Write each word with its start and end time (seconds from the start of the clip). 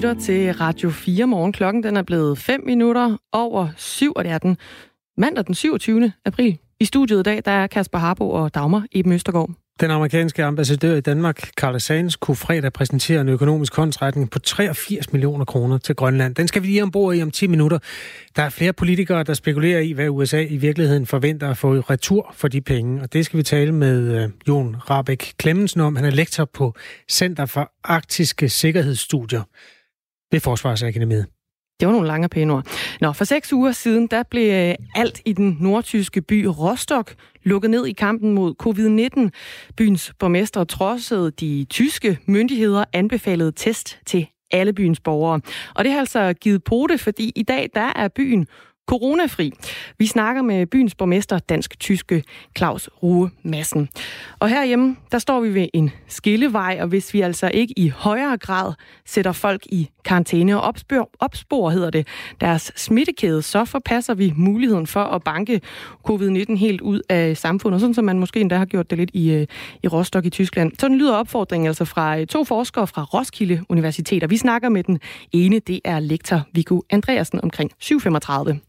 lytter 0.00 0.20
til 0.20 0.52
Radio 0.52 0.90
4 0.90 1.26
morgen. 1.26 1.52
Klokken 1.52 1.82
den 1.82 1.96
er 1.96 2.02
blevet 2.02 2.38
5 2.38 2.62
minutter 2.66 3.16
over 3.32 3.68
7, 3.76 4.12
og 4.12 4.24
det 4.24 4.32
er 4.32 4.38
den 4.38 4.56
mandag 5.16 5.46
den 5.46 5.54
27. 5.54 6.12
april. 6.24 6.58
I 6.80 6.84
studiet 6.84 7.20
i 7.20 7.22
dag, 7.22 7.42
der 7.44 7.50
er 7.50 7.66
Kasper 7.66 7.98
Harbo 7.98 8.30
og 8.30 8.54
Dagmar 8.54 8.84
i 8.92 9.02
Østergaard. 9.06 9.50
Den 9.80 9.90
amerikanske 9.90 10.44
ambassadør 10.44 10.96
i 10.96 11.00
Danmark, 11.00 11.50
Carl 11.56 11.80
Sands, 11.80 12.16
kunne 12.16 12.36
fredag 12.36 12.72
præsentere 12.72 13.20
en 13.20 13.28
økonomisk 13.28 13.72
kontrætning 13.72 14.30
på 14.30 14.38
83 14.38 15.12
millioner 15.12 15.44
kroner 15.44 15.78
til 15.78 15.94
Grønland. 15.94 16.34
Den 16.34 16.48
skal 16.48 16.62
vi 16.62 16.66
lige 16.66 16.82
ombord 16.82 17.14
i 17.14 17.22
om 17.22 17.30
10 17.30 17.46
minutter. 17.46 17.78
Der 18.36 18.42
er 18.42 18.48
flere 18.48 18.72
politikere, 18.72 19.22
der 19.22 19.34
spekulerer 19.34 19.80
i, 19.80 19.92
hvad 19.92 20.08
USA 20.08 20.42
i 20.42 20.56
virkeligheden 20.56 21.06
forventer 21.06 21.50
at 21.50 21.56
få 21.56 21.74
retur 21.74 22.34
for 22.36 22.48
de 22.48 22.60
penge. 22.60 23.02
Og 23.02 23.12
det 23.12 23.24
skal 23.24 23.38
vi 23.38 23.42
tale 23.42 23.72
med 23.72 24.22
øh, 24.22 24.28
Jon 24.48 24.76
Rabeck 24.90 25.32
Klemmensen 25.38 25.80
om. 25.80 25.96
Han 25.96 26.04
er 26.04 26.10
lektor 26.10 26.44
på 26.44 26.74
Center 27.10 27.46
for 27.46 27.72
Arktiske 27.84 28.48
Sikkerhedsstudier 28.48 29.42
ved 30.32 30.40
Forsvarsakademiet. 30.40 31.26
Det 31.80 31.86
var 31.86 31.92
nogle 31.92 32.06
lange 32.08 32.28
pæne 32.28 32.52
ord. 32.52 32.66
Nå, 33.00 33.12
for 33.12 33.24
seks 33.24 33.52
uger 33.52 33.72
siden, 33.72 34.06
der 34.06 34.22
blev 34.22 34.52
øh, 34.52 34.74
alt 34.94 35.20
i 35.24 35.32
den 35.32 35.56
nordtyske 35.60 36.22
by 36.22 36.44
Rostock 36.44 37.14
lukket 37.42 37.70
ned 37.70 37.86
i 37.86 37.92
kampen 37.92 38.32
mod 38.32 38.54
covid-19. 38.62 39.30
Byens 39.76 40.12
borgmester 40.18 40.64
trodsede 40.64 41.30
de 41.30 41.66
tyske 41.70 42.18
myndigheder 42.26 42.84
anbefalede 42.92 43.52
test 43.52 43.98
til 44.06 44.26
alle 44.50 44.72
byens 44.72 45.00
borgere. 45.00 45.40
Og 45.74 45.84
det 45.84 45.92
har 45.92 46.00
altså 46.00 46.32
givet 46.32 46.64
pote, 46.64 46.98
fordi 46.98 47.32
i 47.36 47.42
dag 47.42 47.68
der 47.74 47.92
er 47.96 48.08
byen 48.08 48.46
coronafri. 48.90 49.52
Vi 49.98 50.06
snakker 50.06 50.42
med 50.42 50.66
byens 50.66 50.94
borgmester, 50.94 51.38
dansk-tyske 51.38 52.22
Claus 52.58 52.88
Rue 53.02 53.30
Madsen. 53.42 53.88
Og 54.38 54.48
herhjemme, 54.48 54.96
der 55.12 55.18
står 55.18 55.40
vi 55.40 55.54
ved 55.54 55.68
en 55.74 55.90
skillevej, 56.08 56.78
og 56.80 56.88
hvis 56.88 57.14
vi 57.14 57.20
altså 57.20 57.50
ikke 57.54 57.74
i 57.76 57.88
højere 57.88 58.38
grad 58.38 58.72
sætter 59.06 59.32
folk 59.32 59.66
i 59.66 59.90
karantæne 60.04 60.56
og 60.56 60.62
opspor, 60.62 61.10
opspor 61.20 61.70
hedder 61.70 61.90
det, 61.90 62.06
deres 62.40 62.72
smittekæde, 62.76 63.42
så 63.42 63.64
forpasser 63.64 64.14
vi 64.14 64.32
muligheden 64.36 64.86
for 64.86 65.04
at 65.04 65.22
banke 65.22 65.60
covid-19 66.10 66.56
helt 66.56 66.80
ud 66.80 67.00
af 67.08 67.36
samfundet, 67.36 67.80
sådan 67.80 67.94
som 67.94 68.04
man 68.04 68.18
måske 68.18 68.40
endda 68.40 68.56
har 68.56 68.66
gjort 68.66 68.90
det 68.90 68.98
lidt 68.98 69.10
i, 69.14 69.32
øh, 69.32 69.46
i 69.82 69.88
Rostock 69.88 70.26
i 70.26 70.30
Tyskland. 70.30 70.72
Sådan 70.78 70.98
lyder 70.98 71.14
opfordringen 71.14 71.66
altså 71.66 71.84
fra 71.84 72.18
øh, 72.18 72.26
to 72.26 72.44
forskere 72.44 72.86
fra 72.86 73.02
Roskilde 73.02 73.60
Universitet, 73.68 74.22
og 74.24 74.30
vi 74.30 74.36
snakker 74.36 74.68
med 74.68 74.82
den 74.82 74.98
ene, 75.32 75.58
det 75.58 75.80
er 75.84 76.00
lektor 76.00 76.42
Viggo 76.52 76.80
Andreasen 76.90 77.40
omkring 77.42 77.70
735. 77.78 78.60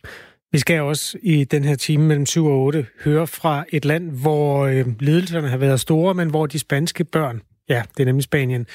Vi 0.51 0.59
skal 0.59 0.81
også 0.81 1.17
i 1.21 1.43
den 1.43 1.63
her 1.63 1.75
time 1.75 2.03
mellem 2.03 2.25
7 2.25 2.45
og 2.45 2.61
8 2.61 2.87
høre 3.03 3.27
fra 3.27 3.65
et 3.69 3.85
land, 3.85 4.11
hvor 4.11 4.65
øh, 4.65 4.85
ledelserne 4.99 5.47
har 5.47 5.57
været 5.57 5.79
store, 5.79 6.13
men 6.13 6.29
hvor 6.29 6.45
de 6.45 6.59
spanske 6.59 7.03
børn, 7.03 7.41
ja, 7.69 7.83
det 7.97 8.03
er 8.03 8.05
nemlig 8.05 8.23
Spanien, 8.23 8.67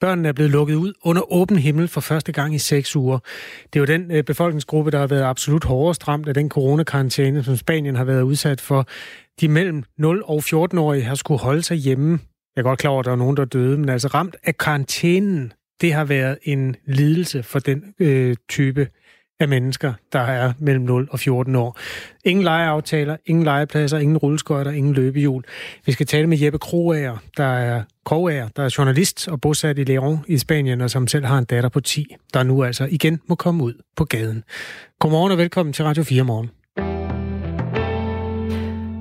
Børnene 0.00 0.28
er 0.28 0.32
blevet 0.32 0.50
lukket 0.50 0.74
ud 0.74 0.92
under 1.02 1.32
åben 1.32 1.58
himmel 1.58 1.88
for 1.88 2.00
første 2.00 2.32
gang 2.32 2.54
i 2.54 2.58
seks 2.58 2.96
uger. 2.96 3.18
Det 3.72 3.76
er 3.76 3.80
jo 3.80 3.84
den 3.84 4.10
øh, 4.10 4.24
befolkningsgruppe, 4.24 4.90
der 4.90 4.98
har 4.98 5.06
været 5.06 5.22
absolut 5.22 5.64
hårdest 5.64 6.08
ramt 6.08 6.28
af 6.28 6.34
den 6.34 6.48
coronakarantæne, 6.48 7.44
som 7.44 7.56
Spanien 7.56 7.96
har 7.96 8.04
været 8.04 8.22
udsat 8.22 8.60
for. 8.60 8.86
De 9.40 9.48
mellem 9.48 9.84
0 9.98 10.22
og 10.24 10.38
14-årige 10.38 11.02
har 11.02 11.14
skulle 11.14 11.40
holde 11.40 11.62
sig 11.62 11.76
hjemme. 11.76 12.18
Jeg 12.56 12.62
er 12.62 12.62
godt 12.62 12.78
klar 12.78 12.90
over, 12.90 13.00
at 13.00 13.06
der 13.06 13.12
er 13.12 13.16
nogen, 13.16 13.36
der 13.36 13.42
er 13.42 13.46
døde, 13.46 13.78
men 13.78 13.88
altså 13.88 14.08
ramt 14.08 14.36
af 14.44 14.58
karantænen, 14.58 15.52
det 15.80 15.92
har 15.92 16.04
været 16.04 16.38
en 16.42 16.76
lidelse 16.86 17.42
for 17.42 17.58
den 17.58 17.94
øh, 17.98 18.36
type 18.48 18.88
af 19.40 19.48
mennesker, 19.48 19.92
der 20.12 20.20
er 20.20 20.52
mellem 20.58 20.84
0 20.84 21.08
og 21.10 21.20
14 21.20 21.56
år. 21.56 21.78
Ingen 22.24 22.44
legeaftaler, 22.44 23.16
ingen 23.26 23.44
legepladser, 23.44 23.98
ingen 23.98 24.16
rulleskøjter, 24.16 24.70
ingen 24.70 24.92
løbehjul. 24.92 25.44
Vi 25.86 25.92
skal 25.92 26.06
tale 26.06 26.26
med 26.26 26.38
Jeppe 26.38 26.58
Kroager, 26.58 27.16
der 27.36 27.44
er 27.44 27.82
Kroager, 28.04 28.48
der 28.56 28.62
er 28.62 28.74
journalist 28.78 29.28
og 29.28 29.40
bosat 29.40 29.78
i 29.78 29.98
León 29.98 30.16
i 30.26 30.38
Spanien, 30.38 30.80
og 30.80 30.90
som 30.90 31.06
selv 31.06 31.24
har 31.24 31.38
en 31.38 31.44
datter 31.44 31.68
på 31.68 31.80
10, 31.80 32.06
der 32.34 32.42
nu 32.42 32.64
altså 32.64 32.88
igen 32.90 33.20
må 33.26 33.34
komme 33.34 33.64
ud 33.64 33.74
på 33.96 34.04
gaden. 34.04 34.44
Godmorgen 34.98 35.32
og 35.32 35.38
velkommen 35.38 35.72
til 35.72 35.84
Radio 35.84 36.02
4 36.02 36.22
morgen. 36.22 36.50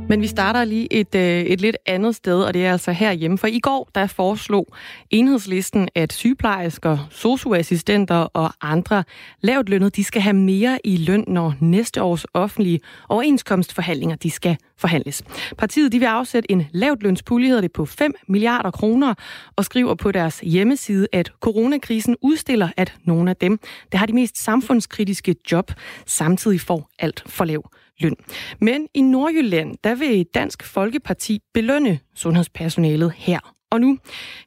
Men 0.10 0.22
vi 0.22 0.28
starter 0.28 0.64
lige 0.64 0.94
et, 0.94 1.16
øh, 1.16 1.42
et 1.42 1.62
lidt 1.62 1.78
andet 1.86 2.16
sted, 2.16 2.42
og 2.42 2.54
det 2.54 2.66
er 2.66 2.72
altså 2.72 2.92
herhjemme. 2.92 3.38
For 3.38 3.48
i 3.48 3.60
går, 3.60 3.90
der 3.96 4.08
foreslog 4.08 4.68
enhedslisten, 5.10 5.90
at 5.96 6.14
sygeplejersker, 6.14 7.08
socioassistenter 7.10 8.16
og 8.16 8.52
andre 8.62 9.04
lavt 9.42 9.70
lønnet, 9.70 9.96
de 9.96 10.04
skal 10.04 10.22
have 10.22 10.34
mere 10.34 10.80
i 10.84 10.98
løn, 10.98 11.24
når 11.28 11.54
næste 11.60 12.04
års 12.04 12.26
offentlige 12.34 12.80
overenskomstforhandlinger, 13.10 14.16
de 14.16 14.32
skal 14.32 14.58
forhandles. 14.78 15.24
Partiet 15.58 15.92
de 15.92 16.00
vil 16.00 16.06
afsætte 16.06 16.52
en 16.52 16.68
lavt 16.72 17.04
lønspulje, 17.04 17.48
hedder 17.48 17.62
det, 17.62 17.72
på 17.72 17.86
5 17.86 18.14
milliarder 18.28 18.72
kroner, 18.72 19.14
og 19.56 19.66
skriver 19.66 19.96
på 19.96 20.12
deres 20.12 20.40
hjemmeside, 20.40 21.08
at 21.14 21.32
coronakrisen 21.42 22.16
udstiller, 22.22 22.70
at 22.78 22.94
nogle 23.04 23.30
af 23.30 23.36
dem, 23.36 23.60
der 23.92 23.98
har 23.98 24.06
de 24.06 24.14
mest 24.14 24.38
samfundskritiske 24.38 25.36
job, 25.52 25.72
samtidig 26.06 26.62
får 26.62 26.90
alt 27.00 27.24
for 27.26 27.46
lav 27.46 27.70
løn. 28.00 28.16
Men 28.60 28.88
i 28.94 29.02
Nordjylland, 29.02 29.76
der 29.84 29.96
vil 29.96 30.26
Dansk 30.34 30.64
Folkeparti 30.64 31.40
belønne 31.54 32.00
sundhedspersonalet 32.16 33.14
her 33.16 33.40
og 33.72 33.82
nu. 33.82 33.98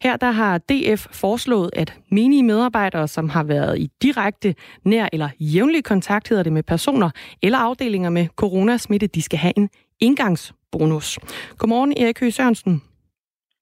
Her 0.02 0.16
der 0.16 0.30
har 0.30 0.58
DF 0.58 1.06
foreslået, 1.12 1.70
at 1.72 1.94
menige 2.10 2.42
medarbejdere, 2.42 3.08
som 3.08 3.28
har 3.28 3.42
været 3.42 3.78
i 3.78 3.90
direkte, 4.02 4.54
nær 4.84 5.08
eller 5.12 5.28
jævnlig 5.40 5.84
kontakt, 5.84 6.28
hedder 6.28 6.42
det 6.42 6.52
med 6.52 6.62
personer 6.62 7.10
eller 7.42 7.58
afdelinger 7.58 8.10
med 8.10 8.26
coronasmitte, 8.36 9.06
de 9.06 9.22
skal 9.22 9.38
have 9.38 9.52
en 9.56 9.68
indgangsbonus. 10.00 11.18
Godmorgen, 11.58 11.92
Erik 11.96 12.20
Høgh 12.20 12.32
Sørensen. 12.32 12.82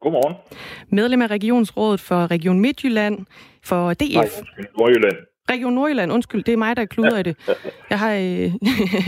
Godmorgen. 0.01 0.37
Medlem 0.89 1.23
af 1.23 1.27
Regionsrådet 1.27 2.01
for 2.01 2.31
Region 2.31 2.61
Midtjylland 2.61 3.27
for 3.65 3.95
DF. 3.95 4.15
Nej, 4.15 4.29
Nordjylland. 4.79 5.17
Region 5.51 5.73
Nordjylland, 5.73 6.13
undskyld, 6.13 6.45
det 6.45 6.53
er 6.53 6.57
mig, 6.57 6.77
der 6.77 6.85
kluder 6.85 7.19
i 7.19 7.23
det. 7.23 7.37
Jeg 7.91 7.99
har 7.99 8.13
øh, 8.13 8.53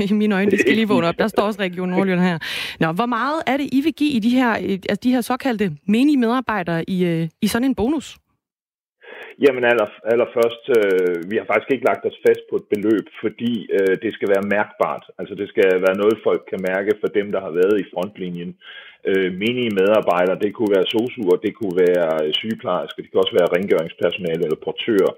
i 0.10 0.12
mine 0.12 0.34
øjne, 0.34 0.50
de 0.50 0.58
skal 0.58 0.74
lige 0.74 0.88
vågne 0.88 1.06
op. 1.06 1.18
Der 1.18 1.28
står 1.28 1.42
også 1.42 1.60
Region 1.60 1.88
Nordjylland 1.88 2.20
her. 2.20 2.38
Nå, 2.80 2.92
hvor 2.92 3.06
meget 3.06 3.42
er 3.46 3.56
det, 3.56 3.68
I 3.72 3.80
vil 3.80 3.92
give 3.92 4.10
i 4.10 4.18
de 4.18 4.30
her, 4.30 4.50
øh, 4.50 4.78
altså 4.88 5.00
de 5.02 5.10
her 5.10 5.20
såkaldte 5.20 5.76
menige 5.86 6.16
medarbejdere 6.16 6.90
i, 6.90 7.04
øh, 7.04 7.28
i 7.42 7.46
sådan 7.46 7.64
en 7.64 7.74
bonus? 7.74 8.16
Jamen 9.44 9.64
aller, 9.70 9.88
allerførst, 10.12 10.64
øh, 10.78 11.30
vi 11.30 11.36
har 11.36 11.46
faktisk 11.50 11.72
ikke 11.72 11.88
lagt 11.90 12.04
os 12.10 12.22
fast 12.26 12.42
på 12.50 12.56
et 12.60 12.66
beløb, 12.72 13.06
fordi 13.22 13.52
øh, 13.78 13.94
det 14.02 14.10
skal 14.14 14.28
være 14.34 14.50
mærkbart. 14.56 15.04
Altså 15.18 15.34
det 15.40 15.48
skal 15.48 15.70
være 15.86 16.00
noget, 16.02 16.24
folk 16.28 16.42
kan 16.50 16.60
mærke 16.70 16.92
for 17.00 17.08
dem, 17.18 17.26
der 17.34 17.40
har 17.46 17.52
været 17.60 17.76
i 17.80 17.90
frontlinjen. 17.92 18.52
Øh, 19.10 19.28
menige 19.44 19.76
medarbejdere, 19.80 20.42
det 20.44 20.54
kunne 20.54 20.74
være 20.76 20.90
sosuer, 20.94 21.36
det 21.46 21.52
kunne 21.58 21.76
være 21.86 22.10
øh, 22.24 22.32
sygeplejersker, 22.40 23.02
det 23.02 23.10
kan 23.10 23.22
også 23.24 23.36
være 23.38 23.52
rengøringspersonale 23.56 24.42
eller 24.46 24.64
portører 24.66 25.12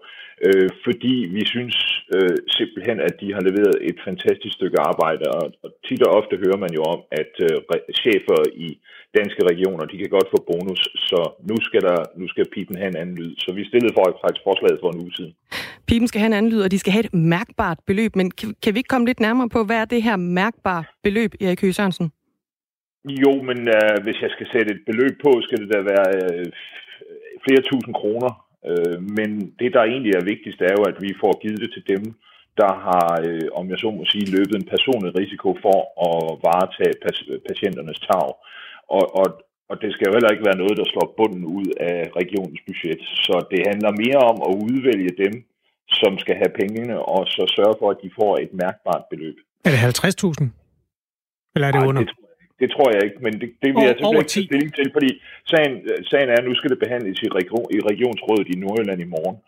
øh, 0.46 0.70
fordi 0.84 1.14
vi 1.36 1.42
synes 1.54 1.76
øh, 2.14 2.36
simpelthen, 2.58 2.98
at 3.00 3.14
de 3.20 3.28
har 3.34 3.42
leveret 3.48 3.76
et 3.90 3.98
fantastisk 4.08 4.54
stykke 4.54 4.78
arbejde, 4.90 5.24
og, 5.38 5.44
og 5.64 5.70
tit 5.86 6.02
og 6.06 6.14
ofte 6.18 6.36
hører 6.44 6.60
man 6.64 6.72
jo 6.78 6.82
om, 6.94 7.00
at 7.22 7.34
øh, 7.46 7.56
chefer 8.02 8.40
i 8.66 8.68
danske 9.18 9.42
regioner, 9.50 9.84
de 9.84 9.98
kan 9.98 10.10
godt 10.16 10.28
få 10.34 10.38
bonus, 10.50 10.80
så 11.08 11.20
nu 11.50 11.56
skal, 11.68 11.80
der, 11.88 11.98
nu 12.20 12.26
skal 12.28 12.46
pipen 12.54 12.76
have 12.76 12.90
en 12.94 13.00
anden 13.02 13.16
lyd. 13.20 13.32
Så 13.44 13.48
vi 13.58 13.64
stillede 13.70 13.94
for, 13.96 14.04
faktisk 14.24 14.44
forslaget 14.48 14.78
for 14.80 14.90
en 14.90 15.02
uge 15.04 15.14
siden. 15.18 15.34
Pipen 15.88 16.08
skal 16.08 16.20
have 16.20 16.32
en 16.32 16.38
anden 16.38 16.52
lyd, 16.52 16.62
og 16.62 16.70
de 16.70 16.78
skal 16.78 16.92
have 16.92 17.04
et 17.04 17.14
mærkbart 17.14 17.78
beløb, 17.86 18.12
men 18.16 18.30
kan, 18.30 18.48
kan 18.62 18.74
vi 18.74 18.78
ikke 18.78 18.92
komme 18.94 19.06
lidt 19.06 19.20
nærmere 19.20 19.48
på, 19.48 19.64
hvad 19.64 19.78
er 19.80 19.84
det 19.84 20.02
her 20.02 20.16
mærkbare 20.16 20.84
beløb, 21.02 21.30
Erik 21.40 21.60
Høgh 21.62 21.74
Sørensen? 21.74 22.12
Jo, 23.22 23.32
men 23.48 23.58
øh, 23.76 23.96
hvis 24.04 24.18
jeg 24.24 24.30
skal 24.30 24.48
sætte 24.52 24.70
et 24.74 24.82
beløb 24.86 25.14
på, 25.24 25.30
skal 25.46 25.58
det 25.62 25.68
da 25.74 25.80
være 25.92 26.08
øh, 26.18 26.46
flere 27.44 27.62
tusind 27.70 27.94
kroner. 28.00 28.32
Øh, 28.70 28.98
men 29.18 29.30
det, 29.60 29.70
der 29.74 29.82
egentlig 29.82 30.12
er 30.14 30.28
vigtigst, 30.32 30.60
er 30.60 30.74
jo, 30.78 30.82
at 30.90 30.96
vi 31.04 31.10
får 31.22 31.32
givet 31.42 31.60
det 31.64 31.70
til 31.72 31.84
dem, 31.92 32.02
der 32.60 32.72
har, 32.88 33.08
øh, 33.28 33.48
om 33.58 33.64
jeg 33.70 33.78
så 33.78 33.90
må 33.90 34.04
sige, 34.12 34.34
løbet 34.36 34.54
en 34.56 34.70
personlig 34.74 35.10
risiko 35.20 35.48
for 35.64 35.78
at 36.08 36.18
varetage 36.48 36.96
patienternes 37.48 38.00
tag. 38.08 38.28
Og, 38.98 39.04
og, 39.20 39.26
og 39.70 39.74
det 39.82 39.90
skal 39.92 40.06
jo 40.06 40.14
heller 40.16 40.32
ikke 40.34 40.48
være 40.48 40.62
noget, 40.62 40.76
der 40.80 40.86
slår 40.92 41.06
bunden 41.18 41.44
ud 41.58 41.68
af 41.90 41.98
regionens 42.20 42.62
budget. 42.68 43.00
Så 43.26 43.34
det 43.52 43.60
handler 43.70 44.00
mere 44.04 44.20
om 44.30 44.36
at 44.48 44.52
udvælge 44.66 45.12
dem, 45.24 45.34
som 46.00 46.12
skal 46.22 46.36
have 46.42 46.52
pengene, 46.60 46.96
og 47.12 47.20
så 47.34 47.42
sørge 47.56 47.76
for, 47.80 47.88
at 47.94 47.98
de 48.04 48.10
får 48.20 48.32
et 48.44 48.52
mærkbart 48.62 49.04
beløb. 49.10 49.36
Er 49.66 49.70
det 49.74 49.80
50.000? 49.88 50.44
Eller 51.54 51.66
er 51.68 51.72
det 51.76 51.82
Ej, 51.82 51.88
under? 51.88 52.02
Det, 52.02 52.14
det 52.62 52.68
tror 52.74 52.88
jeg 52.94 53.02
ikke, 53.06 53.18
men 53.26 53.32
det, 53.40 53.48
det 53.62 53.68
vil 53.74 53.82
jeg 53.88 53.96
selvfølgelig 53.96 54.36
ikke 54.36 54.48
stilling 54.50 54.72
til, 54.78 54.86
fordi 54.96 55.10
sagen, 55.52 55.72
sagen 56.10 56.28
er, 56.32 56.36
at 56.40 56.48
nu 56.48 56.54
skal 56.58 56.70
det 56.72 56.80
behandles 56.84 57.18
i, 57.26 57.28
region, 57.38 57.68
i 57.76 57.80
regionsrådet 57.90 58.48
i 58.54 58.56
Nordjylland 58.62 59.00
i 59.06 59.12
morgen. 59.16 59.38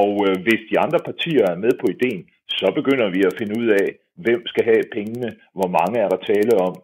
Og 0.00 0.10
øh, 0.26 0.34
hvis 0.46 0.62
de 0.70 0.76
andre 0.84 1.00
partier 1.08 1.44
er 1.52 1.62
med 1.64 1.72
på 1.80 1.86
ideen, 1.94 2.22
så 2.58 2.66
begynder 2.78 3.08
vi 3.16 3.20
at 3.28 3.36
finde 3.38 3.54
ud 3.60 3.68
af, 3.80 3.86
hvem 4.24 4.40
skal 4.50 4.64
have 4.70 4.82
pengene, 4.96 5.30
hvor 5.58 5.70
mange 5.78 5.96
er 6.04 6.08
der 6.10 6.26
tale 6.32 6.52
om, 6.68 6.74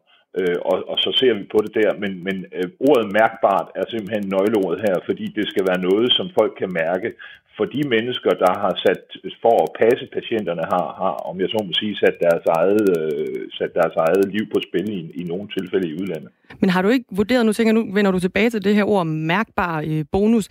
øh, 0.40 0.58
og, 0.70 0.76
og 0.92 0.96
så 1.04 1.10
ser 1.20 1.32
vi 1.38 1.44
på 1.54 1.58
det 1.64 1.72
der. 1.80 1.90
Men, 2.02 2.12
men 2.26 2.36
øh, 2.56 2.68
ordet 2.88 3.06
mærkbart 3.18 3.68
er 3.80 3.84
simpelthen 3.88 4.24
nøgleordet 4.34 4.80
her, 4.86 4.96
fordi 5.08 5.26
det 5.38 5.46
skal 5.52 5.64
være 5.70 5.84
noget, 5.88 6.08
som 6.18 6.26
folk 6.38 6.52
kan 6.60 6.70
mærke, 6.84 7.08
for 7.56 7.64
de 7.74 7.82
mennesker, 7.94 8.30
der 8.44 8.52
har 8.62 8.74
sat 8.86 9.02
for 9.42 9.56
at 9.64 9.70
passe 9.82 10.04
patienterne, 10.18 10.64
har, 10.74 10.86
har 11.00 11.14
om 11.30 11.40
jeg 11.40 11.48
så 11.48 11.58
må 11.66 11.72
sige, 11.72 11.96
sat 11.96 12.16
deres 12.26 12.44
eget, 12.58 12.84
øh, 12.98 13.40
sat 13.58 13.72
deres 13.74 13.96
eget 14.04 14.24
liv 14.34 14.44
på 14.54 14.58
spil 14.68 14.86
i, 14.98 15.00
i 15.20 15.22
nogle 15.24 15.48
tilfælde 15.56 15.88
i 15.88 15.94
udlandet. 16.00 16.30
Men 16.60 16.70
har 16.70 16.82
du 16.82 16.88
ikke 16.88 17.04
vurderet, 17.10 17.46
nu 17.46 17.52
tænker 17.52 17.72
nu 17.72 17.92
vender 17.94 18.10
du 18.10 18.20
tilbage 18.20 18.50
til 18.50 18.64
det 18.64 18.74
her 18.74 18.84
ord 18.84 19.06
mærkbar 19.06 19.84
øh, 19.88 20.04
bonus, 20.12 20.48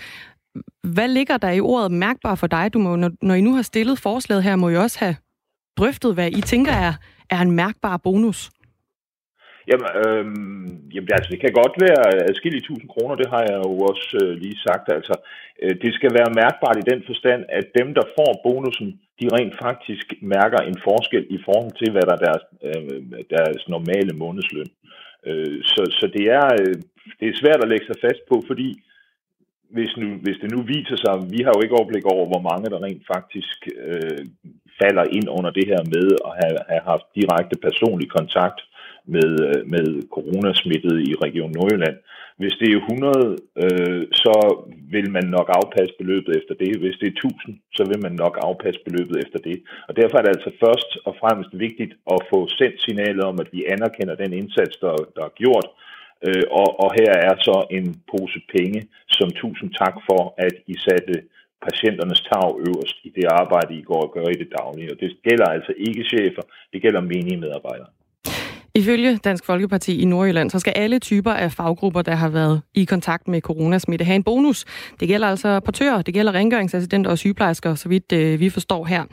Hvad 0.95 1.07
ligger 1.07 1.37
der 1.37 1.51
i 1.51 1.59
ordet 1.59 1.91
mærkbar 1.91 2.35
for 2.35 2.47
dig? 2.47 2.73
Du 2.73 2.79
må, 2.79 2.95
når, 2.95 3.11
når 3.21 3.33
I 3.33 3.41
nu 3.41 3.55
har 3.55 3.61
stillet 3.61 3.99
forslaget 3.99 4.43
her, 4.43 4.55
må 4.55 4.69
I 4.69 4.75
også 4.75 4.99
have 4.99 5.15
drøftet, 5.77 6.13
hvad 6.13 6.31
I 6.31 6.41
tænker 6.41 6.71
er, 6.71 6.93
er 7.29 7.41
en 7.41 7.51
mærkbar 7.51 7.97
bonus. 7.97 8.51
Jamen, 9.69 9.87
øh, 10.03 10.25
jamen 10.93 11.11
altså, 11.17 11.29
det 11.33 11.39
kan 11.41 11.53
godt 11.61 11.75
være 11.85 12.03
adskillige 12.29 12.67
tusind 12.67 12.89
kroner, 12.93 13.15
det 13.15 13.29
har 13.33 13.43
jeg 13.49 13.57
jo 13.67 13.71
også 13.91 14.09
øh, 14.21 14.33
lige 14.43 14.63
sagt. 14.67 14.85
Altså, 14.97 15.15
øh, 15.63 15.75
det 15.83 15.91
skal 15.93 16.11
være 16.19 16.37
mærkbart 16.41 16.77
i 16.79 16.89
den 16.91 17.01
forstand, 17.09 17.41
at 17.59 17.65
dem, 17.79 17.87
der 17.97 18.05
får 18.17 18.31
bonusen, 18.45 18.89
de 19.19 19.27
rent 19.35 19.55
faktisk 19.65 20.05
mærker 20.35 20.59
en 20.69 20.77
forskel 20.87 21.25
i 21.37 21.39
forhold 21.47 21.73
til, 21.81 21.89
hvad 21.91 22.05
der 22.07 22.15
er 22.17 22.23
deres, 22.27 22.43
øh, 22.67 23.01
deres 23.35 23.61
normale 23.75 24.13
månedsløn. 24.21 24.69
Øh, 25.27 25.57
så, 25.71 25.81
så 25.99 26.05
det, 26.15 26.25
er, 26.39 26.47
øh, 26.61 26.75
det 27.19 27.27
er 27.27 27.41
svært 27.41 27.63
at 27.63 27.69
lægge 27.71 27.85
sig 27.87 27.97
fast 28.05 28.21
på, 28.31 28.35
fordi 28.49 28.69
hvis, 29.75 29.91
nu, 29.97 30.07
hvis 30.23 30.37
det 30.41 30.49
nu 30.55 30.59
viser 30.75 30.97
sig, 31.03 31.13
vi 31.33 31.39
har 31.43 31.51
jo 31.55 31.61
ikke 31.63 31.77
overblik 31.79 32.05
over, 32.13 32.25
hvor 32.31 32.43
mange 32.49 32.69
der 32.73 32.83
rent 32.85 33.03
faktisk 33.15 33.57
øh, 33.87 34.23
falder 34.81 35.05
ind 35.17 35.27
under 35.37 35.51
det 35.57 35.65
her 35.71 35.81
med 35.95 36.07
at 36.27 36.33
have, 36.41 36.57
have 36.71 36.85
haft 36.91 37.07
direkte 37.19 37.55
personlig 37.67 38.09
kontakt 38.17 38.59
med, 39.15 39.29
øh, 39.47 39.69
med 39.73 39.85
coronasmittet 40.15 40.95
i 41.09 41.13
Region 41.25 41.51
Nordjylland. 41.55 41.97
Hvis 42.37 42.55
det 42.59 42.69
er 42.71 42.77
100, 42.77 43.37
øh, 43.63 44.03
så 44.23 44.35
vil 44.93 45.11
man 45.11 45.25
nok 45.37 45.47
afpasse 45.59 45.93
beløbet 45.99 46.37
efter 46.39 46.53
det. 46.63 46.79
Hvis 46.83 46.97
det 47.01 47.07
er 47.07 47.17
1000, 47.17 47.59
så 47.77 47.83
vil 47.89 47.99
man 48.05 48.13
nok 48.23 48.35
afpasse 48.47 48.79
beløbet 48.87 49.17
efter 49.23 49.39
det. 49.47 49.57
Og 49.87 49.93
derfor 49.99 50.17
er 50.17 50.23
det 50.23 50.35
altså 50.35 50.51
først 50.65 50.89
og 51.07 51.13
fremmest 51.21 51.51
vigtigt 51.65 51.93
at 52.13 52.19
få 52.31 52.39
sendt 52.59 52.77
signalet 52.81 53.23
om, 53.23 53.35
at 53.43 53.49
vi 53.55 53.61
anerkender 53.75 54.15
den 54.15 54.33
indsats, 54.33 54.75
der, 54.83 54.95
der 55.15 55.23
er 55.25 55.37
gjort. 55.41 55.67
Øh, 56.27 56.45
og, 56.61 56.69
og 56.83 56.89
her 56.99 57.11
er 57.29 57.35
så 57.47 57.57
en 57.77 57.85
pose 58.11 58.39
penge, 58.55 58.81
som 59.17 59.29
tusind 59.41 59.69
tak 59.81 59.95
for, 60.07 60.21
at 60.37 60.55
I 60.73 60.75
satte 60.87 61.15
patienternes 61.67 62.21
tag 62.29 62.47
øverst 62.67 62.97
i 63.07 63.09
det 63.17 63.25
arbejde, 63.41 63.79
I 63.81 63.87
går 63.89 64.01
og 64.05 64.13
gør 64.15 64.27
i 64.35 64.41
det 64.43 64.49
daglige. 64.59 64.91
Og 64.93 64.97
det 65.01 65.09
gælder 65.27 65.47
altså 65.55 65.73
ikke 65.87 66.03
chefer, 66.11 66.43
det 66.73 66.81
gælder 66.81 67.01
menige 67.01 67.41
medarbejdere. 67.45 67.91
Ifølge 68.75 69.17
Dansk 69.17 69.45
Folkeparti 69.45 70.01
i 70.01 70.05
Nordjylland, 70.05 70.49
så 70.49 70.59
skal 70.59 70.73
alle 70.75 70.99
typer 70.99 71.31
af 71.31 71.51
faggrupper, 71.51 72.01
der 72.01 72.15
har 72.15 72.29
været 72.29 72.61
i 72.73 72.85
kontakt 72.85 73.27
med 73.27 73.41
coronasmitte, 73.41 74.05
have 74.05 74.15
en 74.15 74.23
bonus. 74.23 74.65
Det 74.99 75.07
gælder 75.07 75.27
altså 75.27 75.59
portører, 75.59 76.01
det 76.01 76.13
gælder 76.13 76.31
rengøringsassistenter 76.31 77.11
og 77.11 77.17
sygeplejersker, 77.17 77.75
så 77.75 77.89
vidt 77.89 78.11
øh, 78.11 78.39
vi 78.39 78.49
forstår 78.49 78.85
her. 78.85 79.03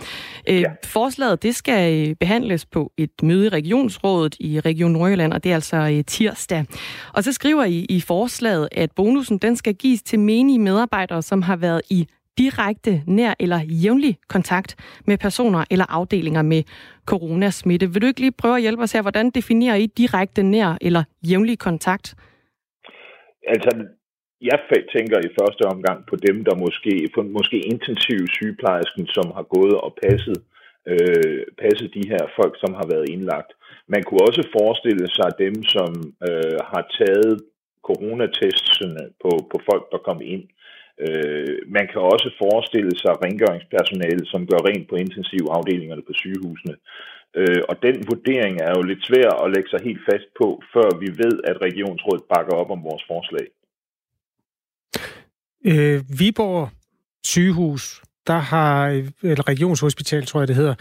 Øh, 0.49 0.61
ja. 0.61 0.71
Forslaget 0.85 1.43
det 1.43 1.55
skal 1.55 2.15
behandles 2.15 2.67
på 2.67 2.93
et 2.97 3.11
møde 3.23 3.47
i 3.47 3.49
regionsrådet 3.49 4.37
i 4.41 4.61
Region 4.61 4.91
Nordjylland, 4.91 5.33
og 5.33 5.45
det 5.45 5.51
er 5.51 5.55
altså 5.55 5.77
øh, 5.77 6.05
tirsdag. 6.05 6.65
Og 7.15 7.25
så 7.25 7.33
skriver 7.33 7.65
I 7.65 7.87
i 7.89 8.01
forslaget, 8.01 8.69
at 8.73 8.91
bonusen 8.97 9.39
den 9.39 9.57
skal 9.57 9.75
gives 9.75 10.03
til 10.03 10.21
menige 10.21 10.59
medarbejdere, 10.59 11.23
som 11.23 11.43
har 11.43 11.57
været 11.57 11.83
i 11.91 12.07
direkte, 12.41 12.93
nær 13.07 13.33
eller 13.45 13.61
jævnlig 13.85 14.15
kontakt 14.35 14.71
med 15.09 15.17
personer 15.19 15.63
eller 15.73 15.87
afdelinger 15.99 16.43
med 16.43 16.63
coronasmitte. 17.11 17.87
Vil 17.93 18.03
du 18.03 18.07
ikke 18.07 18.21
lige 18.21 18.41
prøve 18.43 18.57
at 18.57 18.65
hjælpe 18.67 18.83
os 18.83 18.93
her? 18.93 19.03
Hvordan 19.03 19.31
definerer 19.31 19.77
I 19.85 19.87
direkte, 19.87 20.43
nær 20.43 20.71
eller 20.81 21.03
jævnlig 21.31 21.59
kontakt? 21.59 22.07
Altså, 23.55 23.71
jeg 24.51 24.59
tænker 24.95 25.19
i 25.19 25.35
første 25.41 25.63
omgang 25.73 25.99
på 26.11 26.17
dem, 26.27 26.37
der 26.45 26.55
måske, 26.65 26.93
måske 27.39 27.59
intensiv 27.73 28.21
sygeplejersken, 28.37 29.07
som 29.07 29.27
har 29.37 29.47
gået 29.57 29.77
og 29.87 29.93
passet, 30.03 30.39
øh, 30.93 31.41
passet 31.63 31.89
de 31.99 32.05
her 32.13 32.25
folk, 32.39 32.55
som 32.63 32.73
har 32.79 32.87
været 32.93 33.09
indlagt. 33.15 33.51
Man 33.95 34.03
kunne 34.03 34.23
også 34.29 34.43
forestille 34.59 35.07
sig 35.19 35.31
dem, 35.45 35.55
som 35.75 35.91
øh, 36.29 36.59
har 36.73 36.85
taget 36.99 37.33
coronatestene 37.89 39.03
på, 39.23 39.31
på 39.53 39.57
folk, 39.69 39.85
der 39.93 39.99
kom 40.09 40.21
ind. 40.35 40.45
Øh, 41.05 41.59
man 41.77 41.87
kan 41.91 42.01
også 42.13 42.29
forestille 42.45 42.95
sig 43.03 43.13
rengøringspersonale, 43.25 44.25
som 44.33 44.47
gør 44.51 44.61
rent 44.69 44.87
på 44.89 44.97
intensivafdelingerne 45.05 46.03
på 46.09 46.13
sygehusene. 46.23 46.75
Øh, 47.39 47.63
og 47.71 47.75
den 47.87 47.97
vurdering 48.11 48.55
er 48.67 48.73
jo 48.77 48.83
lidt 48.91 49.03
svær 49.09 49.31
at 49.45 49.51
lægge 49.55 49.71
sig 49.71 49.81
helt 49.89 50.03
fast 50.11 50.29
på, 50.41 50.49
før 50.75 50.89
vi 51.03 51.09
ved, 51.23 51.35
at 51.51 51.57
regionsrådet 51.67 52.25
bakker 52.35 52.55
op 52.61 52.71
om 52.71 52.85
vores 52.89 53.05
forslag. 53.13 53.47
Øh, 55.71 56.01
Viborg 56.21 56.69
sygehus, 57.25 58.03
der 58.27 58.39
har, 58.53 58.87
eller 59.23 59.49
regionshospital 59.49 60.27
tror 60.27 60.41
jeg 60.41 60.49
det 60.49 60.57
hedder, 60.57 60.75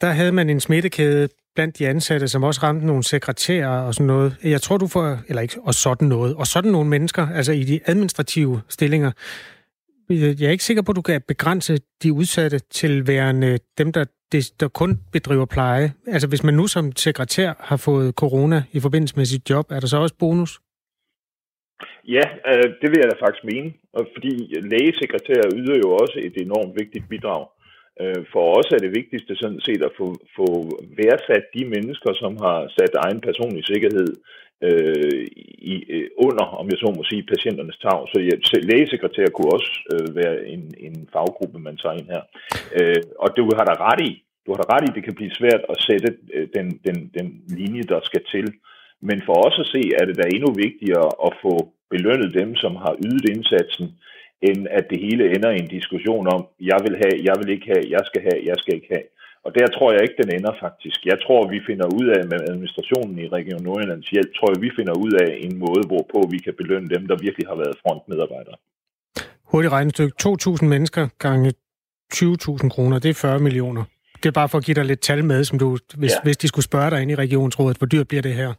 der 0.00 0.10
havde 0.10 0.32
man 0.32 0.50
en 0.50 0.60
smittekæde 0.60 1.28
blandt 1.54 1.78
de 1.78 1.88
ansatte, 1.88 2.28
som 2.28 2.42
også 2.42 2.60
ramte 2.62 2.86
nogle 2.86 3.02
sekretærer 3.02 3.80
og 3.80 3.94
sådan 3.94 4.06
noget. 4.06 4.36
Jeg 4.42 4.62
tror, 4.62 4.76
du 4.76 4.86
får, 4.86 5.18
eller 5.28 5.42
ikke, 5.42 5.56
og 5.62 5.74
sådan 5.74 6.08
noget, 6.08 6.34
og 6.34 6.46
sådan 6.46 6.70
nogle 6.70 6.90
mennesker, 6.90 7.28
altså 7.28 7.52
i 7.52 7.64
de 7.64 7.80
administrative 7.86 8.60
stillinger, 8.68 9.12
Øh, 10.10 10.40
jeg 10.40 10.46
er 10.46 10.50
ikke 10.56 10.64
sikker 10.64 10.82
på, 10.82 10.92
at 10.92 10.96
du 10.96 11.02
kan 11.02 11.22
begrænse 11.28 11.74
de 12.02 12.12
udsatte 12.12 12.58
til 12.58 13.06
værende 13.06 13.58
dem, 13.78 13.92
der, 13.92 14.04
der 14.60 14.68
kun 14.68 15.00
bedriver 15.12 15.46
pleje. 15.46 15.92
Altså 16.06 16.28
hvis 16.28 16.44
man 16.44 16.54
nu 16.54 16.66
som 16.66 16.96
sekretær 16.96 17.50
har 17.58 17.76
fået 17.76 18.14
corona 18.14 18.62
i 18.72 18.80
forbindelse 18.80 19.16
med 19.16 19.24
sit 19.24 19.50
job, 19.50 19.66
er 19.70 19.80
der 19.80 19.86
så 19.86 19.96
også 19.96 20.14
bonus? 20.18 20.60
Ja, 22.16 22.26
øh, 22.50 22.68
det 22.80 22.88
vil 22.90 23.00
jeg 23.02 23.10
da 23.10 23.16
faktisk 23.24 23.44
mene, 23.52 23.68
fordi 24.14 24.34
lægesekretærer 24.72 25.48
yder 25.60 25.76
jo 25.84 25.88
også 26.02 26.16
et 26.28 26.36
enormt 26.46 26.74
vigtigt 26.80 27.08
bidrag. 27.08 27.42
Øh, 28.00 28.22
for 28.32 28.44
os 28.58 28.68
er 28.76 28.80
det 28.84 28.96
vigtigste 29.00 29.32
sådan 29.36 29.60
set 29.66 29.82
at 29.88 29.96
få, 30.00 30.08
få 30.36 30.48
værdsat 31.00 31.44
de 31.56 31.64
mennesker, 31.74 32.12
som 32.22 32.32
har 32.44 32.58
sat 32.76 32.94
egen 33.04 33.20
personlig 33.20 33.64
sikkerhed 33.66 34.10
øh, 34.68 35.26
i, 35.72 35.74
øh, 35.94 36.08
under, 36.26 36.46
om 36.60 36.66
jeg 36.70 36.78
så 36.78 36.88
må 36.96 37.02
sige, 37.04 37.30
patienternes 37.32 37.78
tag. 37.84 38.00
Så 38.12 38.18
ja, 38.28 38.34
lægesekretær 38.70 39.26
kunne 39.26 39.52
også 39.56 39.72
øh, 39.92 40.16
være 40.20 40.36
en, 40.54 40.64
en 40.86 41.08
faggruppe, 41.12 41.58
man 41.58 41.76
tager 41.76 41.98
ind 42.00 42.08
her. 42.14 42.22
Øh, 42.78 43.02
og 43.18 43.28
du 43.36 43.44
har 43.56 43.64
da 43.70 43.74
ret 43.88 44.02
i, 44.10 44.12
du 44.46 44.50
har 44.52 44.58
da 44.62 44.66
ret 44.74 44.86
i, 44.88 44.94
det 44.96 45.04
kan 45.04 45.18
blive 45.18 45.38
svært 45.40 45.62
at 45.72 45.78
sætte 45.88 46.08
øh, 46.34 46.48
den, 46.56 46.66
den, 46.86 46.98
den 47.18 47.26
linje, 47.58 47.82
der 47.82 48.00
skal 48.02 48.22
til. 48.34 48.46
Men 49.08 49.22
for 49.26 49.36
os 49.46 49.58
at 49.64 49.70
se, 49.74 49.82
er 50.00 50.04
det 50.06 50.16
da 50.16 50.24
endnu 50.34 50.50
vigtigere 50.66 51.08
at 51.26 51.32
få 51.44 51.54
belønnet 51.90 52.34
dem, 52.40 52.56
som 52.62 52.72
har 52.76 52.94
ydet 53.06 53.24
indsatsen, 53.34 53.86
end 54.48 54.60
at 54.70 54.84
det 54.90 55.00
hele 55.06 55.24
ender 55.34 55.50
i 55.50 55.62
en 55.64 55.74
diskussion 55.78 56.26
om, 56.34 56.40
jeg 56.60 56.78
vil 56.84 56.94
have, 57.02 57.16
jeg 57.28 57.34
vil 57.40 57.50
ikke 57.54 57.66
have, 57.74 57.84
jeg 57.96 58.02
skal 58.08 58.22
have, 58.28 58.40
jeg 58.50 58.56
skal 58.58 58.74
ikke 58.74 58.92
have. 58.94 59.06
Og 59.44 59.50
der 59.58 59.66
tror 59.66 59.92
jeg 59.92 60.02
ikke, 60.02 60.20
den 60.22 60.30
ender 60.36 60.54
faktisk. 60.64 60.98
Jeg 61.10 61.18
tror, 61.24 61.40
vi 61.54 61.60
finder 61.68 61.86
ud 61.98 62.06
af 62.16 62.22
med 62.32 62.38
administrationen 62.50 63.18
i 63.24 63.26
Region 63.36 63.62
Nordjyllands 63.62 64.08
hjælp, 64.14 64.30
tror 64.36 64.48
jeg, 64.52 64.62
vi 64.66 64.70
finder 64.78 64.94
ud 65.04 65.12
af 65.24 65.30
en 65.46 65.54
måde, 65.64 65.82
hvorpå 65.90 66.18
vi 66.32 66.38
kan 66.38 66.54
belønne 66.60 66.88
dem, 66.94 67.02
der 67.10 67.16
virkelig 67.26 67.46
har 67.50 67.56
været 67.62 67.80
frontmedarbejdere. 67.82 68.56
Hurtigt 69.50 69.72
regnestykke. 69.72 70.14
2.000 70.22 70.64
mennesker 70.74 71.08
gange 71.18 71.48
20.000 72.14 72.68
kroner, 72.74 72.98
det 72.98 73.10
er 73.10 73.14
40 73.14 73.38
millioner. 73.38 73.84
Det 74.20 74.26
er 74.28 74.36
bare 74.40 74.48
for 74.48 74.58
at 74.58 74.64
give 74.64 74.74
dig 74.74 74.84
lidt 74.84 75.00
tal 75.00 75.24
med, 75.24 75.44
som 75.44 75.58
du, 75.58 75.78
hvis, 76.00 76.12
ja. 76.12 76.22
hvis 76.24 76.36
de 76.36 76.48
skulle 76.48 76.64
spørge 76.70 76.90
dig 76.90 77.02
ind 77.02 77.10
i 77.10 77.14
regionsrådet, 77.24 77.78
hvor 77.78 77.86
dyrt 77.86 78.08
bliver 78.08 78.22
det 78.22 78.34
her? 78.34 78.50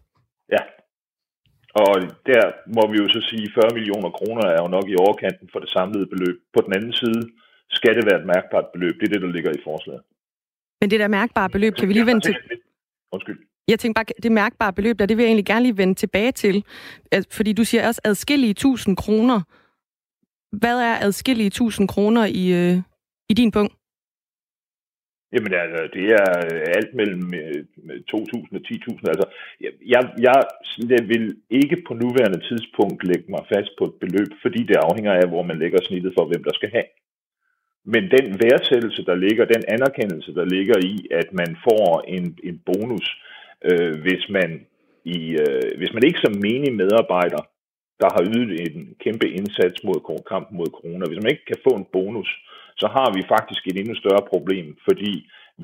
Ja, 0.56 0.64
og 1.86 1.94
der 2.30 2.44
må 2.78 2.84
vi 2.92 2.98
jo 3.02 3.08
så 3.16 3.22
sige, 3.30 3.46
at 3.50 3.56
40 3.56 3.78
millioner 3.78 4.12
kroner 4.20 4.46
er 4.56 4.60
jo 4.64 4.70
nok 4.76 4.88
i 4.90 4.96
overkanten 5.04 5.48
for 5.52 5.60
det 5.60 5.70
samlede 5.70 6.08
beløb. 6.14 6.38
På 6.56 6.60
den 6.66 6.74
anden 6.78 6.94
side 7.02 7.22
skal 7.78 7.96
det 7.98 8.04
være 8.10 8.20
et 8.22 8.30
mærkbart 8.34 8.68
beløb. 8.74 8.96
Det 9.00 9.06
er 9.08 9.14
det, 9.14 9.22
der 9.26 9.36
ligger 9.36 9.52
i 9.52 9.66
forslaget. 9.70 10.04
Men 10.82 10.92
det 10.92 11.00
der 11.00 11.08
mærkbare 11.08 11.50
beløb, 11.50 11.74
kan 11.76 11.88
vi 11.88 11.94
lige 11.94 12.06
vende 12.06 12.22
til... 12.22 12.36
Undskyld. 13.12 13.40
Jeg 13.68 13.80
tænker 13.80 14.00
bare, 14.00 14.06
det 14.24 14.32
mærkbare 14.32 14.74
beløb 14.74 15.00
der, 15.00 15.06
det 15.06 15.18
vil 15.18 15.24
jeg 15.24 15.30
egentlig 15.30 15.46
gerne 15.46 15.64
lige 15.66 15.78
vende 15.78 15.96
tilbage 15.96 16.32
til. 16.32 16.66
Fordi 17.32 17.54
du 17.54 17.64
siger 17.64 17.88
også 17.88 18.02
adskillige 18.04 18.54
tusind 18.54 18.98
kroner. 18.98 19.42
Hvad 20.62 20.78
er 20.80 20.96
adskillige 21.06 21.50
tusind 21.50 21.88
kroner 21.88 22.26
i, 22.26 22.44
øh, 22.60 22.78
i 23.30 23.34
din 23.34 23.52
punkt? 23.52 23.74
Jamen 25.34 25.54
altså, 25.64 25.82
det 25.94 26.06
er 26.22 26.28
alt 26.78 26.94
mellem 27.00 27.24
2.000 27.24 27.36
øh, 28.24 28.58
og 28.58 28.64
10.000. 28.72 29.12
Altså, 29.14 29.26
jeg, 29.62 29.72
jeg, 29.86 30.02
jeg 30.28 31.08
vil 31.12 31.26
ikke 31.50 31.78
på 31.88 31.94
nuværende 31.94 32.42
tidspunkt 32.50 33.04
lægge 33.04 33.28
mig 33.30 33.44
fast 33.54 33.72
på 33.78 33.84
et 33.90 33.96
beløb, 34.04 34.30
fordi 34.42 34.60
det 34.70 34.86
afhænger 34.88 35.14
af, 35.14 35.28
hvor 35.30 35.44
man 35.50 35.60
lægger 35.60 35.80
snittet 35.82 36.14
for, 36.18 36.26
hvem 36.26 36.44
der 36.44 36.54
skal 36.54 36.70
have. 36.76 36.88
Men 37.86 38.04
den 38.16 38.28
værdsættelse, 38.44 39.06
der 39.06 39.16
ligger, 39.16 39.46
den 39.46 39.64
anerkendelse, 39.68 40.36
der 40.36 40.46
ligger 40.46 40.78
i, 40.84 41.08
at 41.12 41.34
man 41.34 41.58
får 41.64 42.04
en, 42.08 42.38
en 42.44 42.62
bonus, 42.66 43.08
øh, 43.72 43.94
hvis, 44.02 44.30
man 44.30 44.66
i, 45.06 45.20
øh, 45.44 45.72
hvis 45.78 45.94
man 45.94 46.04
ikke 46.04 46.20
som 46.24 46.36
menig 46.48 46.74
medarbejder, 46.74 47.42
der 48.02 48.10
har 48.16 48.24
ydet 48.36 48.52
en 48.66 48.96
kæmpe 49.04 49.28
indsats 49.30 49.84
mod 49.84 50.24
kampen 50.32 50.58
mod 50.58 50.70
corona, 50.78 51.06
hvis 51.08 51.24
man 51.24 51.32
ikke 51.32 51.46
kan 51.46 51.64
få 51.68 51.72
en 51.76 51.88
bonus, 51.94 52.30
så 52.78 52.88
har 52.88 53.10
vi 53.16 53.22
faktisk 53.36 53.68
et 53.68 53.78
endnu 53.78 53.96
større 53.96 54.24
problem, 54.34 54.78
fordi 54.88 55.14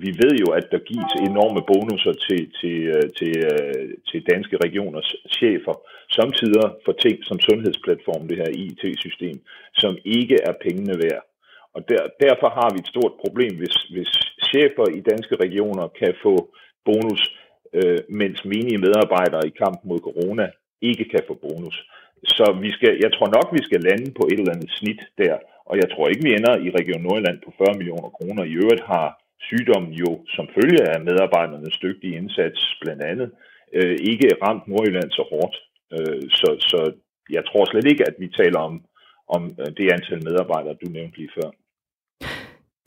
vi 0.03 0.09
ved 0.21 0.33
jo, 0.43 0.49
at 0.59 0.67
der 0.71 0.87
gives 0.91 1.13
enorme 1.29 1.61
bonusser 1.71 2.13
til, 2.27 2.41
til, 2.59 2.77
øh, 2.95 3.09
til, 3.17 3.33
øh, 3.51 3.89
til 4.09 4.19
danske 4.31 4.57
regioners 4.65 5.15
chefer, 5.37 5.75
samtidig 6.17 6.61
for 6.85 6.93
ting 7.03 7.17
som 7.23 7.39
sundhedsplatform, 7.39 8.27
det 8.27 8.37
her 8.37 8.51
IT-system, 8.63 9.37
som 9.73 9.97
ikke 10.05 10.37
er 10.49 10.53
pengene 10.65 10.95
værd. 11.03 11.23
Og 11.77 11.81
der, 11.89 12.01
derfor 12.25 12.49
har 12.59 12.69
vi 12.73 12.79
et 12.79 12.91
stort 12.93 13.13
problem, 13.23 13.53
hvis, 13.61 13.75
hvis 13.93 14.11
chefer 14.49 14.87
i 14.97 15.01
danske 15.11 15.35
regioner 15.45 15.87
kan 16.01 16.13
få 16.25 16.35
bonus, 16.87 17.21
øh, 17.77 17.99
mens 18.21 18.39
menige 18.53 18.83
medarbejdere 18.85 19.47
i 19.47 19.57
kampen 19.61 19.85
mod 19.89 19.99
corona 20.07 20.45
ikke 20.81 21.05
kan 21.13 21.23
få 21.27 21.33
bonus. 21.45 21.77
Så 22.35 22.45
vi 22.63 22.69
skal, 22.77 22.93
jeg 23.03 23.11
tror 23.13 23.29
nok, 23.37 23.47
vi 23.57 23.63
skal 23.67 23.81
lande 23.89 24.07
på 24.19 24.23
et 24.31 24.39
eller 24.39 24.55
andet 24.55 24.71
snit 24.79 25.01
der. 25.23 25.35
Og 25.69 25.75
jeg 25.81 25.87
tror 25.89 26.07
ikke, 26.07 26.25
vi 26.27 26.31
ender 26.37 26.55
i 26.65 26.69
Region 26.79 27.01
Nordjylland 27.03 27.39
på 27.45 27.51
40 27.57 27.77
millioner 27.79 28.09
kroner. 28.17 28.43
I 28.43 28.59
øvrigt 28.61 28.83
har 28.93 29.07
sygdommen 29.49 29.93
jo 30.03 30.09
som 30.35 30.45
følge 30.57 30.81
af 30.91 30.97
medarbejdernes 31.09 31.77
dygtige 31.85 32.17
indsats 32.21 32.59
blandt 32.81 33.03
andet 33.11 33.29
øh, 33.77 33.97
ikke 34.11 34.27
ramt 34.43 34.67
Nordjylland 34.67 35.11
så 35.11 35.23
hårdt. 35.31 35.55
Øh, 35.95 36.21
så, 36.39 36.49
så 36.69 36.79
jeg 37.35 37.43
tror 37.45 37.65
slet 37.65 37.87
ikke, 37.91 38.03
at 38.09 38.15
vi 38.19 38.27
taler 38.41 38.59
om, 38.59 38.75
om 39.35 39.43
øh, 39.61 39.69
det 39.77 39.93
antal 39.95 40.23
medarbejdere, 40.27 40.79
du 40.81 40.87
nævnte 40.89 41.17
lige 41.17 41.35
før. 41.39 41.49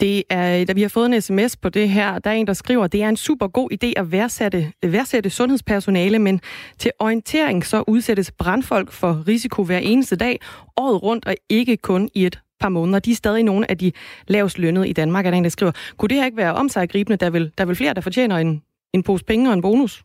Det 0.00 0.23
er, 0.30 0.64
da 0.64 0.73
vi 0.73 0.83
har 0.83 0.88
fået 0.88 1.07
en 1.07 1.21
sms 1.21 1.57
på 1.57 1.69
det 1.69 1.88
her, 1.88 2.19
der 2.19 2.30
er 2.30 2.35
en, 2.35 2.47
der 2.47 2.52
skriver, 2.52 2.85
at 2.85 2.92
det 2.92 3.02
er 3.02 3.09
en 3.09 3.16
super 3.16 3.49
god 3.49 3.69
idé 3.73 3.92
at 3.97 4.12
værdsætte, 4.12 4.73
værdsætte 4.83 5.30
sundhedspersonale, 5.30 6.19
men 6.19 6.40
til 6.78 6.90
orientering 6.99 7.66
så 7.66 7.85
udsættes 7.88 8.33
brandfolk 8.33 8.92
for 8.92 9.28
risiko 9.28 9.64
hver 9.64 9.78
eneste 9.78 10.16
dag, 10.16 10.38
året 10.76 11.02
rundt, 11.02 11.26
og 11.26 11.35
ikke 11.49 11.76
kun 11.76 12.09
i 12.14 12.26
et 12.26 12.40
par 12.61 12.69
måneder. 12.69 12.99
De 12.99 13.11
er 13.11 13.14
stadig 13.14 13.42
nogle 13.42 13.71
af 13.71 13.78
de 13.78 13.92
lavest 14.28 14.59
lønnede 14.59 14.88
i 14.88 14.92
Danmark, 14.92 15.26
er 15.26 15.30
der 15.30 15.38
en, 15.38 15.45
der 15.45 15.50
skriver. 15.50 15.73
Kunne 15.97 16.09
det 16.09 16.16
her 16.16 16.25
ikke 16.25 16.37
være 16.37 16.54
omsaggribende? 16.54 17.16
Der 17.16 17.30
vil, 17.30 17.52
der 17.59 17.64
vil 17.64 17.76
flere, 17.76 17.95
der 17.95 18.00
fortjener 18.00 18.37
en, 18.37 18.62
en 18.92 19.02
pose 19.02 19.25
penge 19.25 19.50
og 19.50 19.54
en 19.54 19.62
bonus? 19.62 20.02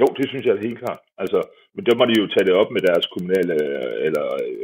Jo, 0.00 0.06
det 0.18 0.28
synes 0.28 0.46
jeg 0.46 0.54
er 0.56 0.66
helt 0.68 0.78
klart. 0.78 0.98
Altså, 1.18 1.42
men 1.74 1.86
der 1.86 1.94
må 1.98 2.04
de 2.04 2.20
jo 2.20 2.26
tage 2.26 2.46
det 2.46 2.54
op 2.54 2.70
med 2.70 2.80
deres 2.80 3.06
kommunale 3.06 3.54
øh, 3.54 4.06
eller 4.06 4.26
øh, 4.44 4.62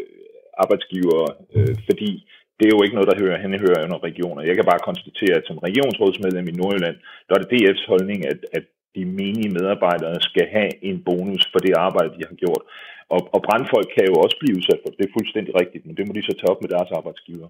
arbejdsgiver, 0.62 1.20
øh, 1.56 1.74
fordi 1.88 2.10
det 2.58 2.64
er 2.66 2.74
jo 2.76 2.82
ikke 2.82 2.96
noget, 2.98 3.10
der 3.10 3.20
hører, 3.22 3.42
han 3.44 3.62
hører 3.64 3.84
under 3.86 4.04
regioner. 4.08 4.48
Jeg 4.48 4.56
kan 4.56 4.70
bare 4.70 4.86
konstatere, 4.88 5.34
at 5.38 5.48
som 5.48 5.58
regionsrådsmedlem 5.68 6.46
i 6.48 6.58
Nordjylland, 6.60 6.96
der 7.26 7.34
er 7.34 7.40
det 7.42 7.52
DF's 7.52 7.86
holdning, 7.92 8.20
at, 8.32 8.38
at 8.58 8.64
de 8.96 9.04
menige 9.04 9.54
medarbejdere 9.56 10.16
skal 10.28 10.46
have 10.56 10.70
en 10.88 10.98
bonus 11.08 11.42
for 11.52 11.58
det 11.58 11.72
arbejde, 11.86 12.14
de 12.18 12.24
har 12.30 12.36
gjort. 12.44 12.62
Og, 13.14 13.20
og 13.34 13.40
brandfolk 13.46 13.88
kan 13.96 14.04
jo 14.10 14.14
også 14.24 14.36
blive 14.40 14.56
udsat 14.58 14.78
for 14.82 14.88
det. 14.90 14.98
Det 14.98 15.06
er 15.06 15.16
fuldstændig 15.18 15.52
rigtigt, 15.60 15.86
men 15.86 15.96
det 15.96 16.06
må 16.06 16.12
de 16.12 16.22
så 16.22 16.34
tage 16.36 16.50
op 16.52 16.60
med 16.62 16.70
deres 16.74 16.90
arbejdsgiver. 16.98 17.48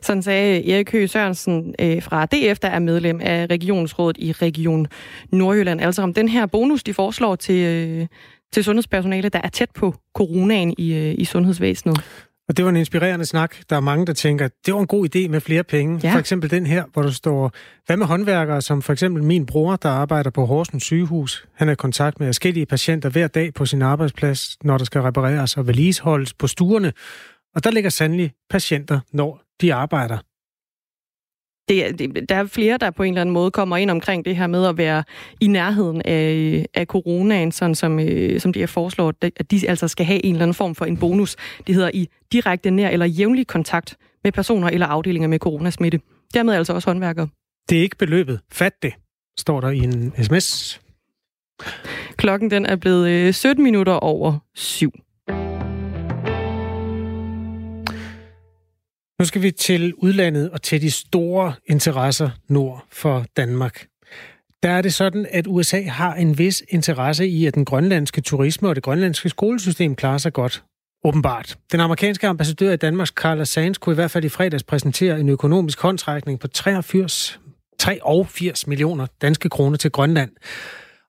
Sådan 0.00 0.22
sagde 0.22 0.72
Erik 0.72 0.92
Høgh 0.92 1.08
Sørensen 1.08 1.74
øh, 1.80 2.02
fra 2.02 2.26
DF, 2.26 2.58
der 2.58 2.68
er 2.68 2.78
medlem 2.78 3.20
af 3.22 3.46
Regionsrådet 3.50 4.18
i 4.18 4.32
Region 4.32 4.86
Nordjylland. 5.32 5.80
Altså 5.80 6.02
om 6.02 6.14
den 6.14 6.28
her 6.28 6.46
bonus, 6.46 6.82
de 6.82 6.94
foreslår 6.94 7.34
til, 7.36 7.60
øh, 7.64 8.06
til 8.52 8.64
sundhedspersonale, 8.64 9.28
der 9.28 9.40
er 9.44 9.48
tæt 9.48 9.70
på 9.74 9.94
coronaen 10.14 10.74
i, 10.78 10.94
øh, 10.94 11.14
i 11.18 11.24
sundhedsvæsenet. 11.24 12.26
Og 12.50 12.56
det 12.56 12.64
var 12.64 12.70
en 12.70 12.76
inspirerende 12.76 13.26
snak. 13.26 13.56
Der 13.70 13.76
er 13.76 13.80
mange, 13.80 14.06
der 14.06 14.12
tænker, 14.12 14.48
det 14.66 14.74
var 14.74 14.80
en 14.80 14.86
god 14.86 15.16
idé 15.16 15.28
med 15.28 15.40
flere 15.40 15.64
penge. 15.64 16.00
Ja. 16.02 16.14
For 16.14 16.18
eksempel 16.18 16.50
den 16.50 16.66
her, 16.66 16.84
hvor 16.92 17.02
der 17.02 17.10
står, 17.10 17.52
hvad 17.86 17.96
med 17.96 18.06
håndværkere, 18.06 18.62
som 18.62 18.82
for 18.82 18.92
eksempel 18.92 19.22
min 19.22 19.46
bror, 19.46 19.76
der 19.76 19.88
arbejder 19.88 20.30
på 20.30 20.44
Horsens 20.44 20.82
sygehus. 20.82 21.46
Han 21.54 21.68
er 21.68 21.72
i 21.72 21.74
kontakt 21.74 22.20
med 22.20 22.28
forskellige 22.28 22.66
patienter 22.66 23.08
hver 23.08 23.26
dag 23.26 23.54
på 23.54 23.66
sin 23.66 23.82
arbejdsplads, 23.82 24.56
når 24.64 24.78
der 24.78 24.84
skal 24.84 25.00
repareres 25.00 25.56
og 25.56 25.66
vedligeholdes 25.66 26.34
på 26.34 26.46
stuerne. 26.46 26.92
Og 27.54 27.64
der 27.64 27.70
ligger 27.70 27.90
sandelig 27.90 28.32
patienter, 28.50 29.00
når 29.12 29.42
de 29.60 29.74
arbejder. 29.74 30.18
Det, 31.70 31.98
det, 31.98 32.28
der 32.28 32.34
er 32.34 32.46
flere, 32.46 32.78
der 32.78 32.90
på 32.90 33.02
en 33.02 33.12
eller 33.12 33.20
anden 33.20 33.32
måde 33.32 33.50
kommer 33.50 33.76
ind 33.76 33.90
omkring 33.90 34.24
det 34.24 34.36
her 34.36 34.46
med 34.46 34.66
at 34.66 34.78
være 34.78 35.04
i 35.40 35.46
nærheden 35.46 36.02
af, 36.04 36.66
af 36.74 36.86
coronaen, 36.86 37.52
sådan 37.52 37.74
som, 37.74 38.00
øh, 38.00 38.40
som 38.40 38.52
det 38.52 38.62
er 38.62 38.66
foreslået, 38.66 39.16
at 39.22 39.50
de 39.50 39.68
altså 39.68 39.88
skal 39.88 40.06
have 40.06 40.24
en 40.24 40.34
eller 40.34 40.42
anden 40.42 40.54
form 40.54 40.74
for 40.74 40.84
en 40.84 40.96
bonus. 40.96 41.36
Det 41.66 41.74
hedder 41.74 41.90
i 41.94 42.08
direkte 42.32 42.70
nær 42.70 42.88
eller 42.88 43.06
jævnlig 43.06 43.46
kontakt 43.46 43.96
med 44.24 44.32
personer 44.32 44.68
eller 44.68 44.86
afdelinger 44.86 45.28
med 45.28 45.38
coronasmitte. 45.38 46.00
Dermed 46.34 46.54
altså 46.54 46.72
også 46.72 46.90
håndværkere. 46.90 47.28
Det 47.68 47.78
er 47.78 47.82
ikke 47.82 47.96
beløbet. 47.96 48.40
Fat 48.52 48.82
det, 48.82 48.92
står 49.38 49.60
der 49.60 49.68
i 49.68 49.78
en 49.78 50.12
sms. 50.22 50.80
Klokken 52.16 52.50
den 52.50 52.66
er 52.66 52.76
blevet 52.76 53.34
17 53.34 53.60
øh, 53.60 53.64
minutter 53.64 53.92
over 53.92 54.38
syv. 54.54 54.92
Nu 59.20 59.24
skal 59.24 59.42
vi 59.42 59.50
til 59.50 59.94
udlandet 59.94 60.50
og 60.50 60.62
til 60.62 60.82
de 60.82 60.90
store 60.90 61.52
interesser 61.66 62.30
nord 62.48 62.84
for 62.92 63.24
Danmark. 63.36 63.86
Der 64.62 64.70
er 64.70 64.82
det 64.82 64.94
sådan, 64.94 65.26
at 65.30 65.46
USA 65.46 65.82
har 65.82 66.14
en 66.14 66.38
vis 66.38 66.62
interesse 66.68 67.28
i, 67.28 67.46
at 67.46 67.54
den 67.54 67.64
grønlandske 67.64 68.20
turisme 68.20 68.68
og 68.68 68.74
det 68.74 68.82
grønlandske 68.82 69.28
skolesystem 69.28 69.96
klarer 69.96 70.18
sig 70.18 70.32
godt. 70.32 70.64
Åbenbart. 71.04 71.58
Den 71.72 71.80
amerikanske 71.80 72.28
ambassadør 72.28 72.72
i 72.72 72.76
Danmark, 72.76 73.08
Carla 73.08 73.44
Sands, 73.44 73.78
kunne 73.78 73.92
i 73.92 73.94
hvert 73.94 74.10
fald 74.10 74.24
i 74.24 74.28
fredags 74.28 74.62
præsentere 74.62 75.20
en 75.20 75.28
økonomisk 75.28 75.80
håndtrækning 75.80 76.40
på 76.40 76.48
83, 76.48 77.40
83 77.78 78.66
millioner 78.66 79.06
danske 79.22 79.48
kroner 79.48 79.76
til 79.76 79.90
Grønland. 79.90 80.30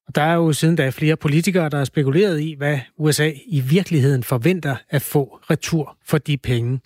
Og 0.08 0.16
der 0.16 0.22
er 0.22 0.34
jo 0.34 0.54
siden 0.54 0.76
da 0.76 0.90
flere 0.90 1.16
politikere, 1.16 1.70
der 1.70 1.78
har 1.78 1.86
spekuleret 1.86 2.42
i, 2.42 2.56
hvad 2.58 2.80
USA 2.98 3.32
i 3.46 3.60
virkeligheden 3.60 4.24
forventer 4.24 4.76
at 4.90 5.02
få 5.02 5.40
retur 5.50 5.98
for 6.06 6.18
de 6.18 6.38
penge. 6.38 6.80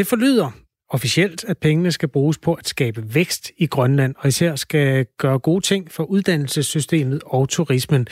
Det 0.00 0.06
forlyder 0.06 0.50
officielt, 0.88 1.44
at 1.44 1.58
pengene 1.58 1.92
skal 1.92 2.08
bruges 2.08 2.38
på 2.38 2.54
at 2.54 2.68
skabe 2.68 3.14
vækst 3.14 3.50
i 3.56 3.66
Grønland, 3.66 4.14
og 4.18 4.28
især 4.28 4.56
skal 4.56 5.06
gøre 5.18 5.38
gode 5.38 5.60
ting 5.60 5.92
for 5.92 6.04
uddannelsessystemet 6.04 7.22
og 7.26 7.48
turismen. 7.48 8.06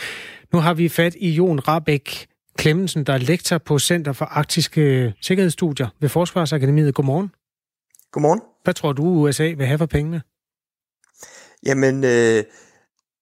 Nu 0.53 0.59
har 0.59 0.75
vi 0.75 0.89
fat 0.89 1.15
i 1.15 1.31
Jon 1.31 1.59
Rabeck 1.59 2.27
Klemmensen, 2.57 3.05
der 3.05 3.13
er 3.13 3.19
lektor 3.19 3.59
på 3.59 3.79
Center 3.79 4.13
for 4.13 4.25
Arktiske 4.25 5.15
Sikkerhedsstudier 5.21 5.89
ved 6.01 6.09
Forsvarsakademiet. 6.09 6.95
Godmorgen. 6.95 7.31
Godmorgen. 8.13 8.41
Hvad 8.65 8.75
tror 8.75 8.93
du, 8.93 9.05
USA 9.05 9.55
vil 9.57 9.67
have 9.67 9.79
for 9.79 9.87
pengene? 9.87 10.23
Jamen, 11.67 12.05
øh, 12.05 12.45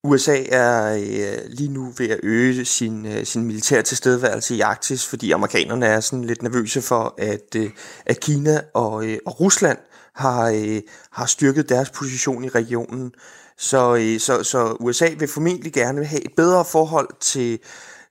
USA 0.06 0.44
er 0.48 0.94
øh, 0.94 1.50
lige 1.50 1.72
nu 1.72 1.92
ved 1.98 2.08
at 2.08 2.20
øge 2.22 2.64
sin, 2.64 3.06
øh, 3.06 3.24
sin 3.24 3.44
militære 3.44 3.82
tilstedeværelse 3.82 4.54
i 4.54 4.60
Arktis, 4.60 5.06
fordi 5.06 5.30
amerikanerne 5.30 5.86
er 5.86 6.00
sådan 6.00 6.24
lidt 6.24 6.42
nervøse 6.42 6.82
for, 6.82 7.14
at, 7.18 7.56
øh, 7.56 7.70
at 8.06 8.20
Kina 8.20 8.60
og, 8.74 9.06
øh, 9.06 9.18
og 9.26 9.40
Rusland 9.40 9.78
har, 10.14 10.50
øh, 10.50 10.80
har 11.12 11.26
styrket 11.26 11.68
deres 11.68 11.90
position 11.90 12.44
i 12.44 12.48
regionen. 12.48 13.12
Så, 13.58 13.96
øh, 13.96 14.20
så, 14.20 14.42
så 14.42 14.76
USA 14.80 15.08
vil 15.18 15.28
formentlig 15.28 15.72
gerne 15.72 16.04
have 16.04 16.24
et 16.24 16.32
bedre 16.36 16.64
forhold 16.64 17.08
til, 17.20 17.58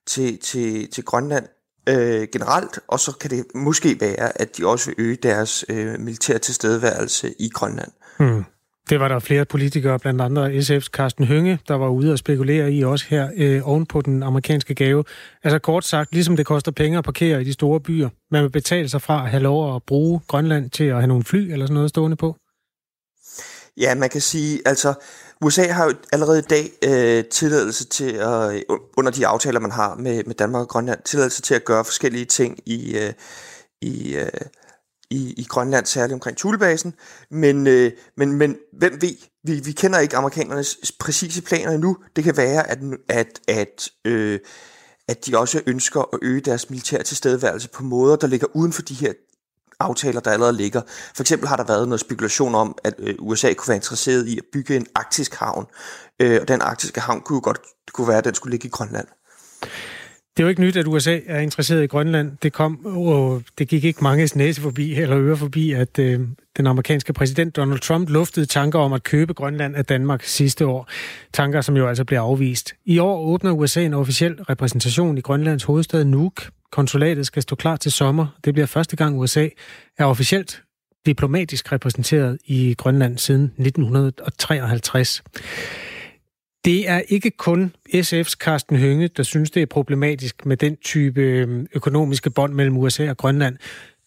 til, 0.06 0.40
til, 0.40 0.92
til 0.92 1.06
Grønland 1.06 1.48
øh, 1.90 2.28
generelt, 2.32 2.80
og 2.88 3.00
så 3.00 3.12
kan 3.12 3.30
det 3.30 3.46
måske 3.56 3.98
være, 4.02 4.42
at 4.42 4.58
de 4.58 4.68
også 4.68 4.86
vil 4.86 4.96
øge 4.98 5.16
deres 5.16 5.66
øh, 5.70 6.00
militære 6.00 6.40
tilstedeværelse 6.40 7.34
i 7.40 7.50
Grønland. 7.50 7.92
Hmm. 8.20 8.44
Det 8.90 9.00
var 9.00 9.08
der 9.08 9.20
flere 9.20 9.46
politikere, 9.46 10.00
blandt 10.00 10.22
andre 10.22 10.52
SF's 10.52 10.90
Carsten 10.90 11.26
Hønge, 11.26 11.60
der 11.68 11.76
var 11.76 11.90
ude 11.90 12.12
og 12.12 12.18
spekulere 12.18 12.72
i 12.72 12.84
også 12.84 13.06
her 13.10 13.30
øh, 13.36 13.68
oven 13.70 13.86
på 13.86 14.02
den 14.02 14.24
amerikanske 14.24 14.76
gave. 14.76 15.04
Altså 15.44 15.60
kort 15.60 15.86
sagt, 15.86 16.14
ligesom 16.14 16.38
det 16.38 16.46
koster 16.46 16.72
penge 16.72 16.98
at 16.98 17.04
parkere 17.04 17.42
i 17.42 17.44
de 17.44 17.54
store 17.54 17.80
byer, 17.80 18.10
man 18.32 18.44
vil 18.44 18.50
betale 18.50 18.90
sig 18.90 19.02
fra 19.02 19.24
at 19.24 19.30
have 19.30 19.44
lov 19.44 19.76
at 19.76 19.84
bruge 19.84 20.20
Grønland 20.28 20.70
til 20.70 20.84
at 20.84 20.96
have 20.96 21.08
nogle 21.08 21.24
fly 21.24 21.52
eller 21.52 21.66
sådan 21.66 21.74
noget 21.74 21.90
stående 21.90 22.18
på. 22.18 22.36
Ja, 23.78 23.96
man 23.96 24.10
kan 24.10 24.22
sige, 24.22 24.62
altså 24.66 24.94
USA 25.42 25.68
har 25.68 25.86
jo 25.86 25.94
allerede 26.14 26.40
i 26.40 26.42
dag 26.42 26.72
øh, 26.84 27.26
tilladelse 27.26 27.86
til 27.88 28.12
at, 28.12 28.56
øh, 28.56 28.62
under 28.98 29.12
de 29.12 29.28
aftaler, 29.28 29.60
man 29.60 29.72
har 29.72 29.96
med, 29.96 30.24
med 30.24 30.36
Danmark 30.36 30.62
og 30.62 30.68
Grønland, 30.68 31.00
tilladelse 31.06 31.42
til 31.42 31.56
at 31.56 31.66
gøre 31.66 31.86
forskellige 31.86 32.26
ting 32.26 32.60
i, 32.66 32.98
øh, 32.98 33.14
i 33.82 34.16
øh, 34.16 34.28
i, 35.16 35.34
i 35.38 35.44
Grønland, 35.44 35.86
særligt 35.86 36.14
omkring 36.14 36.38
Thulebasen. 36.38 36.94
Men, 37.32 37.68
øh, 37.68 37.92
men, 38.18 38.32
men 38.32 38.58
hvem 38.78 39.02
ved? 39.02 39.16
Vi, 39.44 39.62
vi 39.66 39.72
kender 39.72 40.00
ikke 40.00 40.18
amerikanernes 40.18 40.92
præcise 41.00 41.42
planer 41.42 41.72
endnu. 41.72 41.98
Det 42.16 42.24
kan 42.24 42.38
være, 42.38 42.70
at, 42.70 42.80
at, 43.10 43.40
at, 43.48 43.90
øh, 44.06 44.40
at 45.08 45.26
de 45.26 45.38
også 45.38 45.62
ønsker 45.66 46.02
at 46.14 46.20
øge 46.22 46.42
deres 46.42 46.70
militære 46.70 47.04
tilstedeværelse 47.04 47.70
på 47.70 47.84
måder, 47.84 48.16
der 48.16 48.28
ligger 48.28 48.48
uden 48.54 48.74
for 48.74 48.82
de 48.82 48.94
her 48.94 49.14
aftaler, 49.80 50.20
der 50.20 50.32
allerede 50.32 50.58
ligger. 50.58 50.82
For 51.16 51.24
eksempel 51.24 51.48
har 51.48 51.56
der 51.56 51.64
været 51.64 51.88
noget 51.88 52.00
spekulation 52.00 52.56
om, 52.56 52.78
at 52.84 52.94
øh, 53.00 53.16
USA 53.20 53.54
kunne 53.54 53.68
være 53.68 53.78
interesseret 53.78 54.28
i 54.28 54.38
at 54.38 54.44
bygge 54.54 54.76
en 54.76 54.88
arktisk 54.96 55.34
havn. 55.34 55.66
Øh, 56.20 56.42
og 56.42 56.48
den 56.48 56.62
arktiske 56.62 57.02
havn 57.02 57.22
kunne 57.22 57.38
jo 57.38 57.42
godt 57.44 57.60
kunne 57.94 58.08
være, 58.08 58.18
at 58.18 58.26
den 58.26 58.36
skulle 58.36 58.52
ligge 58.52 58.68
i 58.68 58.72
Grønland. 58.72 59.08
Det 60.38 60.44
er 60.44 60.46
jo 60.46 60.50
ikke 60.50 60.62
nyt, 60.62 60.78
at 60.78 60.88
USA 60.88 61.20
er 61.28 61.40
interesseret 61.40 61.84
i 61.84 61.88
Grønland. 61.88 62.38
Det 62.44 62.54
kom, 62.54 62.86
og 62.86 63.42
det 63.58 63.68
gik 63.68 63.84
ikke 63.84 64.04
mange 64.04 64.30
næse 64.36 64.62
forbi, 64.62 64.94
eller 64.94 65.20
øre 65.20 65.38
forbi, 65.38 65.72
at 65.72 66.00
øh, 66.00 66.20
den 66.58 66.68
amerikanske 66.68 67.14
præsident 67.14 67.56
Donald 67.56 67.80
Trump 67.80 68.10
luftede 68.10 68.46
tanker 68.46 68.80
om 68.80 68.94
at 68.94 69.04
købe 69.04 69.34
Grønland 69.34 69.76
af 69.76 69.86
Danmark 69.86 70.24
sidste 70.24 70.66
år. 70.66 70.90
Tanker, 71.34 71.62
som 71.62 71.78
jo 71.78 71.88
altså 71.88 72.04
blev 72.04 72.20
afvist. 72.20 72.76
I 72.86 73.00
år 73.00 73.20
åbner 73.20 73.52
USA 73.52 73.82
en 73.82 73.94
officiel 73.94 74.34
repræsentation 74.34 75.18
i 75.18 75.22
Grønlands 75.22 75.64
hovedstad 75.64 76.06
Nuuk. 76.06 76.50
Konsulatet 76.72 77.26
skal 77.26 77.42
stå 77.42 77.56
klar 77.56 77.76
til 77.76 77.92
sommer. 77.92 78.28
Det 78.46 78.54
bliver 78.54 78.68
første 78.68 78.96
gang 78.96 79.20
USA 79.20 79.48
er 79.98 80.06
officielt 80.06 80.62
diplomatisk 81.06 81.72
repræsenteret 81.72 82.38
i 82.46 82.76
Grønland 82.78 83.18
siden 83.18 83.44
1953. 83.44 85.24
Det 86.66 86.90
er 86.90 87.02
ikke 87.08 87.32
kun 87.32 87.74
SF's 87.96 88.36
Carsten 88.36 88.78
Hønge, 88.78 89.08
der 89.08 89.24
synes, 89.24 89.52
det 89.52 89.62
er 89.62 89.66
problematisk 89.66 90.46
med 90.46 90.58
den 90.58 90.78
type 90.78 91.22
øhm, 91.22 91.68
økonomiske 91.76 92.30
bånd 92.30 92.54
mellem 92.54 92.78
USA 92.78 93.10
og 93.10 93.18
Grønland. 93.18 93.58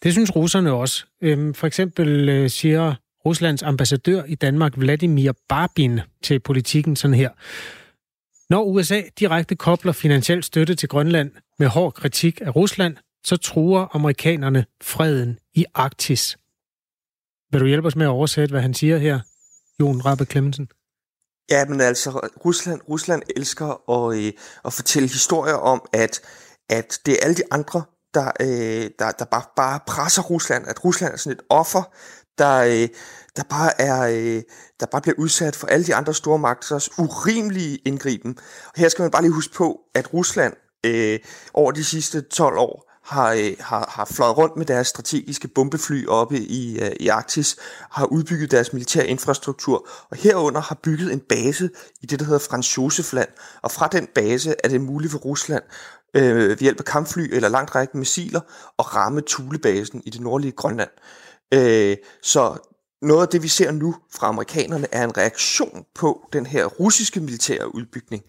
Det 0.03 0.13
synes 0.13 0.37
russerne 0.37 0.73
også. 0.73 1.07
Øhm, 1.21 1.55
for 1.55 1.67
eksempel 1.67 2.29
øh, 2.29 2.51
siger 2.51 2.95
Ruslands 3.27 3.63
ambassadør 3.63 4.25
i 4.25 4.35
Danmark, 4.35 4.77
Vladimir 4.77 5.33
Barbin, 5.49 6.01
til 6.23 6.41
politikken 6.41 6.97
sådan 6.97 7.15
her. 7.15 7.31
Når 8.51 8.65
USA 8.65 9.03
direkte 9.19 9.57
kobler 9.57 9.93
finansiel 9.93 10.43
støtte 10.43 10.75
til 10.75 10.89
Grønland 10.89 11.31
med 11.59 11.67
hård 11.67 11.93
kritik 11.93 12.41
af 12.41 12.57
Rusland, 12.57 12.97
så 13.25 13.37
truer 13.37 13.97
amerikanerne 13.97 14.65
freden 14.83 15.39
i 15.55 15.65
Arktis. 15.75 16.39
Vil 17.53 17.61
du 17.61 17.67
hjælpe 17.67 17.87
os 17.87 17.97
med 17.97 18.07
at 18.07 18.11
oversætte, 18.11 18.53
hvad 18.53 18.63
han 18.63 18.75
siger 18.75 18.99
her, 18.99 19.21
Jon 19.81 20.01
Rappe 20.01 20.25
Clemmensen? 20.25 20.69
Ja, 21.51 21.65
men 21.65 21.81
altså, 21.81 22.11
Rusland, 22.45 22.81
Rusland 22.89 23.23
elsker 23.37 23.91
at, 23.91 24.19
øh, 24.19 24.33
at 24.65 24.73
fortælle 24.73 25.09
historier 25.09 25.55
om, 25.55 25.83
at, 25.93 26.21
at 26.69 27.01
det 27.07 27.15
er 27.15 27.19
alle 27.23 27.37
de 27.37 27.43
andre, 27.51 27.83
der, 28.15 28.31
øh, 28.41 28.91
der, 28.99 29.11
der 29.11 29.25
bare, 29.25 29.45
bare 29.57 29.81
presser 29.87 30.23
Rusland, 30.23 30.69
at 30.69 30.85
Rusland 30.85 31.13
er 31.13 31.17
sådan 31.17 31.39
et 31.39 31.45
offer, 31.51 31.83
der, 32.39 32.59
øh, 32.59 32.89
der 33.37 33.43
bare 33.51 33.81
er 33.81 34.03
øh, 34.03 34.43
der 34.81 34.87
bare 34.87 35.03
bliver 35.03 35.15
udsat 35.19 35.57
for 35.57 35.67
alle 35.67 35.87
de 35.87 35.95
andre 35.95 36.15
store 36.15 36.39
magters 36.39 36.99
urimelige 36.99 37.77
indgriben. 37.77 38.39
Og 38.67 38.73
her 38.77 38.89
skal 38.89 39.03
man 39.03 39.11
bare 39.11 39.23
lige 39.23 39.33
huske 39.33 39.55
på, 39.55 39.81
at 39.95 40.15
Rusland 40.15 40.55
øh, 40.87 41.19
over 41.55 41.73
de 41.73 41.85
sidste 41.85 42.21
12 42.21 42.59
år 42.59 42.88
har, 43.09 43.33
øh, 43.33 43.53
har, 43.61 43.93
har 43.97 44.05
fløjet 44.05 44.37
rundt 44.39 44.57
med 44.57 44.67
deres 44.67 44.87
strategiske 44.87 45.49
bombefly 45.49 46.07
oppe 46.07 46.39
i, 46.39 46.79
øh, 46.81 46.91
i 47.01 47.09
Arktis, 47.09 47.57
har 47.91 48.07
udbygget 48.07 48.51
deres 48.51 48.73
militære 48.73 49.07
infrastruktur, 49.07 49.89
og 50.11 50.17
herunder 50.17 50.61
har 50.61 50.79
bygget 50.83 51.13
en 51.13 51.21
base 51.21 51.71
i 52.03 52.07
det, 52.07 52.19
der 52.19 52.25
hedder 52.25 52.39
Franz 52.51 52.79
Josef 52.79 53.13
land. 53.13 53.29
Og 53.63 53.71
fra 53.71 53.89
den 53.93 54.09
base 54.15 54.55
er 54.65 54.69
det 54.69 54.81
muligt 54.81 55.13
for 55.13 55.19
Rusland 55.19 55.63
øh, 56.15 56.37
ved 56.37 56.57
hjælp 56.57 56.79
af 56.79 56.85
kampfly 56.85 57.29
eller 57.33 57.49
langt 57.49 57.75
række 57.75 57.99
missiler 57.99 58.41
at 58.79 58.95
ramme 58.95 59.23
Thulebasen 59.29 60.03
i 60.05 60.11
det 60.11 60.21
nordlige 60.21 60.53
Grønland. 60.53 60.91
Øh, 61.55 61.97
så 62.23 62.57
noget 63.03 63.23
af 63.23 63.29
det, 63.29 63.43
vi 63.43 63.49
ser 63.49 63.71
nu 63.71 63.95
fra 64.15 64.29
amerikanerne, 64.29 64.87
er 64.93 65.05
en 65.05 65.17
reaktion 65.17 65.85
på 65.95 66.29
den 66.33 66.47
her 66.47 66.65
russiske 66.65 67.21
militære 67.21 67.75
udbygning. 67.75 68.23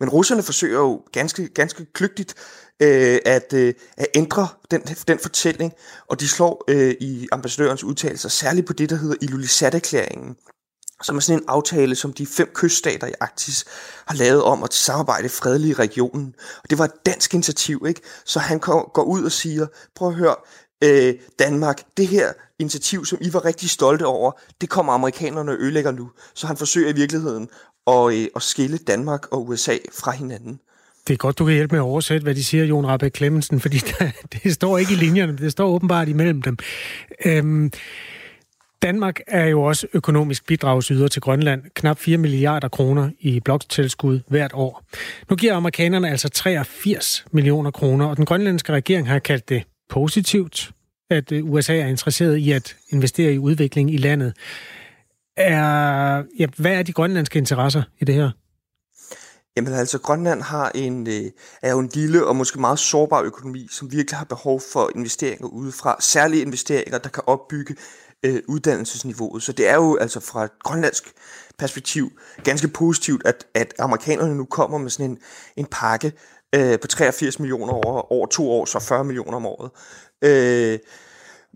Men 0.00 0.08
russerne 0.08 0.42
forsøger 0.42 0.78
jo 0.78 1.02
ganske, 1.12 1.48
ganske 1.48 1.84
kløgtigt 1.92 2.34
øh, 2.82 3.18
at, 3.24 3.52
øh, 3.52 3.74
at 3.96 4.06
ændre 4.14 4.48
den, 4.70 4.80
den 4.80 5.18
fortælling, 5.18 5.72
og 6.08 6.20
de 6.20 6.28
slår 6.28 6.64
øh, 6.68 6.94
i 7.00 7.28
ambassadørens 7.32 7.84
udtalelser 7.84 8.28
særligt 8.28 8.66
på 8.66 8.72
det, 8.72 8.90
der 8.90 8.96
hedder 8.96 9.16
Ilulissat-erklæringen, 9.20 10.36
som 11.02 11.16
er 11.16 11.20
sådan 11.20 11.40
en 11.40 11.48
aftale, 11.48 11.94
som 11.94 12.12
de 12.12 12.26
fem 12.26 12.50
kyststater 12.54 13.06
i 13.06 13.12
Arktis 13.20 13.64
har 14.06 14.14
lavet 14.14 14.42
om 14.42 14.62
at 14.62 14.74
samarbejde 14.74 15.28
fredeligt 15.28 15.78
i 15.78 15.82
regionen. 15.82 16.34
Og 16.62 16.70
det 16.70 16.78
var 16.78 16.84
et 16.84 17.06
dansk 17.06 17.34
initiativ, 17.34 17.84
ikke? 17.88 18.00
Så 18.24 18.38
han 18.38 18.58
går 18.58 19.02
ud 19.02 19.24
og 19.24 19.32
siger, 19.32 19.66
prøv 19.94 20.08
at 20.08 20.14
høre, 20.14 20.34
øh, 20.84 21.14
Danmark, 21.38 21.82
det 21.96 22.06
her 22.06 22.32
initiativ, 22.58 23.04
som 23.04 23.18
I 23.20 23.32
var 23.32 23.44
rigtig 23.44 23.70
stolte 23.70 24.06
over, 24.06 24.32
det 24.60 24.68
kommer 24.68 24.92
amerikanerne 24.92 25.52
og 25.52 25.58
ødelægger 25.58 25.90
nu. 25.90 26.10
Så 26.34 26.46
han 26.46 26.56
forsøger 26.56 26.88
i 26.88 26.92
virkeligheden 26.92 27.48
at, 27.86 28.14
øh, 28.14 28.26
at 28.36 28.42
skille 28.42 28.78
Danmark 28.78 29.32
og 29.32 29.48
USA 29.48 29.76
fra 29.92 30.10
hinanden. 30.10 30.60
Det 31.06 31.12
er 31.12 31.16
godt, 31.16 31.38
du 31.38 31.44
kan 31.44 31.54
hjælpe 31.54 31.74
med 31.74 31.80
at 31.80 31.84
oversætte, 31.84 32.24
hvad 32.24 32.34
de 32.34 32.44
siger, 32.44 32.64
Jon 32.64 32.86
Rabeck 32.86 33.16
Clemmensen, 33.16 33.60
fordi 33.60 33.78
der, 33.98 34.10
det 34.32 34.54
står 34.54 34.78
ikke 34.78 34.92
i 34.92 34.96
linjerne, 34.96 35.36
det 35.36 35.52
står 35.52 35.68
åbenbart 35.68 36.08
imellem 36.08 36.42
dem. 36.42 36.58
Øhm, 37.24 37.72
Danmark 38.82 39.20
er 39.26 39.46
jo 39.46 39.62
også 39.62 39.86
økonomisk 39.94 40.46
bidragsyder 40.46 41.08
til 41.08 41.22
Grønland. 41.22 41.62
Knap 41.74 41.98
4 41.98 42.18
milliarder 42.18 42.68
kroner 42.68 43.10
i 43.20 43.40
bloktilskud 43.40 44.20
hvert 44.28 44.50
år. 44.54 44.84
Nu 45.30 45.36
giver 45.36 45.54
amerikanerne 45.54 46.10
altså 46.10 46.28
83 46.28 47.24
millioner 47.32 47.70
kroner, 47.70 48.06
og 48.06 48.16
den 48.16 48.24
grønlandske 48.24 48.72
regering 48.72 49.08
har 49.08 49.18
kaldt 49.18 49.48
det 49.48 49.62
positivt, 49.90 50.70
at 51.10 51.32
øh, 51.32 51.50
USA 51.50 51.78
er 51.78 51.86
interesseret 51.86 52.36
i 52.36 52.52
at 52.52 52.76
investere 52.88 53.32
i 53.32 53.38
udvikling 53.38 53.94
i 53.94 53.96
landet. 53.96 54.32
Er, 55.36 56.22
ja, 56.38 56.46
hvad 56.56 56.72
er 56.72 56.82
de 56.82 56.92
grønlandske 56.92 57.38
interesser 57.38 57.82
i 58.00 58.04
det 58.04 58.14
her? 58.14 58.30
Jamen 59.56 59.72
altså, 59.72 59.98
Grønland 59.98 60.42
har 60.42 60.70
en, 60.74 61.06
øh, 61.06 61.30
er 61.62 61.70
jo 61.70 61.78
en 61.78 61.90
lille 61.94 62.26
og 62.26 62.36
måske 62.36 62.60
meget 62.60 62.78
sårbar 62.78 63.22
økonomi, 63.22 63.68
som 63.70 63.92
virkelig 63.92 64.18
har 64.18 64.24
behov 64.24 64.60
for 64.72 64.90
investeringer 64.94 65.48
udefra. 65.48 65.96
Særlige 66.00 66.42
investeringer, 66.42 66.98
der 66.98 67.08
kan 67.08 67.22
opbygge 67.26 67.76
øh, 68.22 68.42
uddannelsesniveauet. 68.48 69.42
Så 69.42 69.52
det 69.52 69.68
er 69.68 69.74
jo 69.74 69.96
altså 69.96 70.20
fra 70.20 70.44
et 70.44 70.50
grønlandsk 70.64 71.12
perspektiv 71.58 72.12
ganske 72.44 72.68
positivt, 72.68 73.26
at, 73.26 73.46
at 73.54 73.74
amerikanerne 73.78 74.34
nu 74.34 74.44
kommer 74.44 74.78
med 74.78 74.90
sådan 74.90 75.10
en, 75.10 75.18
en 75.56 75.66
pakke 75.70 76.12
øh, 76.54 76.80
på 76.80 76.86
83 76.86 77.38
millioner 77.38 77.72
over, 77.72 78.12
over 78.12 78.26
to 78.26 78.50
år, 78.50 78.64
så 78.64 78.80
40 78.80 79.04
millioner 79.04 79.36
om 79.36 79.46
året. 79.46 79.70
Øh, 80.22 80.78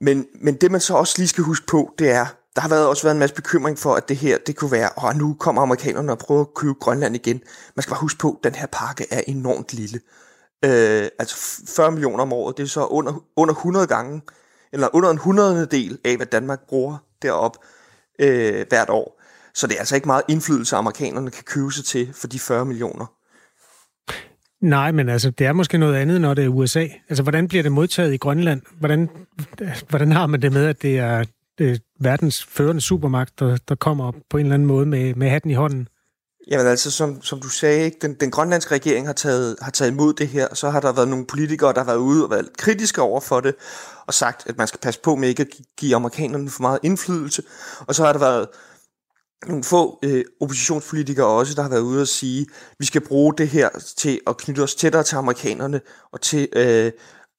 men, 0.00 0.26
men 0.40 0.54
det 0.54 0.70
man 0.70 0.80
så 0.80 0.94
også 0.94 1.14
lige 1.18 1.28
skal 1.28 1.44
huske 1.44 1.66
på, 1.66 1.94
det 1.98 2.10
er, 2.10 2.26
der 2.56 2.62
har 2.62 2.68
været, 2.68 2.86
også 2.86 3.02
været 3.02 3.14
en 3.14 3.18
masse 3.18 3.34
bekymring 3.34 3.78
for, 3.78 3.94
at 3.94 4.08
det 4.08 4.16
her, 4.16 4.38
det 4.46 4.56
kunne 4.56 4.72
være, 4.72 4.88
og 4.96 5.16
nu 5.16 5.34
kommer 5.34 5.62
amerikanerne 5.62 6.12
og 6.12 6.18
prøver 6.18 6.40
at 6.40 6.54
købe 6.54 6.74
Grønland 6.74 7.14
igen. 7.14 7.40
Man 7.76 7.82
skal 7.82 7.90
bare 7.90 8.00
huske 8.00 8.18
på, 8.18 8.30
at 8.30 8.44
den 8.44 8.54
her 8.54 8.66
pakke 8.72 9.06
er 9.10 9.20
enormt 9.26 9.74
lille. 9.74 10.00
Øh, 10.64 11.08
altså 11.18 11.36
40 11.76 11.90
millioner 11.90 12.22
om 12.22 12.32
året, 12.32 12.56
det 12.56 12.62
er 12.62 12.66
så 12.66 12.86
under, 12.86 13.24
under 13.36 13.54
100 13.54 13.86
gange, 13.86 14.22
eller 14.72 14.88
under 14.92 15.10
en 15.10 15.18
hundredende 15.18 15.66
del 15.66 15.98
af, 16.04 16.16
hvad 16.16 16.26
Danmark 16.26 16.60
bruger 16.68 16.96
derop 17.22 17.56
øh, 18.18 18.66
hvert 18.68 18.90
år. 18.90 19.22
Så 19.54 19.66
det 19.66 19.74
er 19.74 19.78
altså 19.78 19.94
ikke 19.94 20.06
meget 20.06 20.22
indflydelse, 20.28 20.76
amerikanerne 20.76 21.30
kan 21.30 21.44
købe 21.44 21.72
sig 21.72 21.84
til 21.84 22.12
for 22.14 22.26
de 22.26 22.38
40 22.38 22.64
millioner. 22.64 23.06
Nej, 24.60 24.92
men 24.92 25.08
altså, 25.08 25.30
det 25.30 25.46
er 25.46 25.52
måske 25.52 25.78
noget 25.78 25.94
andet, 25.94 26.20
når 26.20 26.34
det 26.34 26.44
er 26.44 26.48
USA. 26.48 26.86
Altså, 27.08 27.22
hvordan 27.22 27.48
bliver 27.48 27.62
det 27.62 27.72
modtaget 27.72 28.14
i 28.14 28.16
Grønland? 28.16 28.62
Hvordan, 28.78 29.08
øh, 29.60 29.82
hvordan 29.88 30.12
har 30.12 30.26
man 30.26 30.42
det 30.42 30.52
med, 30.52 30.66
at 30.66 30.82
det 30.82 30.98
er, 30.98 31.24
det 31.58 31.70
er 31.70 31.78
verdens 31.98 32.44
førende 32.44 32.80
supermagt, 32.80 33.38
der, 33.38 33.56
der 33.68 33.74
kommer 33.74 34.12
på 34.30 34.36
en 34.36 34.46
eller 34.46 34.54
anden 34.54 34.68
måde 34.68 34.86
med, 34.86 35.14
med 35.14 35.30
hatten 35.30 35.50
i 35.50 35.54
hånden? 35.54 35.88
Jamen 36.50 36.66
altså, 36.66 36.90
som, 36.90 37.22
som 37.22 37.40
du 37.40 37.48
sagde, 37.48 37.84
ikke? 37.84 37.98
Den, 38.02 38.14
den 38.14 38.30
grønlandske 38.30 38.74
regering 38.74 39.06
har 39.06 39.12
taget, 39.12 39.56
har 39.62 39.70
taget 39.70 39.90
imod 39.90 40.12
det 40.12 40.28
her, 40.28 40.54
så 40.54 40.70
har 40.70 40.80
der 40.80 40.92
været 40.92 41.08
nogle 41.08 41.26
politikere, 41.26 41.72
der 41.72 41.78
har 41.78 41.86
været 41.86 41.96
ude 41.96 42.24
og 42.24 42.30
været 42.30 42.56
kritiske 42.58 43.02
over 43.02 43.20
for 43.20 43.40
det, 43.40 43.54
og 44.06 44.14
sagt, 44.14 44.42
at 44.46 44.58
man 44.58 44.66
skal 44.66 44.80
passe 44.80 45.00
på 45.00 45.14
med 45.14 45.28
ikke 45.28 45.42
at 45.42 45.48
give 45.76 45.96
amerikanerne 45.96 46.50
for 46.50 46.62
meget 46.62 46.78
indflydelse. 46.82 47.42
Og 47.86 47.94
så 47.94 48.04
har 48.04 48.12
der 48.12 48.20
været 48.20 48.48
nogle 49.46 49.64
få 49.64 49.98
øh, 50.02 50.24
oppositionspolitikere 50.40 51.26
også, 51.26 51.54
der 51.54 51.62
har 51.62 51.68
været 51.68 51.80
ude 51.80 52.00
og 52.00 52.08
sige, 52.08 52.40
at 52.40 52.76
vi 52.78 52.86
skal 52.86 53.00
bruge 53.00 53.34
det 53.38 53.48
her 53.48 53.68
til 53.96 54.20
at 54.26 54.36
knytte 54.36 54.60
os 54.60 54.74
tættere 54.74 55.02
til 55.02 55.16
amerikanerne, 55.16 55.80
og 56.12 56.20
til 56.20 56.48
øh, 56.52 56.92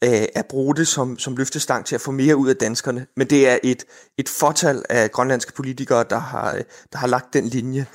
øh, 0.04 0.26
at 0.36 0.46
bruge 0.50 0.76
det 0.76 0.88
som, 0.88 1.20
som 1.20 1.38
løftestang 1.38 1.86
til 1.86 1.96
at 1.96 2.02
få 2.02 2.12
mere 2.12 2.36
ud 2.36 2.50
af 2.50 2.56
danskerne. 2.56 3.06
Men 3.16 3.28
det 3.28 3.50
er 3.50 3.58
et, 3.64 3.84
et 4.18 4.30
fortal 4.30 4.84
af 4.90 5.12
grønlandske 5.12 5.54
politikere, 5.54 6.06
der 6.10 6.20
har, 6.20 6.62
der 6.92 6.98
har 6.98 7.08
lagt 7.08 7.34
den 7.34 7.46
linje. 7.46 7.86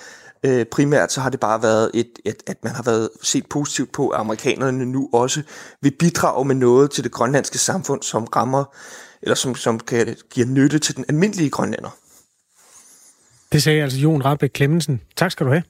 Øh, 0.44 0.66
primært 0.66 1.12
så 1.12 1.20
har 1.20 1.30
det 1.30 1.40
bare 1.40 1.62
været, 1.62 1.90
et, 1.94 2.10
et, 2.24 2.42
at 2.46 2.56
man 2.64 2.72
har 2.72 2.82
været 2.82 3.08
set 3.22 3.46
positivt 3.50 3.92
på, 3.92 4.08
at 4.08 4.20
amerikanerne 4.20 4.86
nu 4.86 5.08
også 5.12 5.42
vil 5.82 5.92
bidrage 5.98 6.44
med 6.44 6.54
noget 6.54 6.90
til 6.90 7.04
det 7.04 7.12
grønlandske 7.12 7.58
samfund, 7.58 8.02
som 8.02 8.24
rammer, 8.24 8.64
eller 9.22 9.34
som, 9.34 9.54
som 9.54 9.80
kan 9.80 10.16
give 10.30 10.46
nytte 10.46 10.78
til 10.78 10.96
den 10.96 11.04
almindelige 11.08 11.50
grønlænder. 11.50 11.96
Det 13.52 13.62
sagde 13.62 13.82
altså 13.82 13.98
Jon 13.98 14.24
Rabeck 14.24 14.52
Klemmensen. 14.52 15.00
Tak 15.16 15.32
skal 15.32 15.46
du 15.46 15.50
have. 15.50 15.62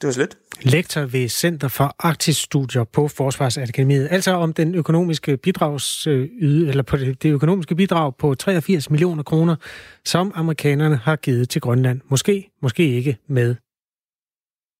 Det 0.00 0.06
var 0.06 0.12
slet. 0.12 0.36
Lektor 0.62 1.00
ved 1.00 1.28
Center 1.28 1.68
for 1.68 1.96
Arktisk 1.98 2.42
Studier 2.42 2.84
på 2.84 3.08
Forsvarsakademiet. 3.08 4.08
Altså 4.10 4.32
om 4.32 4.52
den 4.52 4.74
økonomiske 4.74 5.36
bidrags, 5.36 6.06
eller 6.06 6.82
på 6.82 6.96
det, 6.96 7.22
det 7.22 7.32
økonomiske 7.32 7.74
bidrag 7.74 8.16
på 8.16 8.34
83 8.34 8.90
millioner 8.90 9.22
kroner, 9.22 9.56
som 10.04 10.32
amerikanerne 10.34 10.96
har 10.96 11.16
givet 11.16 11.48
til 11.48 11.60
Grønland. 11.60 12.00
Måske, 12.08 12.50
måske 12.62 12.88
ikke 12.88 13.16
med 13.28 13.54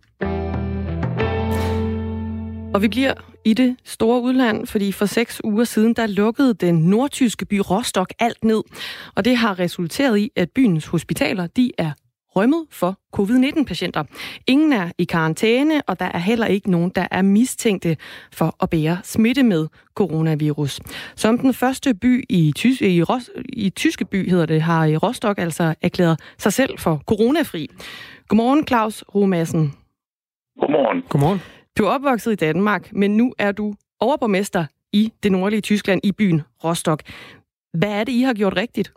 Og 2.74 2.82
vi 2.82 2.88
bliver 2.88 3.14
i 3.46 3.54
det 3.54 3.76
store 3.84 4.22
udland, 4.22 4.68
fordi 4.68 4.92
for 4.92 5.06
seks 5.06 5.42
uger 5.44 5.64
siden, 5.64 5.94
der 5.94 6.08
lukkede 6.08 6.54
den 6.54 6.76
nordtyske 6.76 7.46
by 7.46 7.62
Rostock 7.70 8.14
alt 8.20 8.44
ned. 8.44 8.64
Og 9.16 9.26
det 9.26 9.38
har 9.38 9.60
resulteret 9.60 10.18
i, 10.18 10.32
at 10.36 10.50
byens 10.56 10.86
hospitaler, 10.86 11.48
de 11.48 11.72
er 11.78 11.92
rømmet 12.38 12.66
for 12.72 13.00
covid-19-patienter. 13.16 14.04
Ingen 14.48 14.74
er 14.74 14.92
i 14.98 15.04
karantæne, 15.04 15.82
og 15.88 16.00
der 16.00 16.06
er 16.06 16.18
heller 16.18 16.46
ikke 16.46 16.72
nogen, 16.72 16.92
der 16.96 17.08
er 17.12 17.22
mistænkte 17.22 17.98
for 18.32 18.56
at 18.64 18.70
bære 18.70 18.98
smitte 19.04 19.44
med 19.44 19.68
coronavirus. 19.96 20.80
Som 21.16 21.38
den 21.38 21.54
første 21.54 21.94
by 21.94 22.26
i, 22.30 22.54
Tys- 22.60 22.82
i, 22.86 23.04
Ros- 23.04 23.42
i 23.50 23.70
tyske 23.70 24.06
by, 24.06 24.30
hedder 24.30 24.46
det, 24.46 24.62
har 24.62 24.86
i 24.86 24.98
Rostock 24.98 25.40
altså 25.40 25.76
erklæret 25.82 26.20
sig 26.38 26.54
selv 26.54 26.80
for 26.80 27.02
coronafri. 27.06 27.68
Godmorgen, 28.28 28.68
Claus 28.68 29.04
Romassen. 29.16 29.74
Godmorgen. 30.60 31.02
Godmorgen. 31.10 31.42
Du 31.78 31.86
er 31.86 31.90
opvokset 31.90 32.32
i 32.32 32.36
Danmark, 32.36 32.94
men 32.94 33.18
nu 33.18 33.34
er 33.38 33.52
du 33.52 33.74
overborgmester 34.00 34.66
i 34.94 35.12
det 35.24 35.32
nordlige 35.32 35.62
Tyskland, 35.62 36.02
i 36.04 36.12
byen 36.12 36.42
Rostock. 36.64 37.04
Hvad 37.74 37.90
er 37.90 38.04
det, 38.04 38.12
I 38.12 38.22
har 38.22 38.34
gjort 38.34 38.56
rigtigt? 38.58 38.94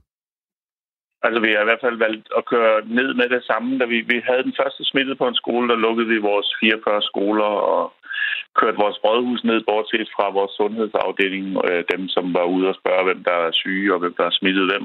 Altså, 1.25 1.39
vi 1.41 1.51
har 1.53 1.63
i 1.63 1.71
hvert 1.71 1.85
fald 1.85 1.99
valgt 2.07 2.29
at 2.39 2.47
køre 2.53 2.77
ned 2.99 3.11
med 3.21 3.29
det 3.35 3.43
samme. 3.51 3.79
Da 3.79 3.85
vi, 3.93 3.99
vi 4.13 4.19
havde 4.29 4.47
den 4.49 4.59
første 4.61 4.83
smittet 4.85 5.19
på 5.19 5.27
en 5.29 5.41
skole, 5.43 5.69
der 5.69 5.85
lukkede 5.87 6.09
vi 6.09 6.19
vores 6.31 6.49
44 6.61 7.03
skoler 7.11 7.51
og 7.75 7.83
kørte 8.59 8.83
vores 8.85 8.99
rådhus 9.05 9.45
ned, 9.45 9.59
bortset 9.69 10.09
fra 10.17 10.27
vores 10.39 10.53
sundhedsafdeling, 10.61 11.47
øh, 11.69 11.83
dem 11.93 12.03
som 12.15 12.25
var 12.39 12.47
ude 12.55 12.69
og 12.73 12.79
spørge, 12.81 13.05
hvem 13.09 13.21
der 13.29 13.37
er 13.47 13.59
syge 13.63 13.95
og 13.95 14.01
hvem 14.01 14.15
der 14.19 14.27
er 14.27 14.39
smittet 14.39 14.65
hvem. 14.71 14.85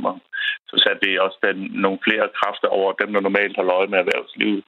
Så 0.70 0.76
satte 0.84 1.02
vi 1.06 1.24
også 1.26 1.40
den, 1.48 1.58
nogle 1.86 2.00
flere 2.08 2.28
kræfter 2.40 2.70
over 2.80 2.92
dem, 3.02 3.10
der 3.14 3.22
normalt 3.28 3.56
har 3.60 3.68
løjet 3.72 3.90
med 3.90 4.00
erhvervslivet 4.00 4.64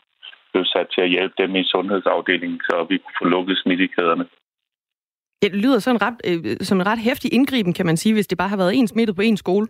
blev 0.58 0.66
sat 0.66 0.88
til 0.94 1.02
at 1.02 1.10
hjælpe 1.16 1.36
dem 1.44 1.56
i 1.56 1.64
sundhedsafdelingen, 1.74 2.60
så 2.70 2.76
vi 2.90 2.98
kunne 2.98 3.18
få 3.22 3.26
lukket 3.36 3.58
smittekæderne. 3.64 4.26
Det 5.42 5.56
lyder 5.64 5.80
sådan 5.80 6.02
ret, 6.02 6.20
øh, 6.30 6.58
som 6.68 6.80
en 6.80 6.88
ret 6.88 7.00
hæftig 7.00 7.34
indgriben, 7.34 7.74
kan 7.74 7.86
man 7.86 7.98
sige, 7.98 8.14
hvis 8.14 8.28
det 8.28 8.38
bare 8.38 8.50
har 8.54 8.58
været 8.58 8.76
en 8.76 8.88
smittet 8.88 9.16
på 9.16 9.22
en 9.22 9.38
skole. 9.38 9.68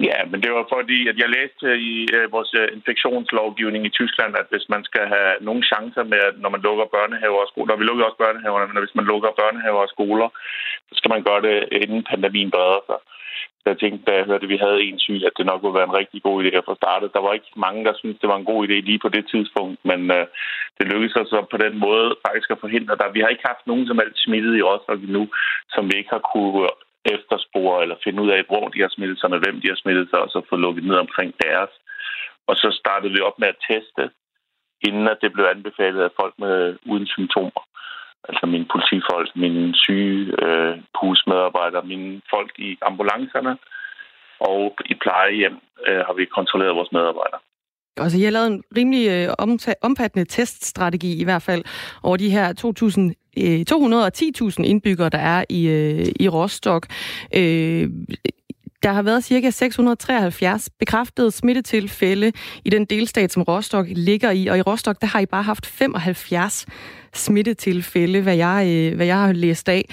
Ja, 0.00 0.24
men 0.30 0.42
det 0.42 0.52
var 0.52 0.66
fordi, 0.74 1.08
at 1.08 1.16
jeg 1.18 1.28
læste 1.28 1.66
i 1.92 2.06
øh, 2.16 2.32
vores 2.32 2.54
øh, 2.60 2.68
infektionslovgivning 2.76 3.86
i 3.86 3.96
Tyskland, 3.98 4.32
at 4.40 4.46
hvis 4.50 4.68
man 4.68 4.84
skal 4.84 5.06
have 5.14 5.32
nogle 5.40 5.62
chancer 5.70 6.04
med, 6.12 6.18
at 6.30 6.36
når 6.42 6.50
man 6.54 6.60
lukker 6.60 6.84
børnehaver 6.96 7.40
og 7.44 7.48
skoler, 7.48 7.72
og 7.74 7.80
vi 7.80 7.84
lukker 7.84 8.04
også 8.04 8.22
børnehaverne, 8.24 8.66
men 8.72 8.82
hvis 8.82 8.94
man 8.98 9.04
lukker 9.12 9.30
børnehaver 9.40 9.82
og 9.86 9.92
skoler, 9.94 10.28
så 10.88 10.94
skal 10.98 11.10
man 11.14 11.22
gøre 11.28 11.42
det, 11.46 11.56
øh, 11.72 11.82
inden 11.82 12.02
pandemien 12.10 12.50
breder 12.50 12.80
sig. 12.88 12.98
Så 13.60 13.70
jeg 13.72 13.78
tænkte, 13.78 14.04
da 14.06 14.12
jeg 14.16 14.24
hørte, 14.24 14.46
at 14.46 14.52
vi 14.54 14.64
havde 14.64 14.82
en 14.82 14.98
syg, 14.98 15.20
at 15.28 15.36
det 15.38 15.46
nok 15.46 15.62
ville 15.62 15.78
være 15.78 15.88
en 15.88 15.98
rigtig 16.00 16.22
god 16.22 16.36
idé 16.44 16.50
at 16.56 16.68
få 16.68 16.74
startet. 16.74 17.14
Der 17.14 17.22
var 17.26 17.32
ikke 17.32 17.52
mange, 17.66 17.84
der 17.84 17.94
syntes, 17.94 18.20
det 18.20 18.28
var 18.28 18.38
en 18.38 18.50
god 18.52 18.60
idé 18.68 18.76
lige 18.88 19.04
på 19.04 19.08
det 19.08 19.24
tidspunkt, 19.32 19.78
men 19.90 20.00
øh, 20.16 20.26
det 20.78 20.88
lykkedes 20.88 21.16
os 21.20 21.28
så 21.28 21.46
på 21.50 21.56
den 21.64 21.74
måde 21.86 22.08
faktisk 22.26 22.50
at 22.50 22.62
forhindre 22.64 22.96
der. 22.96 23.14
Vi 23.16 23.20
har 23.20 23.28
ikke 23.28 23.50
haft 23.52 23.66
nogen 23.66 23.86
som 23.86 23.98
helst 23.98 24.18
smittet 24.24 24.56
i 24.56 24.62
Rostock 24.62 25.00
nu, 25.16 25.22
som 25.74 25.82
vi 25.88 25.94
ikke 25.96 26.14
har 26.16 26.24
kunne 26.34 26.68
efterspore 27.14 27.82
eller 27.82 27.96
finde 28.04 28.22
ud 28.22 28.30
af, 28.36 28.42
hvor 28.50 28.68
de 28.68 28.80
har 28.80 28.92
smittet 28.92 29.20
sig, 29.20 29.30
med 29.30 29.40
hvem 29.44 29.60
de 29.60 29.68
har 29.68 29.78
smittet 29.82 30.06
sig, 30.10 30.20
og 30.24 30.28
så 30.30 30.38
få 30.48 30.56
lukket 30.56 30.84
ned 30.84 30.96
omkring 30.96 31.34
deres. 31.44 31.72
Og 32.48 32.54
så 32.56 32.68
startede 32.80 33.12
vi 33.12 33.20
op 33.20 33.38
med 33.38 33.48
at 33.48 33.62
teste, 33.70 34.04
inden 34.88 35.06
at 35.08 35.18
det 35.22 35.32
blev 35.32 35.44
anbefalet 35.44 36.02
af 36.02 36.16
folk 36.20 36.34
med 36.38 36.76
uden 36.90 37.06
symptomer. 37.06 37.62
Altså 38.28 38.46
mine 38.46 38.66
politifolk, 38.74 39.36
mine 39.36 39.74
syge 39.74 40.42
øh, 40.44 40.74
husmedarbejdere, 41.00 41.90
mine 41.92 42.20
folk 42.34 42.52
i 42.58 42.78
ambulancerne 42.82 43.58
og 44.40 44.76
i 44.92 44.94
plejehjem 45.02 45.56
øh, 45.88 46.00
har 46.06 46.14
vi 46.18 46.24
kontrolleret 46.24 46.76
vores 46.76 46.92
medarbejdere. 46.92 47.40
Altså, 47.96 48.18
jeg 48.18 48.26
har 48.26 48.32
lavet 48.32 48.46
en 48.46 48.62
rimelig 48.76 49.04
øh, 49.10 49.28
omfattende 49.82 50.24
teststrategi 50.24 51.20
i 51.20 51.24
hvert 51.24 51.42
fald 51.42 51.62
over 52.02 52.16
de 52.16 52.30
her 52.30 52.52
Øh, 53.38 53.64
210.000 53.70 54.62
indbyggere, 54.62 55.08
der 55.08 55.18
er 55.18 55.44
i, 55.48 55.66
øh, 55.66 56.06
i 56.20 56.28
Rostock. 56.28 56.86
Øh, 57.34 57.90
der 58.82 58.92
har 58.92 59.02
været 59.02 59.24
ca. 59.24 59.50
673 59.50 60.68
bekræftede 60.78 61.30
smittetilfælde 61.30 62.32
i 62.64 62.70
den 62.70 62.84
delstat, 62.84 63.32
som 63.32 63.42
Rostock 63.42 63.88
ligger 63.90 64.30
i, 64.30 64.46
og 64.46 64.58
i 64.58 64.62
Rostock 64.62 65.00
der 65.00 65.06
har 65.06 65.20
I 65.20 65.26
bare 65.26 65.42
haft 65.42 65.66
75 65.66 66.66
smittetilfælde, 67.14 68.20
hvad 68.20 68.36
jeg, 68.36 68.66
øh, 68.68 68.96
hvad 68.96 69.06
jeg 69.06 69.16
har 69.16 69.32
læst 69.32 69.68
af. 69.68 69.88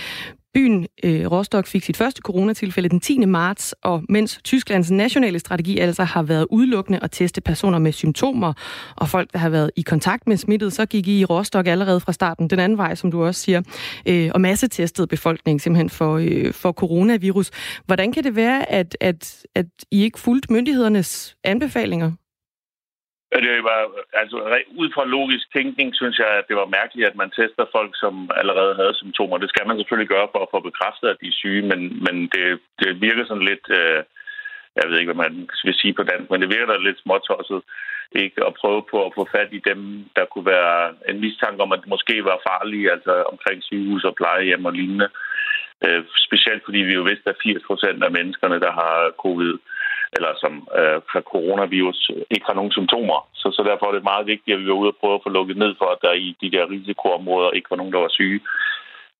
Byen 0.53 0.87
øh, 1.03 1.31
Rostock 1.31 1.67
fik 1.67 1.83
sit 1.83 1.97
første 1.97 2.21
coronatilfælde 2.21 2.89
den 2.89 2.99
10. 2.99 3.25
marts, 3.25 3.75
og 3.83 4.03
mens 4.09 4.39
Tysklands 4.43 4.91
nationale 4.91 5.39
strategi 5.39 5.77
altså 5.77 6.03
har 6.03 6.23
været 6.23 6.47
udelukkende 6.49 6.99
at 7.01 7.11
teste 7.11 7.41
personer 7.41 7.79
med 7.79 7.91
symptomer 7.91 8.53
og 8.95 9.09
folk, 9.09 9.33
der 9.33 9.39
har 9.39 9.49
været 9.49 9.71
i 9.75 9.81
kontakt 9.81 10.27
med 10.27 10.37
smittet, 10.37 10.73
så 10.73 10.85
gik 10.85 11.07
I 11.07 11.19
i 11.19 11.25
Rostock 11.25 11.67
allerede 11.67 11.99
fra 11.99 12.13
starten 12.13 12.49
den 12.49 12.59
anden 12.59 12.77
vej, 12.77 12.95
som 12.95 13.11
du 13.11 13.23
også 13.23 13.41
siger, 13.41 13.61
øh, 14.05 14.31
og 14.33 14.41
massetestede 14.41 15.07
befolkningen 15.07 15.59
simpelthen 15.59 15.89
for, 15.89 16.17
øh, 16.17 16.53
for 16.53 16.71
coronavirus. 16.71 17.51
Hvordan 17.85 18.11
kan 18.11 18.23
det 18.23 18.35
være, 18.35 18.71
at, 18.71 18.97
at, 18.99 19.45
at 19.55 19.65
I 19.91 20.03
ikke 20.03 20.19
fulgte 20.19 20.53
myndighedernes 20.53 21.35
anbefalinger? 21.43 22.11
Det 23.35 23.63
var, 23.69 23.79
altså, 24.21 24.37
ud 24.81 24.89
fra 24.95 25.05
logisk 25.05 25.45
tænkning, 25.55 25.95
synes 25.95 26.17
jeg, 26.19 26.31
at 26.39 26.47
det 26.49 26.55
var 26.55 26.75
mærkeligt, 26.79 27.09
at 27.09 27.15
man 27.21 27.31
tester 27.31 27.65
folk, 27.77 27.91
som 28.03 28.13
allerede 28.41 28.73
havde 28.75 28.95
symptomer. 29.01 29.37
Det 29.37 29.49
skal 29.49 29.67
man 29.67 29.77
selvfølgelig 29.77 30.09
gøre 30.15 30.27
for 30.31 30.41
at 30.43 30.51
få 30.53 30.59
bekræftet, 30.59 31.07
at 31.09 31.21
de 31.21 31.27
er 31.27 31.39
syge, 31.41 31.61
men, 31.71 31.79
men 32.05 32.15
det, 32.33 32.59
det 32.81 33.01
virker 33.01 33.25
sådan 33.25 33.49
lidt, 33.51 33.65
øh, 33.79 33.99
jeg 34.77 34.85
ved 34.87 34.99
ikke, 34.99 35.13
hvad 35.13 35.23
man 35.25 35.49
vil 35.63 35.81
sige 35.81 35.93
på 35.93 36.03
dansk, 36.03 36.27
men 36.31 36.41
det 36.41 36.49
virker 36.53 36.67
da 36.69 36.77
lidt 36.77 36.99
småtosset 37.01 37.61
ikke 38.11 38.45
at 38.47 38.53
prøve 38.61 38.81
på 38.91 38.97
at 39.05 39.13
få 39.15 39.23
fat 39.35 39.49
i 39.51 39.61
dem, 39.69 39.79
der 40.15 40.25
kunne 40.25 40.45
være 40.45 40.93
en 41.09 41.19
mistanke 41.21 41.61
om, 41.63 41.71
at 41.71 41.81
det 41.81 41.89
måske 41.89 42.23
var 42.23 42.45
farlige, 42.49 42.91
altså 42.91 43.13
omkring 43.33 43.63
sygehus 43.63 44.03
og 44.03 44.15
plejehjem 44.15 44.65
og 44.65 44.73
lignende. 44.73 45.09
Øh, 45.85 46.03
specielt 46.27 46.61
fordi 46.65 46.79
vi 46.79 46.93
jo 46.93 47.01
vidste, 47.01 47.29
at 47.29 47.41
80 47.43 47.63
procent 47.67 48.03
af 48.03 48.11
menneskerne, 48.11 48.59
der 48.59 48.71
har 48.71 49.11
covid, 49.23 49.53
eller 50.15 50.31
som 50.43 50.53
øh, 50.79 50.97
har 51.13 51.23
coronavirus, 51.33 51.99
ikke 52.35 52.47
har 52.49 52.57
nogen 52.59 52.75
symptomer. 52.77 53.19
Så, 53.41 53.47
så 53.55 53.61
derfor 53.69 53.85
er 53.87 53.95
det 53.95 54.11
meget 54.11 54.25
vigtigt, 54.33 54.53
at 54.55 54.61
vi 54.61 54.67
var 54.69 54.81
ude 54.81 54.93
og 54.93 54.99
prøve 54.99 55.15
at 55.17 55.25
få 55.25 55.29
lukket 55.37 55.57
ned 55.63 55.71
for, 55.79 55.87
at 55.91 55.99
der 56.05 56.13
i 56.27 56.29
de 56.41 56.51
der 56.55 56.71
risikoområder 56.73 57.51
ikke 57.51 57.71
var 57.71 57.79
nogen, 57.79 57.93
der 57.93 58.05
var 58.05 58.17
syge. 58.19 58.39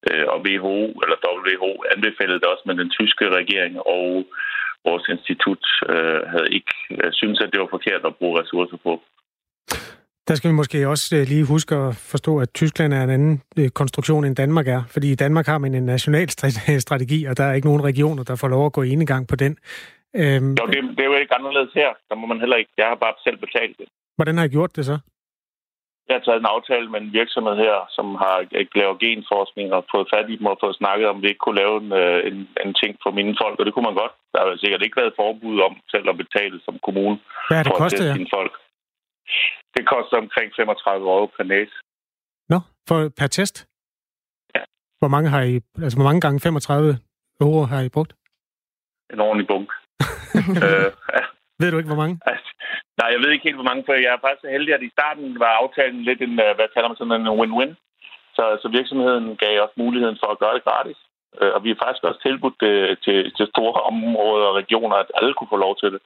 Øh, 0.07 0.25
og 0.33 0.37
WHO, 0.45 0.77
eller 1.03 1.17
WHO, 1.25 1.71
anbefalede 1.95 2.39
det 2.39 2.47
også 2.53 2.63
men 2.65 2.77
den 2.83 2.89
tyske 2.97 3.25
regering, 3.39 3.73
og 3.95 4.07
vores 4.87 5.05
institut 5.15 5.63
øh, 5.93 6.21
havde 6.33 6.49
ikke 6.57 6.75
øh, 6.91 7.09
synes 7.19 7.39
at 7.43 7.49
det 7.51 7.59
var 7.61 7.75
forkert 7.75 8.01
at 8.05 8.15
bruge 8.19 8.39
ressourcer 8.41 8.77
på. 8.87 8.93
Der 10.27 10.35
skal 10.35 10.49
vi 10.49 10.55
måske 10.55 10.87
også 10.87 11.15
øh, 11.15 11.23
lige 11.27 11.45
huske 11.45 11.75
at 11.75 11.95
forstå, 11.95 12.39
at 12.39 12.49
Tyskland 12.53 12.93
er 12.93 13.03
en 13.03 13.09
anden 13.09 13.41
øh, 13.59 13.69
konstruktion 13.69 14.25
end 14.25 14.35
Danmark 14.35 14.67
er. 14.67 14.81
Fordi 14.93 15.11
i 15.11 15.15
Danmark 15.15 15.45
har 15.45 15.57
man 15.57 15.73
en 15.73 15.85
national 15.85 16.29
strategi, 16.87 17.25
og 17.25 17.37
der 17.37 17.43
er 17.43 17.53
ikke 17.53 17.67
nogen 17.67 17.83
regioner, 17.83 18.23
der 18.23 18.35
får 18.35 18.47
lov 18.47 18.65
at 18.65 18.73
gå 18.73 18.81
enegang 18.81 19.27
på 19.27 19.35
den. 19.35 19.57
Øhm, 20.19 20.51
jo, 20.59 20.65
det, 20.73 20.77
det 20.97 21.03
er 21.03 21.09
jo 21.11 21.15
ikke 21.15 21.35
anderledes 21.39 21.73
her. 21.73 21.91
Der 22.09 22.15
må 22.15 22.25
man 22.27 22.39
heller 22.39 22.57
ikke. 22.61 22.71
Jeg 22.77 22.87
har 22.87 22.95
bare 22.95 23.15
selv 23.23 23.37
betalt 23.37 23.77
det. 23.79 23.87
Hvordan 24.17 24.37
har 24.37 24.45
I 24.45 24.55
gjort 24.57 24.75
det 24.75 24.85
så? 24.85 24.97
Jeg 26.07 26.15
har 26.17 26.25
taget 26.25 26.39
en 26.41 26.53
aftale 26.55 26.87
med 26.91 26.99
en 27.01 27.13
virksomhed 27.19 27.55
her, 27.65 27.77
som 27.97 28.07
har 28.23 28.35
lavet 28.81 29.01
genforskning 29.03 29.67
og 29.77 29.81
fået 29.93 30.07
fat 30.13 30.29
i 30.29 30.35
dem 30.39 30.45
og 30.51 30.57
fået 30.63 30.79
snakket 30.81 31.07
om, 31.09 31.17
at 31.17 31.23
vi 31.23 31.27
ikke 31.27 31.43
kunne 31.45 31.61
lave 31.63 31.75
en, 31.83 31.89
øh, 32.01 32.19
en, 32.29 32.37
en 32.63 32.73
ting 32.81 32.93
for 33.03 33.11
mine 33.17 33.35
folk, 33.41 33.55
og 33.59 33.65
det 33.65 33.73
kunne 33.73 33.87
man 33.89 33.99
godt. 34.01 34.13
Der 34.33 34.39
har 34.41 34.57
sikkert 34.63 34.83
ikke 34.83 34.99
været 35.01 35.17
forbud 35.21 35.57
om 35.67 35.73
selv 35.93 36.05
at 36.09 36.17
betale 36.23 36.57
som 36.65 36.75
kommune 36.85 37.17
Hvad 37.47 37.57
er 37.59 37.63
det 37.63 37.71
for 37.79 37.85
at 37.85 37.93
ja? 38.09 38.37
folk. 38.37 38.53
Det 39.75 39.83
koster 39.93 40.17
omkring 40.23 40.49
35 40.55 41.07
euro 41.13 41.25
per 41.35 41.43
næse. 41.53 41.75
Nå, 42.51 42.59
for, 42.87 42.97
per 43.19 43.27
test? 43.37 43.55
Ja. 44.55 44.63
Hvor 45.01 45.11
mange 45.13 45.29
har 45.33 45.41
I, 45.51 45.55
altså 45.83 45.97
hvor 45.97 46.07
mange 46.09 46.21
gange 46.21 46.39
35 46.39 46.97
euro 47.41 47.61
har 47.71 47.81
I 47.87 47.89
brugt? 47.95 48.11
En 49.13 49.19
ordentlig 49.19 49.47
bunk. 49.47 49.69
øh, 50.65 50.89
ja. 51.15 51.23
Ved 51.59 51.71
du 51.71 51.77
ikke, 51.77 51.93
hvor 51.93 52.03
mange? 52.03 52.17
Altså, 52.31 52.49
nej, 52.99 53.09
jeg 53.13 53.19
ved 53.21 53.29
ikke 53.31 53.47
helt, 53.47 53.59
hvor 53.59 53.69
mange, 53.69 53.83
for 53.85 53.93
jeg 53.93 54.11
er 54.13 54.23
faktisk 54.25 54.43
så 54.43 54.51
heldig, 54.55 54.73
at 54.73 54.87
i 54.87 54.95
starten 54.95 55.39
var 55.43 55.59
aftalen 55.61 56.01
lidt 56.09 56.21
en, 56.27 56.35
øh, 56.45 56.51
hvad 56.57 56.67
kalder 56.73 56.89
man 56.89 56.97
sådan 56.97 57.21
en 57.21 57.39
win-win. 57.39 57.71
Så, 58.37 58.43
så 58.61 58.67
virksomheden 58.77 59.27
gav 59.43 59.55
os 59.65 59.81
muligheden 59.83 60.17
for 60.21 60.29
at 60.31 60.39
gøre 60.43 60.55
det 60.55 60.63
gratis. 60.67 60.99
Øh, 61.41 61.51
og 61.55 61.59
vi 61.63 61.69
har 61.69 61.79
faktisk 61.83 62.03
også 62.03 62.21
tilbudt 62.23 62.57
det 62.65 62.75
til, 63.05 63.19
til 63.37 63.45
store 63.53 63.73
områder 63.91 64.45
og 64.49 64.55
regioner, 64.61 64.95
at 64.95 65.11
alle 65.19 65.33
kunne 65.33 65.53
få 65.53 65.59
lov 65.65 65.73
til 65.81 65.89
det, 65.93 66.01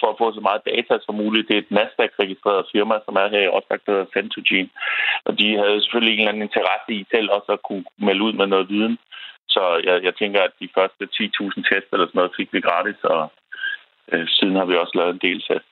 for 0.00 0.08
at 0.10 0.18
få 0.20 0.26
så 0.32 0.40
meget 0.48 0.66
data 0.72 0.94
som 1.06 1.14
muligt. 1.22 1.48
Det 1.48 1.54
er 1.54 1.62
et 1.62 1.74
Nasdaq-registreret 1.76 2.70
firma, 2.72 2.94
som 3.04 3.14
er 3.22 3.28
her 3.34 3.42
i 3.44 3.52
Rostock, 3.54 3.82
der 3.86 3.92
hedder 3.92 4.14
Centogene. 4.16 4.70
Og 5.26 5.32
de 5.38 5.46
havde 5.62 5.82
selvfølgelig 5.82 6.14
en 6.14 6.20
eller 6.20 6.32
anden 6.32 6.48
interesse 6.48 6.90
i 6.98 7.06
selv 7.12 7.28
også 7.36 7.50
at 7.56 7.64
kunne 7.68 7.84
melde 8.06 8.22
ud 8.26 8.32
med 8.32 8.46
noget 8.46 8.68
viden. 8.68 8.98
Så 9.54 9.62
jeg, 9.86 9.96
jeg 10.06 10.14
tænker, 10.16 10.40
at 10.42 10.54
de 10.60 10.68
første 10.78 11.02
10.000 11.14 11.68
test 11.68 11.88
eller 11.92 12.06
sådan 12.06 12.18
noget 12.20 12.36
fik 12.38 12.48
vi 12.52 12.60
gratis, 12.60 13.00
og 13.14 13.32
siden 14.26 14.56
har 14.56 14.64
vi 14.64 14.74
også 14.76 14.92
lavet 14.94 15.12
en 15.14 15.30
del 15.30 15.40
test. 15.42 15.68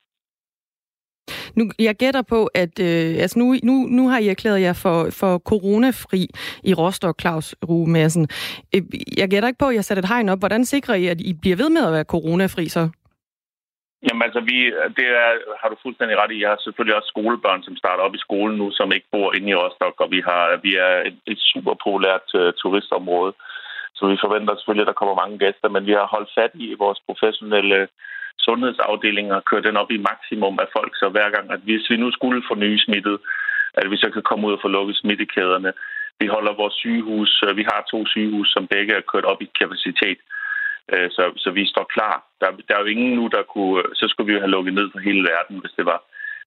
Nu, 1.59 1.64
jeg 1.79 1.94
gætter 1.94 2.22
på, 2.22 2.40
at 2.62 2.75
øh, 2.81 3.22
altså 3.22 3.38
nu, 3.38 3.46
nu, 3.62 3.72
nu 3.99 4.09
har 4.09 4.18
I 4.18 4.29
erklæret 4.29 4.61
jer 4.61 4.72
for, 4.72 4.99
for 5.20 5.38
coronafri 5.38 6.22
i 6.64 6.75
Rostock, 6.75 7.20
Claus 7.20 7.55
Rue 7.68 7.90
Madsen. 7.90 8.29
Øh, 8.75 8.83
jeg 9.18 9.29
gætter 9.29 9.49
ikke 9.49 9.59
på, 9.59 9.68
at 9.68 9.75
jeg 9.75 9.85
sætter 9.85 10.03
et 10.03 10.09
hegn 10.09 10.29
op. 10.29 10.38
Hvordan 10.38 10.64
sikrer 10.64 10.94
I, 10.94 11.07
at 11.07 11.20
I 11.20 11.33
bliver 11.42 11.57
ved 11.57 11.70
med 11.70 11.87
at 11.87 11.92
være 11.92 12.12
coronafri 12.14 12.68
så? 12.68 12.88
Jamen 14.07 14.22
altså, 14.22 14.40
vi, 14.51 14.59
det 14.99 15.07
er, 15.22 15.31
har 15.61 15.68
du 15.68 15.77
fuldstændig 15.83 16.16
ret 16.18 16.33
i. 16.33 16.42
Jeg 16.42 16.51
har 16.51 16.61
selvfølgelig 16.64 16.96
også 16.96 17.12
skolebørn, 17.14 17.62
som 17.62 17.77
starter 17.77 18.03
op 18.07 18.14
i 18.14 18.25
skolen 18.27 18.59
nu, 18.59 18.70
som 18.70 18.92
ikke 18.92 19.09
bor 19.12 19.29
inde 19.37 19.51
i 19.51 19.55
Rostock, 19.55 19.96
og 20.05 20.09
vi, 20.11 20.20
har, 20.29 20.61
vi 20.66 20.72
er 20.87 20.94
et, 21.09 21.18
et 21.33 21.40
super 21.53 21.75
populært 21.85 22.29
uh, 22.40 22.51
turistområde. 22.62 23.33
Så 23.96 24.03
vi 24.11 24.16
forventer 24.25 24.57
selvfølgelig, 24.57 24.87
at 24.87 24.92
der 24.92 25.01
kommer 25.01 25.20
mange 25.22 25.38
gæster, 25.38 25.68
men 25.68 25.87
vi 25.87 25.92
har 25.92 26.12
holdt 26.14 26.31
fat 26.38 26.53
i 26.55 26.75
vores 26.85 27.01
professionelle 27.09 27.79
sundhedsafdeling 27.79 27.94
sundhedsafdelinger 28.46 29.46
kører 29.48 29.66
den 29.68 29.76
op 29.82 29.90
i 29.90 30.04
maksimum 30.11 30.56
af 30.64 30.68
folk, 30.76 30.92
så 31.00 31.06
hver 31.09 31.28
gang, 31.35 31.46
at 31.54 31.61
hvis 31.66 31.85
vi 31.90 31.96
nu 31.96 32.09
skulle 32.11 32.48
få 32.48 32.54
nye 32.54 32.78
smittet, 32.87 33.18
at 33.80 33.90
vi 33.90 33.96
så 33.96 34.09
kan 34.11 34.22
komme 34.28 34.46
ud 34.46 34.52
og 34.52 34.62
få 34.62 34.68
lukket 34.68 34.96
smittekæderne. 34.96 35.72
Vi 36.20 36.26
holder 36.26 36.61
vores 36.62 36.74
sygehus, 36.74 37.42
øh, 37.46 37.56
vi 37.56 37.64
har 37.70 37.80
to 37.90 38.06
sygehus, 38.06 38.48
som 38.54 38.66
begge 38.66 38.92
er 38.94 39.09
kørt 39.12 39.24
op 39.24 39.42
i 39.42 39.48
kapacitet. 39.61 40.18
Øh, 40.92 41.09
så, 41.16 41.24
så 41.37 41.50
vi 41.50 41.66
står 41.72 41.87
klar. 41.94 42.14
Der, 42.40 42.48
der 42.68 42.74
er 42.74 42.80
jo 42.80 42.92
ingen 42.94 43.12
nu, 43.18 43.24
der 43.37 43.42
kunne... 43.42 43.78
Øh, 43.78 43.88
så 43.94 44.04
skulle 44.09 44.26
vi 44.28 44.35
jo 44.35 44.42
have 44.44 44.54
lukket 44.56 44.74
ned 44.74 44.87
for 44.92 44.98
hele 44.98 45.22
verden, 45.32 45.56
hvis 45.61 45.76
det 45.78 45.87
var. 45.92 46.00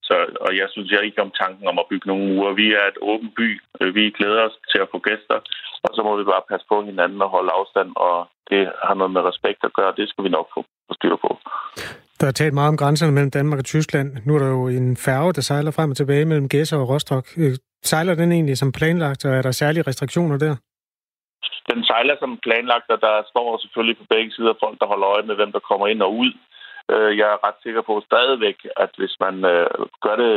Så, 0.07 0.15
og 0.45 0.51
jeg 0.59 0.67
synes 0.73 0.91
jeg 0.91 1.01
ikke 1.03 1.21
om 1.21 1.31
tanken 1.41 1.67
om 1.67 1.79
at 1.79 1.89
bygge 1.89 2.07
nogle 2.07 2.25
mure. 2.29 2.55
Vi 2.55 2.67
er 2.79 2.85
et 2.88 2.99
åbent 3.01 3.33
by. 3.39 3.49
Øh, 3.81 3.95
vi 3.95 4.03
glæder 4.17 4.41
os 4.47 4.55
til 4.71 4.79
at 4.81 4.91
få 4.91 4.99
gæster. 5.09 5.38
Og 5.85 5.91
så 5.95 6.01
må 6.03 6.12
vi 6.17 6.23
bare 6.23 6.49
passe 6.51 6.65
på 6.71 6.77
hinanden 6.89 7.21
og 7.21 7.29
holde 7.29 7.51
afstand. 7.59 7.89
Og 7.95 8.15
det 8.49 8.62
har 8.88 8.93
noget 8.93 9.13
med 9.15 9.21
respekt 9.21 9.62
at 9.63 9.73
gøre. 9.73 9.93
Det 9.99 10.09
skal 10.09 10.23
vi 10.23 10.29
nok 10.29 10.47
få, 10.53 10.62
få 10.88 10.93
styr 10.99 11.15
på. 11.25 11.31
Der 12.19 12.27
er 12.27 12.31
talt 12.31 12.53
meget 12.53 12.73
om 12.73 12.77
grænserne 12.77 13.12
mellem 13.12 13.31
Danmark 13.31 13.59
og 13.59 13.65
Tyskland. 13.65 14.09
Nu 14.25 14.35
er 14.35 14.39
der 14.39 14.49
jo 14.57 14.67
en 14.67 14.97
færge, 14.97 15.33
der 15.33 15.41
sejler 15.41 15.71
frem 15.71 15.89
og 15.91 15.97
tilbage 15.97 16.25
mellem 16.25 16.49
Gæsser 16.49 16.77
og 16.77 16.89
Rostock. 16.89 17.25
Øh, 17.38 17.53
sejler 17.83 18.15
den 18.15 18.31
egentlig 18.31 18.57
som 18.57 18.71
planlagt, 18.71 19.25
og 19.25 19.31
er 19.38 19.41
der 19.41 19.51
særlige 19.51 19.88
restriktioner 19.88 20.38
der? 20.38 20.55
Den 21.71 21.83
sejler 21.83 22.15
som 22.19 22.39
planlagt, 22.45 22.89
og 22.89 22.99
der 23.01 23.15
står 23.31 23.47
selvfølgelig 23.63 23.97
på 23.97 24.05
begge 24.09 24.31
sider 24.31 24.53
folk, 24.63 24.77
der 24.81 24.88
holder 24.93 25.07
øje 25.15 25.25
med, 25.27 25.35
hvem 25.35 25.51
der 25.51 25.67
kommer 25.69 25.88
ind 25.88 26.01
og 26.01 26.12
ud. 26.15 26.31
Øh, 26.93 27.12
jeg 27.19 27.28
er 27.32 27.43
ret 27.47 27.60
sikker 27.63 27.82
på 27.89 27.93
stadigvæk, 28.10 28.58
at 28.84 28.91
hvis 28.99 29.15
man 29.25 29.36
øh, 29.54 29.69
gør 30.06 30.15
det 30.23 30.34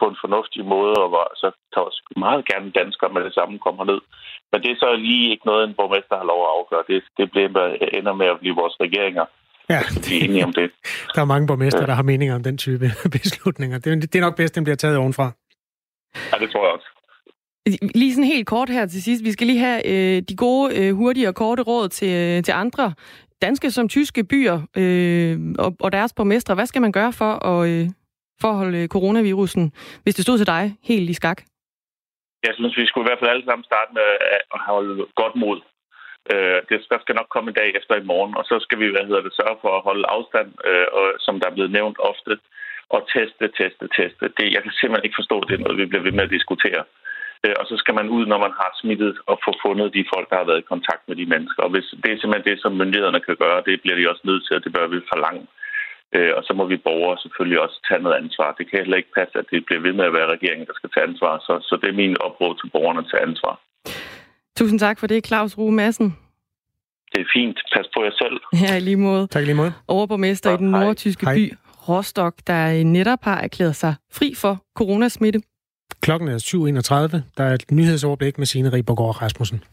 på 0.00 0.04
en 0.08 0.18
fornuftig 0.24 0.62
måde, 0.74 0.96
og 1.04 1.10
så 1.42 1.48
tager 1.72 1.88
også 1.90 2.02
meget 2.16 2.42
gerne 2.50 2.70
danskere 2.80 3.12
med 3.12 3.22
det 3.26 3.34
samme 3.34 3.58
kommer 3.66 3.84
ned. 3.90 4.00
Men 4.50 4.62
det 4.62 4.70
er 4.70 4.82
så 4.84 4.88
lige 5.08 5.30
ikke 5.30 5.46
noget, 5.46 5.62
en 5.64 5.78
borgmester 5.78 6.16
har 6.20 6.30
lov 6.32 6.40
at 6.44 6.52
afgøre. 6.56 6.84
Det, 6.90 6.98
det 7.18 7.26
bliver, 7.30 7.48
ender 7.98 8.14
med 8.20 8.26
at 8.26 8.40
blive 8.40 8.60
vores 8.62 8.76
regeringer, 8.84 9.26
Ja, 9.70 9.78
er 9.78 10.18
enige 10.24 10.44
om 10.44 10.52
det. 10.52 10.70
der 11.14 11.20
er 11.20 11.24
mange 11.24 11.46
borgmester, 11.46 11.86
der 11.86 11.94
har 11.94 12.02
meninger 12.02 12.34
om 12.34 12.42
den 12.42 12.58
type 12.58 12.86
beslutninger. 13.16 13.78
Det, 13.78 14.12
det 14.12 14.14
er 14.14 14.20
nok 14.20 14.36
bedst, 14.36 14.54
den 14.54 14.64
bliver 14.64 14.76
taget 14.76 14.96
ovenfra. 14.96 15.32
Ja, 16.32 16.38
det 16.38 16.50
tror 16.50 16.64
jeg 16.66 16.72
også. 16.76 16.86
Lige 17.94 18.14
sådan 18.14 18.24
helt 18.24 18.46
kort 18.46 18.70
her 18.70 18.86
til 18.86 19.02
sidst. 19.02 19.24
Vi 19.24 19.32
skal 19.32 19.46
lige 19.46 19.58
have 19.58 19.86
øh, 19.86 20.22
de 20.28 20.36
gode, 20.36 20.78
øh, 20.78 20.94
hurtige 20.94 21.28
og 21.28 21.34
korte 21.34 21.62
råd 21.62 21.88
til, 21.88 22.08
øh, 22.08 22.42
til 22.42 22.52
andre 22.52 22.94
danske 23.42 23.70
som 23.70 23.88
tyske 23.88 24.24
byer 24.24 24.56
øh, 24.76 25.36
og, 25.58 25.76
og 25.80 25.92
deres 25.92 26.12
borgmestre. 26.16 26.54
Hvad 26.54 26.66
skal 26.66 26.82
man 26.82 26.92
gøre 26.92 27.12
for 27.12 27.32
at, 27.52 27.68
øh, 27.70 27.86
for 28.40 28.48
at 28.48 28.56
holde 28.56 28.78
øh, 28.82 28.88
coronavirusen, 28.88 29.72
hvis 30.02 30.14
det 30.14 30.24
stod 30.24 30.38
til 30.38 30.46
dig, 30.46 30.76
helt 30.82 31.10
i 31.10 31.14
skak? 31.14 31.42
Jeg 32.46 32.54
synes, 32.54 32.76
vi 32.76 32.86
skulle 32.86 33.04
i 33.04 33.08
hvert 33.08 33.20
fald 33.20 33.34
alle 33.34 33.46
sammen 33.48 33.64
starte 33.70 33.90
med 33.98 34.08
øh, 34.26 34.40
at 34.54 34.60
holde 34.70 35.06
godt 35.20 35.36
mod. 35.44 35.58
Øh, 36.32 36.58
det 36.68 36.76
skal 37.02 37.18
nok 37.20 37.30
komme 37.34 37.48
en 37.50 37.58
dag 37.60 37.70
efter 37.78 37.94
i 37.96 38.08
morgen, 38.12 38.32
og 38.38 38.44
så 38.50 38.56
skal 38.64 38.78
vi 38.80 38.86
hvad 38.94 39.06
hedder 39.08 39.22
det, 39.26 39.38
sørge 39.40 39.58
for 39.62 39.72
at 39.76 39.84
holde 39.88 40.10
afstand, 40.16 40.48
øh, 40.68 40.86
og, 40.98 41.04
som 41.24 41.34
der 41.40 41.46
er 41.48 41.56
blevet 41.56 41.76
nævnt 41.78 41.98
ofte, 42.10 42.32
og 42.94 43.00
teste, 43.14 43.44
teste, 43.58 43.84
teste. 43.98 44.24
Det, 44.38 44.46
jeg 44.54 44.62
kan 44.62 44.72
simpelthen 44.72 45.06
ikke 45.06 45.20
forstå, 45.20 45.36
det 45.48 45.54
er 45.54 45.64
noget, 45.64 45.80
vi 45.82 45.90
bliver 45.90 46.06
ved 46.06 46.14
med 46.16 46.26
at 46.28 46.34
diskutere. 46.36 46.82
Øh, 47.44 47.54
og 47.60 47.64
så 47.70 47.74
skal 47.82 47.94
man 48.00 48.08
ud, 48.16 48.24
når 48.26 48.38
man 48.46 48.54
har 48.60 48.70
smittet, 48.80 49.14
og 49.30 49.36
få 49.44 49.52
fundet 49.64 49.94
de 49.96 50.10
folk, 50.14 50.26
der 50.30 50.36
har 50.40 50.48
været 50.50 50.62
i 50.62 50.70
kontakt 50.72 51.02
med 51.08 51.16
de 51.20 51.26
mennesker. 51.34 51.60
Og 51.66 51.70
hvis 51.74 51.88
det 52.02 52.10
er 52.10 52.18
simpelthen 52.18 52.48
det, 52.50 52.62
som 52.62 52.72
myndighederne 52.80 53.20
kan 53.28 53.36
gøre, 53.44 53.66
det 53.68 53.82
bliver 53.82 53.98
de 53.98 54.10
også 54.12 54.24
nødt 54.30 54.42
til, 54.44 54.56
og 54.56 54.64
det 54.64 54.72
bør 54.76 54.86
vi 54.92 55.10
forlange. 55.12 55.44
Øh, 56.16 56.32
og 56.36 56.42
så 56.46 56.52
må 56.58 56.64
vi 56.72 56.76
borgere 56.88 57.16
selvfølgelig 57.24 57.60
også 57.64 57.76
tage 57.88 58.02
noget 58.04 58.16
ansvar. 58.22 58.48
Det 58.58 58.64
kan 58.70 58.78
heller 58.78 59.00
ikke 59.00 59.16
passe, 59.18 59.34
at 59.42 59.46
det 59.50 59.66
bliver 59.66 59.82
ved 59.86 59.94
med 59.98 60.04
at 60.08 60.16
være 60.18 60.32
regeringen, 60.34 60.66
der 60.70 60.76
skal 60.76 60.90
tage 60.90 61.08
ansvar. 61.10 61.32
Så, 61.46 61.54
så 61.68 61.74
det 61.80 61.88
er 61.88 62.00
min 62.02 62.16
opråd 62.26 62.54
til 62.60 62.68
borgerne 62.74 63.02
at 63.02 63.08
tage 63.12 63.26
ansvar. 63.28 63.54
Tusind 64.58 64.78
tak 64.78 64.98
for 65.00 65.06
det, 65.06 65.26
Claus 65.26 65.58
Rue 65.58 65.72
Madsen. 65.72 66.08
Det 67.12 67.20
er 67.20 67.30
fint. 67.36 67.58
Pas 67.74 67.86
på 67.94 68.00
jer 68.04 68.14
selv. 68.22 68.36
Ja, 68.64 68.76
i 68.76 68.80
lige 68.80 68.96
måde. 68.96 69.26
Tak 69.26 69.44
lige 69.44 69.54
måde. 69.62 69.72
Overborgmester 69.88 70.50
ja, 70.50 70.56
i 70.56 70.58
den 70.58 70.70
nordtyske 70.70 71.26
hej. 71.26 71.34
by 71.34 71.44
Rostock, 71.88 72.34
der 72.46 72.84
netop 72.84 73.18
har 73.22 73.40
erklæret 73.40 73.76
sig 73.76 73.94
fri 74.12 74.34
for 74.36 74.64
coronasmitte. 74.78 75.40
Klokken 76.00 76.28
er 76.28 76.38
7.31. 76.38 77.20
Der 77.36 77.44
er 77.44 77.54
et 77.54 77.64
nyhedsoverblik 77.70 78.38
med 78.38 78.46
Signe 78.46 78.72
Ribergaard 78.72 79.22
Rasmussen. 79.22 79.64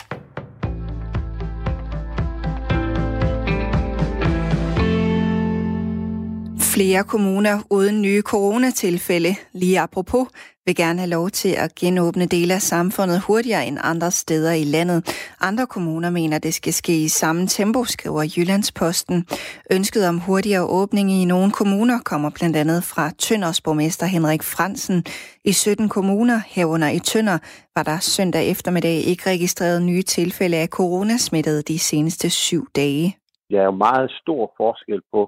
Flere 6.60 7.04
kommuner 7.04 7.60
uden 7.70 8.02
nye 8.02 8.22
coronatilfælde, 8.22 9.36
lige 9.54 9.80
apropos, 9.80 10.28
vil 10.67 10.75
gerne 10.75 10.99
have 10.99 11.15
lov 11.17 11.27
til 11.41 11.53
at 11.63 11.75
genåbne 11.82 12.25
dele 12.36 12.53
af 12.60 12.63
samfundet 12.73 13.17
hurtigere 13.27 13.65
end 13.67 13.77
andre 13.91 14.12
steder 14.12 14.53
i 14.63 14.65
landet. 14.75 14.99
Andre 15.49 15.65
kommuner 15.75 16.10
mener, 16.10 16.38
det 16.39 16.53
skal 16.53 16.73
ske 16.73 16.93
i 17.08 17.08
samme 17.21 17.43
tempo, 17.58 17.80
skriver 17.95 18.23
Jyllandsposten. 18.34 19.17
Ønsket 19.75 20.03
om 20.12 20.17
hurtigere 20.27 20.65
åbning 20.80 21.08
i 21.12 21.25
nogle 21.25 21.51
kommuner 21.60 21.97
kommer 22.12 22.30
blandt 22.38 22.56
andet 22.62 22.82
fra 22.91 23.06
Tønders 23.25 23.62
borgmester 23.62 24.06
Henrik 24.06 24.43
Fransen. 24.53 24.97
I 25.45 25.51
17 25.51 25.89
kommuner, 25.89 26.39
herunder 26.56 26.89
i 26.97 26.99
Tønder, 26.99 27.38
var 27.75 27.84
der 27.84 27.97
søndag 28.15 28.43
eftermiddag 28.53 28.97
ikke 29.12 29.23
registreret 29.34 29.82
nye 29.91 30.03
tilfælde 30.17 30.58
af 30.58 30.67
coronasmittede 30.67 31.62
de 31.71 31.80
seneste 31.80 32.30
syv 32.30 32.63
dage. 32.75 33.08
Der 33.51 33.60
er 33.62 33.65
jo 33.71 33.71
meget 33.88 34.12
stor 34.21 34.53
forskel 34.58 35.01
på, 35.13 35.21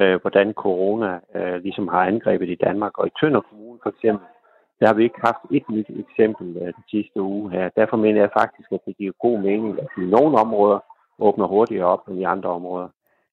øh, 0.00 0.20
hvordan 0.22 0.52
corona 0.52 1.10
øh, 1.38 1.56
ligesom 1.62 1.88
har 1.88 2.02
angrebet 2.12 2.48
i 2.48 2.58
Danmark. 2.66 2.98
Og 2.98 3.06
i 3.06 3.10
Tønder 3.20 3.40
Kommune 3.40 3.78
for 3.82 3.90
eksempel, 3.94 4.26
der 4.82 4.88
har 4.88 4.94
vi 4.94 5.04
ikke 5.04 5.26
haft 5.28 5.44
et 5.50 5.66
nyt 5.70 5.90
eksempel 6.04 6.46
øh, 6.56 6.70
den 6.78 6.84
sidste 6.90 7.22
uge 7.22 7.50
her. 7.50 7.68
Derfor 7.76 7.96
mener 7.96 8.20
jeg 8.20 8.30
faktisk, 8.40 8.72
at 8.72 8.80
det 8.86 8.96
giver 8.96 9.12
god 9.26 9.38
mening, 9.38 9.80
at 9.80 9.88
i 9.98 10.00
nogle 10.00 10.38
områder 10.38 10.78
åbner 11.18 11.46
hurtigere 11.46 11.86
op 11.94 12.08
end 12.08 12.18
i 12.20 12.22
andre 12.22 12.50
områder. 12.50 12.88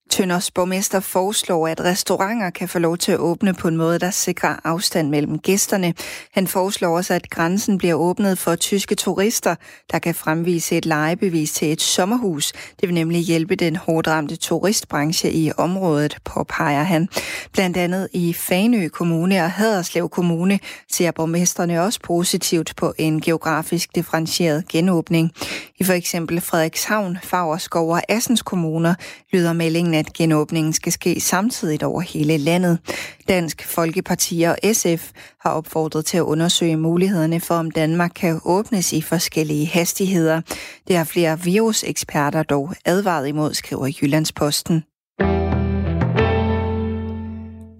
Tønders 0.10 0.52
borgmester 0.52 1.00
foreslår, 1.00 1.68
at 1.68 1.82
restauranter 1.82 2.50
kan 2.50 2.70
få 2.70 2.80
lov 2.80 2.98
til 2.98 3.12
at 3.12 3.20
åbne 3.20 3.54
på 3.54 3.68
en 3.68 3.78
måde, 3.78 4.00
der 4.00 4.12
sikrer 4.12 4.56
afstand 4.64 5.10
mellem 5.10 5.40
gæsterne. 5.40 5.94
Han 6.32 6.48
foreslår 6.48 6.98
også, 6.98 7.14
at 7.14 7.30
grænsen 7.30 7.78
bliver 7.78 7.94
åbnet 7.94 8.38
for 8.38 8.56
tyske 8.56 8.96
turister, 8.96 9.56
der 9.92 10.00
kan 10.00 10.16
fremvise 10.16 10.78
et 10.78 10.86
lejebevis 10.86 11.52
til 11.52 11.72
et 11.72 11.82
sommerhus. 11.82 12.52
Det 12.52 12.90
vil 12.90 12.94
nemlig 12.94 13.22
hjælpe 13.22 13.56
den 13.56 13.76
hårdt 13.76 14.08
ramte 14.08 14.36
turistbranche 14.36 15.32
i 15.32 15.52
området, 15.58 16.18
påpeger 16.26 16.84
han. 16.84 17.10
Blandt 17.54 17.78
andet 17.78 18.08
i 18.14 18.34
Fanø 18.34 18.88
Kommune 18.88 19.44
og 19.44 19.52
Haderslev 19.52 20.10
Kommune 20.10 20.60
ser 20.92 21.12
borgmesterne 21.12 21.82
også 21.82 22.00
positivt 22.04 22.74
på 22.76 22.94
en 22.98 23.22
geografisk 23.22 23.96
differentieret 23.96 24.68
genåbning. 24.68 25.32
I 25.80 25.84
for 25.84 25.94
eksempel 25.94 26.42
Frederikshavn, 26.42 27.18
Fagerskov 27.24 27.92
og 27.92 28.02
Assens 28.10 28.42
kommuner 28.42 28.94
lyder 29.34 29.54
meldingen 29.54 29.99
at 30.00 30.14
genåbningen 30.14 30.74
skal 30.74 30.92
ske 30.92 31.20
samtidigt 31.20 31.84
over 31.84 32.02
hele 32.02 32.38
landet. 32.38 32.80
Dansk 33.28 33.66
Folkeparti 33.66 34.42
og 34.42 34.58
SF 34.74 35.12
har 35.42 35.52
opfordret 35.52 36.06
til 36.06 36.18
at 36.18 36.22
undersøge 36.22 36.78
mulighederne 36.78 37.40
for, 37.40 37.56
om 37.56 37.72
Danmark 37.72 38.12
kan 38.16 38.42
åbnes 38.46 38.94
i 38.94 39.02
forskellige 39.02 39.68
hastigheder. 39.68 40.42
Det 40.88 40.98
har 40.98 41.04
flere 41.04 41.40
viruseksperter 41.40 42.44
dog 42.44 42.74
advaret 42.86 43.28
imod, 43.28 43.54
skriver 43.54 43.92
Jyllandsposten. 44.02 44.84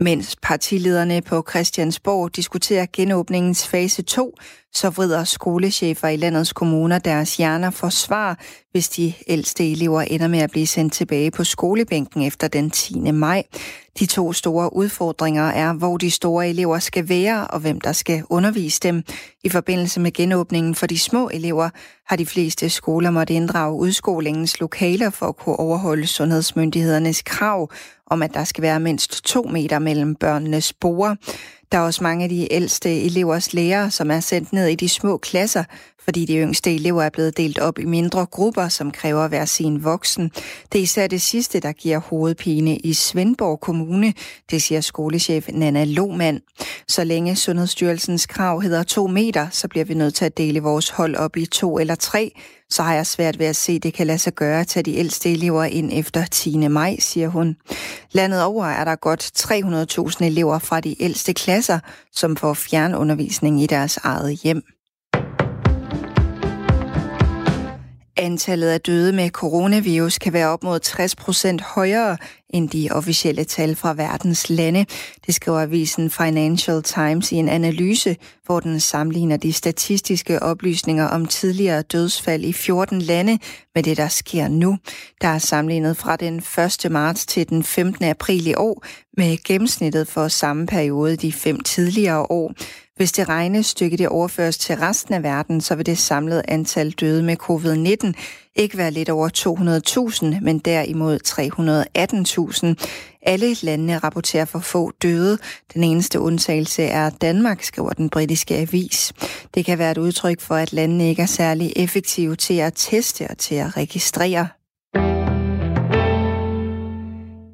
Mens 0.02 0.36
partilederne 0.42 1.22
på 1.22 1.46
Christiansborg 1.50 2.36
diskuterer 2.36 2.86
genåbningens 2.94 3.68
fase 3.68 4.02
2, 4.02 4.36
så 4.74 4.90
vrider 4.90 5.24
skolechefer 5.24 6.08
i 6.08 6.16
landets 6.16 6.54
kommuner 6.54 7.00
deres 7.00 7.38
hjerner 7.38 7.70
for 7.70 7.90
svar, 7.90 8.40
hvis 8.72 8.90
de 8.90 9.14
ældste 9.28 9.72
elever 9.72 10.02
ender 10.02 10.28
med 10.28 10.40
at 10.40 10.52
blive 10.52 10.68
sendt 10.68 10.94
tilbage 10.94 11.32
på 11.32 11.44
skolebænken 11.44 12.22
efter 12.22 12.48
den 12.48 12.70
10. 12.70 13.12
maj. 13.12 13.44
De 14.00 14.06
to 14.06 14.34
store 14.34 14.76
udfordringer 14.76 15.44
er, 15.44 15.74
hvor 15.74 15.98
de 15.98 16.12
store 16.12 16.50
elever 16.50 16.80
skal 16.80 17.10
være 17.10 17.48
og 17.48 17.60
hvem 17.60 17.82
der 17.82 17.92
skal 17.92 18.24
undervise 18.30 18.80
dem. 18.80 19.04
I 19.44 19.50
forbindelse 19.50 20.00
med 20.00 20.12
genåbningen 20.12 20.76
for 20.76 20.88
de 20.88 21.00
små 21.00 21.30
elever 21.34 21.70
har 22.08 22.16
de 22.16 22.26
fleste 22.26 22.70
skoler 22.70 23.12
måtte 23.12 23.34
inddrage 23.34 23.74
udskolingens 23.74 24.60
lokaler 24.60 25.10
for 25.10 25.26
at 25.26 25.38
kunne 25.38 25.60
overholde 25.60 26.08
sundhedsmyndighedernes 26.08 27.22
krav 27.22 27.72
om, 28.08 28.22
at 28.22 28.34
der 28.34 28.44
skal 28.44 28.62
være 28.62 28.80
mindst 28.80 29.24
to 29.24 29.42
meter 29.44 29.80
mellem 29.80 30.16
børnenes 30.16 30.74
borde. 30.74 31.18
Der 31.72 31.78
er 31.78 31.82
også 31.82 32.04
mange 32.04 32.24
af 32.24 32.30
de 32.30 32.54
ældste 32.54 33.02
elevers 33.02 33.54
lærere, 33.54 33.92
som 33.92 34.12
er 34.12 34.20
sendt 34.20 34.54
ned 34.54 34.68
i 34.68 34.76
de 34.76 34.90
små 34.90 35.18
klasser, 35.18 35.64
fordi 36.10 36.26
de 36.26 36.38
yngste 36.38 36.76
elever 36.76 37.04
er 37.04 37.10
blevet 37.10 37.38
delt 37.38 37.60
op 37.60 37.80
i 37.80 37.86
mindre 37.86 38.26
grupper, 38.26 38.68
som 38.68 38.92
kræver 38.92 39.28
hver 39.28 39.46
sin 39.46 39.84
voksen. 39.84 40.32
Det 40.72 40.80
er 40.80 40.84
især 40.84 41.08
det 41.08 41.22
sidste, 41.22 41.60
der 41.60 41.72
giver 41.72 41.98
hovedpine 41.98 42.78
i 42.78 42.94
Svendborg 42.94 43.60
Kommune, 43.60 44.14
det 44.52 44.62
siger 44.62 44.82
skolechef 44.82 45.50
Nana 45.54 45.84
Lohmann. 45.84 46.42
Så 46.88 47.04
længe 47.04 47.36
Sundhedsstyrelsens 47.36 48.26
krav 48.26 48.62
hedder 48.62 48.84
to 48.84 49.08
meter, 49.08 49.48
så 49.52 49.68
bliver 49.68 49.86
vi 49.86 49.94
nødt 49.94 50.14
til 50.14 50.26
at 50.26 50.38
dele 50.38 50.60
vores 50.60 50.90
hold 50.90 51.16
op 51.16 51.38
i 51.38 51.46
to 51.46 51.80
eller 51.80 51.96
tre, 51.96 52.32
så 52.70 52.84
har 52.84 52.94
jeg 52.94 53.08
svært 53.08 53.40
ved 53.40 53.46
at 53.46 53.56
se, 53.56 53.72
at 53.72 53.84
det 53.84 53.94
kan 53.94 54.08
lade 54.08 54.20
sig 54.20 54.34
gøre 54.34 54.60
at 54.60 54.68
tage 54.68 54.84
de 54.84 54.96
ældste 54.96 55.32
elever 55.32 55.64
ind 55.64 55.90
efter 55.94 56.26
10. 56.26 56.68
maj, 56.68 56.96
siger 57.00 57.28
hun. 57.28 57.56
Landet 58.12 58.44
over 58.44 58.66
er 58.66 58.86
der 58.86 58.96
godt 58.96 59.32
300.000 60.20 60.26
elever 60.26 60.60
fra 60.60 60.80
de 60.80 61.04
ældste 61.04 61.34
klasser, 61.34 61.80
som 62.12 62.36
får 62.36 62.54
fjernundervisning 62.54 63.64
i 63.64 63.66
deres 63.68 63.98
eget 63.98 64.40
hjem. 64.44 64.79
Antallet 68.22 68.68
af 68.68 68.82
døde 68.82 69.14
med 69.14 69.30
coronavirus 69.30 70.18
kan 70.18 70.34
være 70.34 70.48
op 70.48 70.64
mod 70.64 70.80
60 70.80 71.16
procent 71.16 71.62
højere 71.62 72.18
end 72.50 72.70
de 72.70 72.90
officielle 72.92 73.44
tal 73.44 73.76
fra 73.76 73.94
verdens 73.94 74.50
lande. 74.50 74.86
Det 75.26 75.36
skriver 75.36 75.62
avisen 75.62 76.10
Financial 76.10 76.84
Times 76.84 77.32
i 77.32 77.36
en 77.36 77.50
analyse, 77.50 78.16
hvor 78.46 78.60
den 78.60 78.80
sammenligner 78.80 79.38
de 79.38 79.54
statistiske 79.54 80.44
oplysninger 80.44 81.06
om 81.06 81.26
tidligere 81.26 81.82
dødsfald 81.82 82.44
i 82.44 82.54
14 82.54 83.02
lande 83.02 83.40
med 83.76 83.84
det, 83.84 83.98
der 83.98 84.08
sker 84.08 84.48
nu. 84.48 84.78
Der 85.22 85.28
er 85.28 85.38
sammenlignet 85.38 85.98
fra 85.98 86.16
den 86.16 86.38
1. 86.86 86.92
marts 86.92 87.26
til 87.26 87.50
den 87.50 87.64
15. 87.64 88.06
april 88.06 88.48
i 88.48 88.54
år 88.54 88.86
med 89.18 89.44
gennemsnittet 89.44 90.08
for 90.08 90.28
samme 90.28 90.68
periode 90.68 91.16
de 91.16 91.34
fem 91.34 91.60
tidligere 91.60 92.22
år. 92.30 92.54
Hvis 93.00 93.12
det 93.12 93.30
regnestykke 93.30 93.98
det 93.98 94.08
overføres 94.08 94.58
til 94.58 94.76
resten 94.76 95.14
af 95.14 95.24
verden, 95.24 95.62
så 95.62 95.76
vil 95.76 95.86
det 95.86 95.98
samlede 95.98 96.42
antal 96.48 96.92
døde 96.92 97.24
med 97.24 97.36
covid-19 97.44 98.14
ikke 98.56 98.78
være 98.78 98.92
lidt 98.92 99.10
over 99.10 99.30
200.000, 100.36 100.42
men 100.42 100.60
derimod 100.60 101.20
318.000. 102.78 102.86
Alle 103.22 103.56
landene 103.62 103.98
rapporterer 103.98 104.46
for 104.46 104.60
få 104.60 104.92
døde. 105.02 105.38
Den 105.74 105.84
eneste 105.84 106.20
undtagelse 106.20 106.84
er 106.84 107.10
Danmark, 107.10 107.64
skriver 107.64 107.90
den 107.90 108.10
britiske 108.10 108.56
avis. 108.56 109.14
Det 109.54 109.66
kan 109.66 109.78
være 109.78 109.92
et 109.92 109.98
udtryk 109.98 110.42
for, 110.42 110.56
at 110.56 110.74
landene 110.74 111.10
ikke 111.10 111.22
er 111.22 111.26
særlig 111.26 111.74
effektive 111.76 112.36
til 112.36 112.58
at 112.58 112.74
teste 112.76 113.28
og 113.30 113.38
til 113.38 113.56
at 113.56 113.78
registrere 113.78 114.48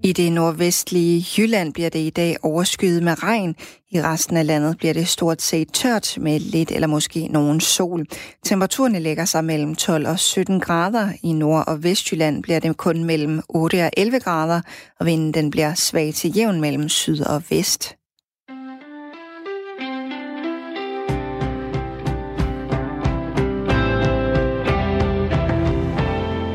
i 0.06 0.12
det 0.12 0.32
nordvestlige 0.32 1.26
Jylland 1.38 1.74
bliver 1.74 1.90
det 1.90 2.00
i 2.00 2.10
dag 2.10 2.36
overskyet 2.44 3.04
med 3.04 3.24
regn. 3.24 3.56
I 3.92 4.02
resten 4.02 4.38
af 4.38 4.48
landet 4.48 4.78
bliver 4.78 4.94
det 4.94 5.08
stort 5.08 5.42
set 5.42 5.68
tørt 5.74 6.18
med 6.22 6.40
lidt 6.40 6.72
eller 6.72 6.88
måske 6.88 7.28
nogen 7.28 7.60
sol. 7.60 8.06
Temperaturerne 8.44 9.00
lægger 9.00 9.26
sig 9.26 9.46
mellem 9.46 9.76
12 9.76 10.08
og 10.08 10.20
17 10.20 10.60
grader. 10.60 11.10
I 11.24 11.34
Nord- 11.34 11.64
og 11.68 11.84
Vestjylland 11.84 12.44
bliver 12.44 12.60
det 12.60 12.78
kun 12.78 13.04
mellem 13.04 13.42
8 13.50 13.84
og 13.84 13.92
11 13.98 14.20
grader, 14.20 14.62
og 15.00 15.06
vinden 15.06 15.34
den 15.34 15.52
bliver 15.52 15.74
svag 15.74 16.14
til 16.14 16.38
jævn 16.38 16.62
mellem 16.62 16.90
syd 16.90 17.22
og 17.22 17.44
vest. 17.50 17.96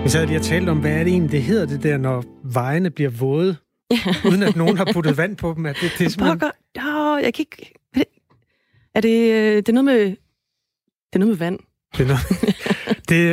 Vi 0.05 0.09
sad 0.09 0.27
lige 0.27 0.39
og 0.39 0.43
talte 0.43 0.71
om, 0.71 0.79
hvad 0.79 0.91
er 0.91 1.05
det 1.05 1.13
egentlig, 1.13 1.33
det 1.33 1.43
hedder 1.43 1.67
det 1.67 1.83
der, 1.83 1.99
når 1.99 2.25
vejene 2.55 2.91
bliver 2.91 3.11
våde, 3.11 3.57
uden 4.25 4.43
at 4.43 4.57
nogen 4.57 4.77
har 4.77 4.91
puttet 4.93 5.17
vand 5.17 5.37
på 5.37 5.55
dem. 5.57 5.67
Er 5.67 5.73
det, 5.73 5.93
det 5.99 6.05
er 6.05 6.09
simpelthen... 6.09 6.39
Pokker. 6.39 6.51
Oh, 6.79 7.23
jeg 7.23 7.35
kan 7.35 7.43
ikke... 7.43 7.73
Er 8.95 9.01
det, 9.01 9.33
øh, 9.33 9.57
det 9.57 9.69
er 9.69 9.73
noget 9.73 9.85
med... 9.85 10.01
Det 10.07 11.15
er 11.15 11.19
noget 11.19 11.31
med 11.31 11.39
vand. 11.39 11.59
Det 11.97 12.05
er, 12.05 12.09
noget, 12.09 12.23
det 13.09 13.33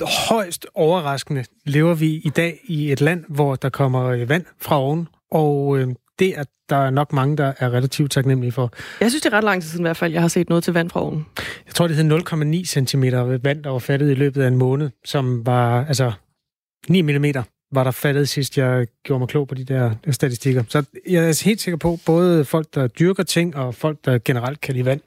er 0.00 0.28
højst 0.28 0.66
overraskende. 0.74 1.44
Lever 1.64 1.94
vi 1.94 2.14
i 2.24 2.28
dag 2.28 2.60
i 2.64 2.92
et 2.92 3.00
land, 3.00 3.24
hvor 3.28 3.56
der 3.56 3.68
kommer 3.68 4.04
øh, 4.04 4.28
vand 4.28 4.44
fra 4.58 4.80
oven, 4.80 5.08
og 5.30 5.78
øh, 5.78 5.88
det 6.18 6.38
er 6.38 6.44
der 6.68 6.76
er 6.76 6.90
nok 6.90 7.12
mange, 7.12 7.36
der 7.36 7.52
er 7.58 7.70
relativt 7.70 8.10
taknemmelige 8.10 8.52
for. 8.52 8.72
Jeg 9.00 9.10
synes, 9.10 9.22
det 9.22 9.32
er 9.32 9.36
ret 9.36 9.44
lang 9.44 9.62
tid 9.62 9.70
siden 9.70 9.82
i 9.82 9.86
hvert 9.86 9.96
fald, 9.96 10.12
jeg 10.12 10.20
har 10.20 10.28
set 10.28 10.48
noget 10.48 10.64
til 10.64 10.72
vand 10.72 10.90
fra 10.90 11.02
oven. 11.02 11.26
Jeg 11.66 11.74
tror, 11.74 11.86
det 11.86 11.96
hed 11.96 12.12
0,9 12.12 12.64
cm 12.64 13.02
vand, 13.42 13.64
der 13.64 13.70
var 13.70 13.78
fattet 13.78 14.10
i 14.10 14.14
løbet 14.14 14.42
af 14.42 14.48
en 14.48 14.56
måned, 14.56 14.90
som 15.04 15.46
var 15.46 15.84
altså 15.86 16.12
9 16.88 17.02
mm 17.02 17.24
var 17.72 17.84
der 17.84 17.90
faldet 17.90 18.28
sidst, 18.28 18.58
jeg 18.58 18.86
gjorde 19.02 19.18
mig 19.18 19.28
klog 19.28 19.48
på 19.48 19.54
de 19.54 19.64
der 19.64 19.90
statistikker. 20.10 20.64
Så 20.68 20.84
jeg 21.08 21.28
er 21.28 21.44
helt 21.44 21.60
sikker 21.60 21.78
på, 21.78 21.98
både 22.06 22.44
folk, 22.44 22.74
der 22.74 22.86
dyrker 22.86 23.22
ting, 23.22 23.56
og 23.56 23.74
folk, 23.74 23.98
der 24.04 24.18
generelt 24.24 24.60
kan 24.60 24.74
lide 24.74 24.84
vand, 24.84 25.00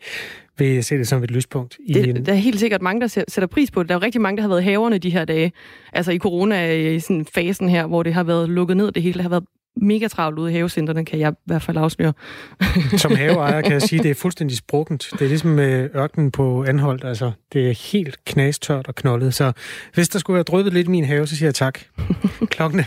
vil 0.58 0.84
se 0.84 0.98
det 0.98 1.08
som 1.08 1.24
et 1.24 1.32
lyspunkt. 1.32 1.78
I 1.80 1.94
det, 1.94 2.10
en... 2.10 2.26
Der 2.26 2.32
er 2.32 2.36
helt 2.36 2.60
sikkert 2.60 2.82
mange, 2.82 3.02
der 3.02 3.08
sætter 3.08 3.48
pris 3.48 3.72
på 3.72 3.84
det. 3.84 3.90
Der 3.90 3.96
er 3.96 4.00
jo 4.00 4.06
rigtig 4.06 4.22
mange, 4.22 4.38
der 4.38 4.42
har 4.42 4.50
været 4.50 4.64
haverne 4.64 4.98
de 4.98 5.10
her 5.10 5.26
dage. 5.26 5.52
Altså 5.94 6.12
i 6.12 6.18
corona, 6.18 6.74
i 6.74 7.00
sådan 7.00 7.26
fasen 7.26 7.70
her, 7.70 7.88
hvor 7.88 8.04
det 8.04 8.14
har 8.14 8.24
været 8.24 8.50
lukket 8.50 8.78
ned, 8.78 8.92
det 8.92 9.04
hele 9.04 9.22
har 9.22 9.30
været 9.30 9.44
mega 9.78 10.08
travlt 10.08 10.40
ude 10.40 10.52
i 10.52 10.54
havecentrene, 10.54 11.06
kan 11.06 11.20
jeg 11.20 11.32
i 11.32 11.36
hvert 11.46 11.62
fald 11.62 11.78
afsløre. 11.78 12.14
Som 12.98 13.16
haveejer 13.16 13.62
kan 13.62 13.72
jeg 13.72 13.82
sige, 13.82 14.00
at 14.00 14.04
det 14.04 14.12
er 14.12 14.16
fuldstændig 14.26 14.58
sprukkent. 14.58 15.10
Det 15.12 15.22
er 15.22 15.28
ligesom 15.28 15.50
med 15.50 15.90
ørkenen 15.96 16.32
på 16.32 16.64
anholdt. 16.64 17.04
Altså, 17.04 17.32
det 17.54 17.70
er 17.70 17.92
helt 17.92 18.26
knastørt 18.26 18.88
og 18.88 18.96
knoldet. 18.96 19.34
Så 19.34 19.52
hvis 19.94 20.10
der 20.10 20.20
skulle 20.20 20.36
være 20.36 20.44
drøbet 20.44 20.74
lidt 20.74 20.88
i 20.88 20.92
min 20.92 21.06
have, 21.06 21.28
så 21.28 21.36
siger 21.36 21.48
jeg 21.48 21.56
tak. 21.56 21.80
Klokken 22.56 22.80
er 22.80 22.84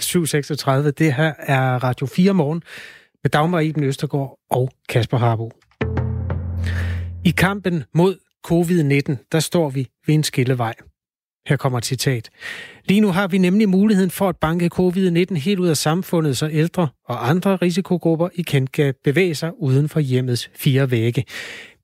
7.36. 0.87 0.90
Det 0.90 1.14
her 1.14 1.33
er 1.38 1.85
Radio 1.85 2.07
4 2.07 2.35
morgen 2.35 2.62
med 3.23 3.31
Dagmar 3.31 3.61
Iben 3.61 3.85
Østergaard 3.85 4.38
og 4.51 4.70
Kasper 4.88 5.18
Harbo. 5.18 5.53
I 7.25 7.31
kampen 7.31 7.85
mod 7.94 8.16
covid-19, 8.47 9.29
der 9.33 9.40
står 9.40 9.70
vi 9.70 9.88
ved 10.07 10.14
en 10.14 10.25
skillevej. 10.25 10.75
Her 11.49 11.57
kommer 11.57 11.79
et 11.79 11.87
citat. 11.87 12.31
Lige 12.85 13.01
nu 13.01 13.13
har 13.13 13.29
vi 13.29 13.39
nemlig 13.39 13.69
muligheden 13.69 14.11
for 14.11 14.29
at 14.29 14.37
banke 14.37 14.71
covid-19 14.75 15.35
helt 15.35 15.59
ud 15.61 15.69
af 15.69 15.77
samfundet, 15.77 16.37
så 16.37 16.49
ældre 16.53 16.89
og 17.05 17.31
andre 17.31 17.57
risikogrupper 17.57 18.29
i 18.35 18.43
kendt 18.43 18.73
kan 18.73 18.95
bevæge 19.05 19.35
sig 19.35 19.51
uden 19.59 19.89
for 19.89 20.01
hjemmets 20.01 20.51
fire 20.55 20.91
vægge. 20.91 21.25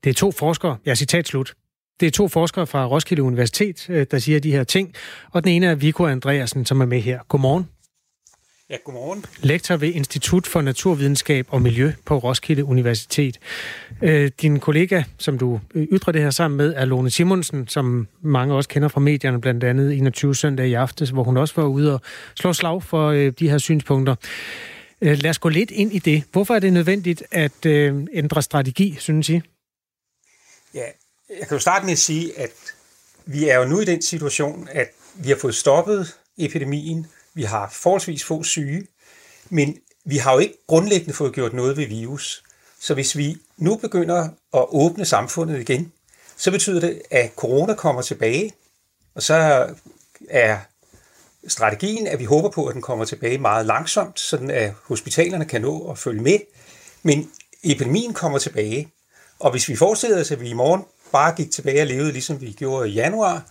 Det 0.03 0.09
er 0.09 0.13
to 0.13 0.31
forskere, 0.31 0.77
ja 0.85 0.95
citat 0.95 1.27
slut. 1.27 1.53
Det 1.99 2.07
er 2.07 2.11
to 2.11 2.27
forskere 2.27 2.67
fra 2.67 2.85
Roskilde 2.85 3.23
Universitet, 3.23 3.89
øh, 3.89 4.05
der 4.11 4.19
siger 4.19 4.39
de 4.39 4.51
her 4.51 4.63
ting, 4.63 4.93
og 5.31 5.43
den 5.43 5.51
ene 5.51 5.65
er 5.65 5.75
Viggo 5.75 6.05
Andreasen, 6.05 6.65
som 6.65 6.81
er 6.81 6.85
med 6.85 7.01
her. 7.01 7.19
Godmorgen. 7.27 7.67
Ja, 8.71 8.77
godmorgen. 8.83 9.25
Lektor 9.39 9.75
ved 9.75 9.89
Institut 9.89 10.47
for 10.47 10.61
Naturvidenskab 10.61 11.47
og 11.49 11.61
Miljø 11.61 11.91
på 12.05 12.17
Roskilde 12.17 12.65
Universitet. 12.65 13.39
Øh, 14.01 14.31
din 14.41 14.59
kollega, 14.59 15.03
som 15.17 15.37
du 15.37 15.59
ytrer 15.75 16.11
det 16.11 16.21
her 16.21 16.29
sammen 16.29 16.57
med, 16.57 16.73
er 16.77 16.85
Lone 16.85 17.09
Simonsen, 17.09 17.67
som 17.67 18.07
mange 18.21 18.55
også 18.55 18.69
kender 18.69 18.87
fra 18.87 18.99
medierne, 18.99 19.41
blandt 19.41 19.63
andet 19.63 19.97
21 19.97 20.35
søndag 20.35 20.67
i 20.67 20.73
aftes, 20.73 21.09
hvor 21.09 21.23
hun 21.23 21.37
også 21.37 21.53
var 21.55 21.67
ude 21.67 21.93
og 21.93 22.01
slå 22.35 22.53
slag 22.53 22.83
for 22.83 23.09
øh, 23.09 23.33
de 23.39 23.49
her 23.49 23.57
synspunkter. 23.57 24.15
Øh, 25.01 25.17
lad 25.17 25.29
os 25.29 25.39
gå 25.39 25.49
lidt 25.49 25.71
ind 25.71 25.93
i 25.93 25.99
det. 25.99 26.23
Hvorfor 26.31 26.55
er 26.55 26.59
det 26.59 26.73
nødvendigt 26.73 27.23
at 27.31 27.65
ændre 28.13 28.41
strategi, 28.41 28.95
synes 28.99 29.29
I? 29.29 29.41
Ja, 30.73 30.85
jeg 31.39 31.47
kan 31.47 31.55
jo 31.55 31.59
starte 31.59 31.85
med 31.85 31.91
at 31.91 31.99
sige, 31.99 32.39
at 32.39 32.51
vi 33.25 33.49
er 33.49 33.57
jo 33.57 33.65
nu 33.65 33.79
i 33.79 33.85
den 33.85 34.01
situation, 34.01 34.67
at 34.71 34.87
vi 35.15 35.29
har 35.29 35.37
fået 35.41 35.55
stoppet 35.55 36.15
epidemien, 36.37 37.07
vi 37.33 37.43
har 37.43 37.69
forholdsvis 37.69 38.23
få 38.23 38.43
syge, 38.43 38.87
men 39.49 39.77
vi 40.05 40.17
har 40.17 40.33
jo 40.33 40.39
ikke 40.39 40.57
grundlæggende 40.67 41.13
fået 41.13 41.33
gjort 41.33 41.53
noget 41.53 41.77
ved 41.77 41.85
virus. 41.85 42.43
Så 42.79 42.93
hvis 42.93 43.17
vi 43.17 43.37
nu 43.57 43.75
begynder 43.75 44.29
at 44.53 44.65
åbne 44.69 45.05
samfundet 45.05 45.59
igen, 45.59 45.91
så 46.37 46.51
betyder 46.51 46.79
det, 46.79 47.01
at 47.11 47.31
corona 47.35 47.73
kommer 47.73 48.01
tilbage, 48.01 48.53
og 49.15 49.23
så 49.23 49.67
er 50.29 50.57
strategien, 51.47 52.07
at 52.07 52.19
vi 52.19 52.25
håber 52.25 52.49
på, 52.49 52.65
at 52.65 52.73
den 52.73 52.81
kommer 52.81 53.05
tilbage 53.05 53.37
meget 53.37 53.65
langsomt, 53.65 54.19
sådan 54.19 54.51
at 54.51 54.73
hospitalerne 54.83 55.45
kan 55.45 55.61
nå 55.61 55.91
at 55.91 55.97
følge 55.97 56.21
med. 56.21 56.39
Men 57.03 57.31
epidemien 57.63 58.13
kommer 58.13 58.39
tilbage, 58.39 58.91
og 59.39 59.51
hvis 59.51 59.69
vi 59.69 59.75
forestiller 59.75 60.21
os, 60.21 60.31
at 60.31 60.41
vi 60.41 60.49
i 60.49 60.53
morgen 60.53 60.83
bare 61.11 61.35
gik 61.35 61.51
tilbage 61.51 61.81
og 61.81 61.87
levede, 61.87 62.11
ligesom 62.11 62.41
vi 62.41 62.51
gjorde 62.51 62.89
i 62.89 62.93
januar, 62.93 63.43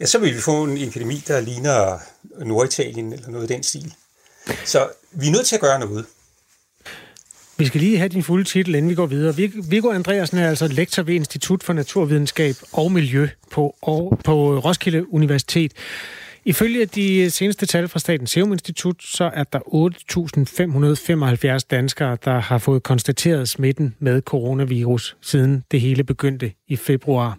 ja, 0.00 0.06
så 0.06 0.18
vil 0.18 0.34
vi 0.34 0.40
få 0.40 0.64
en 0.64 0.78
epidemi, 0.78 1.22
der 1.28 1.40
ligner 1.40 1.98
Norditalien 2.44 3.12
eller 3.12 3.28
noget 3.28 3.50
i 3.50 3.54
den 3.54 3.62
stil. 3.62 3.94
Så 4.64 4.88
vi 5.12 5.26
er 5.26 5.32
nødt 5.32 5.46
til 5.46 5.54
at 5.54 5.60
gøre 5.60 5.80
noget. 5.80 6.06
Vi 7.56 7.66
skal 7.66 7.80
lige 7.80 7.98
have 7.98 8.08
din 8.08 8.22
fulde 8.22 8.44
titel, 8.44 8.74
inden 8.74 8.90
vi 8.90 8.94
går 8.94 9.06
videre. 9.06 9.36
Viggo 9.68 9.90
Andreasen 9.90 10.38
er 10.38 10.48
altså 10.48 10.68
lektor 10.68 11.02
ved 11.02 11.14
Institut 11.14 11.62
for 11.62 11.72
Naturvidenskab 11.72 12.54
og 12.72 12.92
Miljø 12.92 13.28
på, 13.50 13.76
på 14.24 14.58
Roskilde 14.58 15.14
Universitet. 15.14 15.72
Ifølge 16.44 16.86
de 16.86 17.30
seneste 17.30 17.66
tal 17.66 17.88
fra 17.88 17.98
Statens 17.98 18.30
Serum 18.30 18.52
Institut, 18.52 19.02
så 19.02 19.30
er 19.34 19.44
der 19.44 19.58
8.575 21.58 21.66
danskere, 21.70 22.18
der 22.24 22.40
har 22.40 22.58
fået 22.58 22.82
konstateret 22.82 23.48
smitten 23.48 23.94
med 23.98 24.22
coronavirus, 24.22 25.16
siden 25.22 25.64
det 25.70 25.80
hele 25.80 26.04
begyndte 26.04 26.52
i 26.68 26.76
februar. 26.76 27.38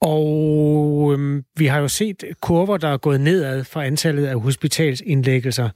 Og 0.00 1.12
øhm, 1.12 1.44
vi 1.56 1.66
har 1.66 1.78
jo 1.78 1.88
set 1.88 2.24
kurver, 2.40 2.76
der 2.76 2.88
er 2.88 2.96
gået 2.96 3.20
nedad 3.20 3.64
for 3.64 3.80
antallet 3.80 4.26
af 4.26 4.40
hospitalsindlæggelser. 4.40 5.70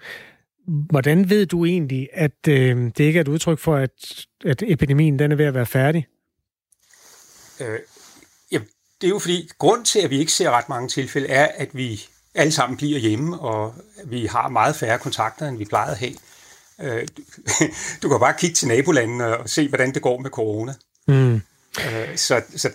Hvordan 0.67 1.31
ved 1.31 1.47
du 1.47 1.65
egentlig, 1.65 2.09
at 2.13 2.49
øh, 2.49 2.77
det 2.77 3.01
ikke 3.01 3.17
er 3.17 3.21
et 3.21 3.29
udtryk 3.29 3.59
for, 3.59 3.77
at, 3.77 4.27
at 4.45 4.63
epidemien 4.67 5.19
den 5.19 5.33
er 5.33 5.37
ved 5.37 5.45
at 5.45 5.55
være 5.55 5.67
færdig? 5.67 6.07
Øh, 7.61 7.79
jamen, 8.53 8.69
det 9.01 9.07
er 9.07 9.11
jo 9.11 9.19
fordi, 9.19 9.49
grund 9.59 9.85
til, 9.85 9.99
at 9.99 10.11
vi 10.11 10.19
ikke 10.19 10.33
ser 10.33 10.51
ret 10.51 10.69
mange 10.69 10.89
tilfælde, 10.89 11.29
er, 11.29 11.49
at 11.57 11.69
vi 11.73 12.01
alle 12.35 12.53
sammen 12.53 12.77
bliver 12.77 12.99
hjemme, 12.99 13.39
og 13.39 13.75
vi 14.05 14.27
har 14.27 14.49
meget 14.49 14.77
færre 14.77 14.99
kontakter, 14.99 15.49
end 15.49 15.59
vi 15.59 15.65
plejede 15.65 15.93
at 15.93 15.99
have. 15.99 16.15
Øh, 16.81 17.09
du 18.03 18.09
kan 18.11 18.21
bare 18.21 18.35
kigge 18.39 18.55
til 18.55 18.69
nabolandene 18.69 19.39
og 19.39 19.49
se, 19.49 19.69
hvordan 19.69 19.95
det 19.95 20.03
går 20.03 20.19
med 20.19 20.31
corona. 20.31 20.75
Mm. 21.09 21.41
Øh, 21.79 22.17
så, 22.17 22.43
så 22.57 22.71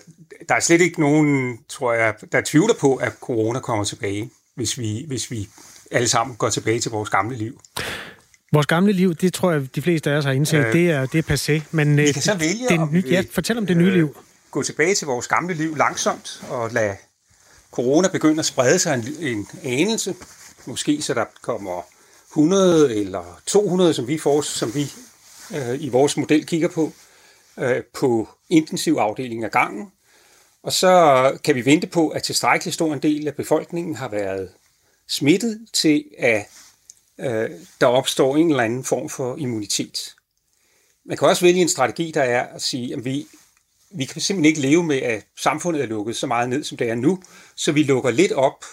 der 0.48 0.54
er 0.54 0.60
slet 0.60 0.80
ikke 0.80 1.00
nogen, 1.00 1.58
tror 1.68 1.92
jeg, 1.92 2.14
der 2.32 2.40
tvivler 2.44 2.74
på, 2.80 2.94
at 2.94 3.12
corona 3.20 3.60
kommer 3.60 3.84
tilbage, 3.84 4.30
hvis 4.54 4.78
vi, 4.78 5.04
hvis 5.08 5.30
vi 5.30 5.48
alle 5.90 6.08
sammen 6.08 6.36
går 6.36 6.48
tilbage 6.48 6.80
til 6.80 6.90
vores 6.90 7.10
gamle 7.10 7.36
liv. 7.36 7.60
Vores 8.52 8.66
gamle 8.66 8.92
liv, 8.92 9.14
det 9.14 9.34
tror 9.34 9.52
jeg, 9.52 9.74
de 9.74 9.82
fleste 9.82 10.10
af 10.10 10.16
os 10.16 10.24
har 10.24 10.32
indset, 10.32 10.66
øh, 10.66 10.72
det, 10.72 10.90
er, 10.90 11.06
det 11.06 11.30
er 11.30 11.34
passé. 11.34 11.62
Men, 11.70 11.96
vi 11.96 12.08
øh, 12.08 12.12
kan 12.12 12.22
så 12.22 12.34
vælge, 12.34 12.68
det, 12.68 12.78
om 12.78 12.92
vi 12.92 13.00
ja, 13.00 13.22
fortæl 13.32 13.58
om 13.58 13.66
det 13.66 13.76
nye 13.76 13.86
øh, 13.86 13.94
liv. 13.94 14.16
Gå 14.50 14.62
tilbage 14.62 14.94
til 14.94 15.06
vores 15.06 15.28
gamle 15.28 15.54
liv 15.54 15.76
langsomt, 15.76 16.42
og 16.48 16.70
lade 16.70 16.96
corona 17.70 18.08
begynde 18.08 18.38
at 18.38 18.46
sprede 18.46 18.78
sig 18.78 18.94
en, 18.94 19.26
en 19.28 19.48
anelse. 19.64 20.14
Måske 20.66 21.02
så 21.02 21.14
der 21.14 21.24
kommer 21.42 21.82
100 22.30 22.96
eller 22.96 23.40
200, 23.46 23.94
som 23.94 24.08
vi, 24.08 24.18
får, 24.18 24.40
som 24.40 24.74
vi 24.74 24.92
øh, 25.54 25.82
i 25.82 25.88
vores 25.88 26.16
model 26.16 26.46
kigger 26.46 26.68
på, 26.68 26.92
øh, 27.58 27.82
på 27.94 28.28
intensiv 28.50 28.94
afdeling 28.94 29.44
af 29.44 29.50
gangen. 29.50 29.92
Og 30.62 30.72
så 30.72 31.38
kan 31.44 31.54
vi 31.54 31.64
vente 31.64 31.86
på, 31.86 32.08
at 32.08 32.22
tilstrækkeligt 32.22 32.74
stor 32.74 32.92
en 32.92 33.02
del 33.02 33.28
af 33.28 33.34
befolkningen 33.34 33.94
har 33.94 34.08
været 34.08 34.50
smittet 35.08 35.66
til, 35.72 36.04
at 36.18 36.48
øh, 37.18 37.50
der 37.80 37.86
opstår 37.86 38.36
en 38.36 38.50
eller 38.50 38.62
anden 38.62 38.84
form 38.84 39.08
for 39.08 39.36
immunitet. 39.36 40.14
Man 41.04 41.16
kan 41.16 41.28
også 41.28 41.44
vælge 41.44 41.60
en 41.60 41.68
strategi, 41.68 42.10
der 42.10 42.22
er 42.22 42.46
at 42.46 42.62
sige, 42.62 42.94
at 42.94 43.04
vi, 43.04 43.26
vi 43.90 44.04
kan 44.04 44.20
simpelthen 44.20 44.44
ikke 44.44 44.60
leve 44.60 44.84
med, 44.84 45.02
at 45.02 45.26
samfundet 45.38 45.82
er 45.82 45.86
lukket 45.86 46.16
så 46.16 46.26
meget 46.26 46.48
ned, 46.48 46.64
som 46.64 46.76
det 46.76 46.90
er 46.90 46.94
nu, 46.94 47.22
så 47.56 47.72
vi 47.72 47.82
lukker 47.82 48.10
lidt 48.10 48.32
op, 48.32 48.64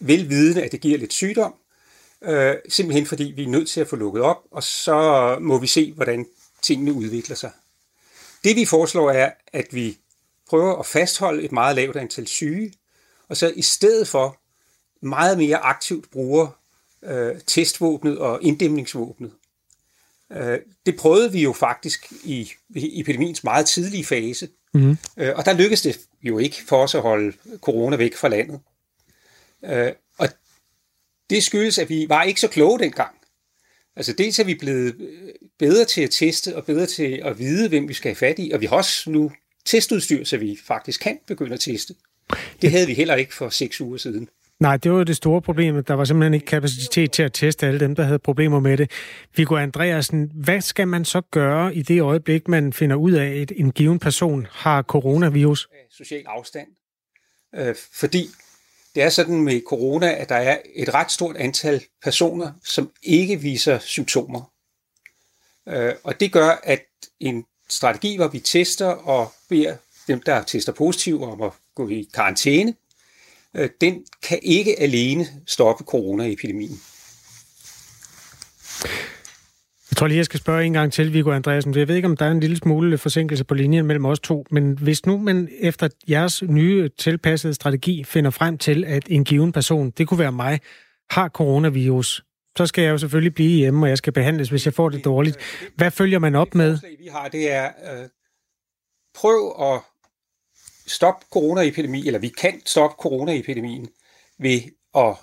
velvidende, 0.00 0.62
at 0.62 0.72
det 0.72 0.80
giver 0.80 0.98
lidt 0.98 1.12
sygdom, 1.12 1.54
øh, 2.22 2.54
simpelthen 2.68 3.06
fordi 3.06 3.24
vi 3.36 3.44
er 3.44 3.48
nødt 3.48 3.68
til 3.68 3.80
at 3.80 3.88
få 3.88 3.96
lukket 3.96 4.22
op, 4.22 4.38
og 4.50 4.62
så 4.62 5.38
må 5.40 5.58
vi 5.58 5.66
se, 5.66 5.92
hvordan 5.92 6.26
tingene 6.62 6.92
udvikler 6.92 7.36
sig. 7.36 7.50
Det 8.44 8.56
vi 8.56 8.64
foreslår 8.64 9.10
er, 9.10 9.30
at 9.52 9.66
vi 9.70 9.98
prøver 10.48 10.76
at 10.76 10.86
fastholde 10.86 11.42
et 11.42 11.52
meget 11.52 11.76
lavt 11.76 11.96
antal 11.96 12.26
syge, 12.26 12.72
og 13.28 13.36
så 13.36 13.52
i 13.56 13.62
stedet 13.62 14.08
for 14.08 14.40
meget 15.02 15.38
mere 15.38 15.56
aktivt 15.56 16.10
bruger 16.10 16.48
øh, 17.02 17.40
testvåbnet 17.46 18.18
og 18.18 18.42
inddæmningsvåbnet. 18.42 19.32
Øh, 20.32 20.58
det 20.86 20.96
prøvede 20.96 21.32
vi 21.32 21.42
jo 21.42 21.52
faktisk 21.52 22.12
i, 22.24 22.52
i 22.68 23.00
epidemiens 23.00 23.44
meget 23.44 23.66
tidlige 23.66 24.04
fase, 24.04 24.48
mm. 24.74 24.98
øh, 25.16 25.32
og 25.36 25.44
der 25.44 25.52
lykkedes 25.52 25.82
det 25.82 26.00
jo 26.22 26.38
ikke 26.38 26.62
for 26.68 26.82
os 26.82 26.94
at 26.94 27.02
holde 27.02 27.32
corona 27.60 27.96
væk 27.96 28.16
fra 28.16 28.28
landet. 28.28 28.60
Øh, 29.64 29.92
og 30.18 30.28
det 31.30 31.42
skyldes, 31.42 31.78
at 31.78 31.88
vi 31.88 32.08
var 32.08 32.22
ikke 32.22 32.40
så 32.40 32.48
kloge 32.48 32.78
dengang. 32.78 33.19
Altså 34.00 34.12
dels 34.12 34.38
er 34.38 34.44
vi 34.44 34.54
blevet 34.54 34.96
bedre 35.58 35.84
til 35.84 36.02
at 36.02 36.10
teste 36.10 36.56
og 36.56 36.64
bedre 36.64 36.86
til 36.86 37.20
at 37.24 37.38
vide, 37.38 37.68
hvem 37.68 37.88
vi 37.88 37.94
skal 37.94 38.08
have 38.08 38.16
fat 38.16 38.38
i, 38.38 38.50
og 38.54 38.60
vi 38.60 38.66
har 38.66 38.76
også 38.76 39.10
nu 39.10 39.32
testudstyr, 39.64 40.24
så 40.24 40.36
vi 40.36 40.58
faktisk 40.64 41.00
kan 41.00 41.18
begynde 41.26 41.54
at 41.54 41.60
teste. 41.60 41.94
Det 42.62 42.70
havde 42.70 42.86
vi 42.86 42.94
heller 42.94 43.14
ikke 43.14 43.34
for 43.34 43.48
seks 43.48 43.80
uger 43.80 43.96
siden. 43.96 44.28
Nej, 44.60 44.76
det 44.76 44.92
var 44.92 45.04
det 45.04 45.16
store 45.16 45.42
problem. 45.42 45.84
Der 45.84 45.94
var 45.94 46.04
simpelthen 46.04 46.34
ikke 46.34 46.46
kapacitet 46.46 47.12
til 47.12 47.22
at 47.22 47.32
teste 47.32 47.66
alle 47.66 47.80
dem, 47.80 47.94
der 47.94 48.02
havde 48.02 48.18
problemer 48.18 48.60
med 48.60 48.76
det. 48.76 48.90
Viggo 49.36 49.56
Andreasen, 49.56 50.30
hvad 50.34 50.60
skal 50.60 50.88
man 50.88 51.04
så 51.04 51.20
gøre 51.20 51.74
i 51.74 51.82
det 51.82 52.00
øjeblik, 52.00 52.48
man 52.48 52.72
finder 52.72 52.96
ud 52.96 53.12
af, 53.12 53.40
at 53.40 53.52
en 53.56 53.72
given 53.72 53.98
person 53.98 54.46
har 54.50 54.82
coronavirus? 54.82 55.68
Social 55.90 56.22
afstand. 56.26 56.68
Øh, 57.54 57.74
fordi 57.92 58.28
det 58.94 59.02
er 59.02 59.08
sådan 59.08 59.40
med 59.40 59.60
corona, 59.68 60.12
at 60.12 60.28
der 60.28 60.34
er 60.34 60.58
et 60.74 60.94
ret 60.94 61.12
stort 61.12 61.36
antal 61.36 61.84
personer, 62.02 62.52
som 62.64 62.90
ikke 63.02 63.40
viser 63.40 63.78
symptomer. 63.78 64.52
Øh, 65.68 65.94
og 66.04 66.20
det 66.20 66.32
gør, 66.32 66.60
at 66.62 66.84
en 67.20 67.44
strategi, 67.68 68.16
hvor 68.16 68.28
vi 68.28 68.40
tester 68.40 68.86
og 68.86 69.32
beder 69.48 69.76
dem, 70.06 70.22
der 70.22 70.42
tester 70.42 70.72
positiv, 70.72 71.22
om 71.22 71.42
at 71.42 71.52
gå 71.74 71.88
i 71.88 72.08
karantæne, 72.14 72.74
øh, 73.54 73.70
den 73.80 74.06
kan 74.22 74.38
ikke 74.42 74.80
alene 74.80 75.42
stoppe 75.46 75.84
coronaepidemien. 75.84 76.80
Tror 80.00 80.06
lige, 80.06 80.18
jeg 80.18 80.24
skal 80.24 80.40
spørge 80.40 80.64
en 80.64 80.72
gang 80.72 80.92
til, 80.92 81.12
Viggo 81.12 81.30
Andreasen. 81.30 81.74
Jeg 81.74 81.88
ved 81.88 81.96
ikke, 81.96 82.08
om 82.08 82.16
der 82.16 82.26
er 82.26 82.30
en 82.30 82.40
lille 82.40 82.56
smule 82.56 82.98
forsinkelse 82.98 83.44
på 83.44 83.54
linjen 83.54 83.86
mellem 83.86 84.04
os 84.04 84.20
to, 84.20 84.46
men 84.50 84.78
hvis 84.78 85.06
nu 85.06 85.18
man 85.18 85.48
efter 85.60 85.88
jeres 86.10 86.42
nye 86.42 86.90
tilpassede 86.98 87.54
strategi 87.54 88.04
finder 88.04 88.30
frem 88.30 88.58
til, 88.58 88.84
at 88.84 89.02
en 89.08 89.24
given 89.24 89.52
person, 89.52 89.90
det 89.90 90.08
kunne 90.08 90.18
være 90.18 90.32
mig, 90.32 90.60
har 91.10 91.28
coronavirus, 91.28 92.24
så 92.56 92.66
skal 92.66 92.82
jeg 92.82 92.90
jo 92.90 92.98
selvfølgelig 92.98 93.34
blive 93.34 93.56
hjemme, 93.56 93.86
og 93.86 93.88
jeg 93.88 93.98
skal 93.98 94.12
behandles, 94.12 94.48
hvis 94.48 94.64
jeg 94.66 94.74
får 94.74 94.88
det 94.88 95.04
dårligt. 95.04 95.36
Hvad 95.76 95.90
følger 95.90 96.18
man 96.18 96.34
op 96.34 96.54
med? 96.54 96.70
Det 96.70 96.96
vi 96.98 97.06
har, 97.06 97.28
det 97.28 97.52
er, 97.52 97.66
øh, 97.66 98.08
prøv 99.14 99.54
at 99.72 99.80
stoppe 100.86 101.26
coronaepidemien, 101.32 102.06
eller 102.06 102.20
vi 102.20 102.28
kan 102.28 102.62
stoppe 102.66 102.96
coronaepidemien 103.02 103.88
ved 104.38 104.60
at 104.96 105.16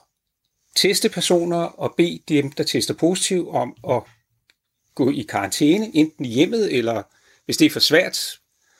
teste 0.75 1.09
personer 1.09 1.57
og 1.57 1.93
bede 1.97 2.19
dem, 2.27 2.51
der 2.51 2.63
tester 2.63 2.93
positiv, 2.93 3.49
om 3.49 3.75
at 3.89 4.03
gå 4.97 5.11
i 5.11 5.21
karantæne, 5.21 5.95
enten 5.95 6.25
i 6.25 6.29
hjemmet, 6.29 6.77
eller 6.77 7.03
hvis 7.45 7.57
det 7.57 7.65
er 7.65 7.69
for 7.69 7.79
svært, 7.79 8.39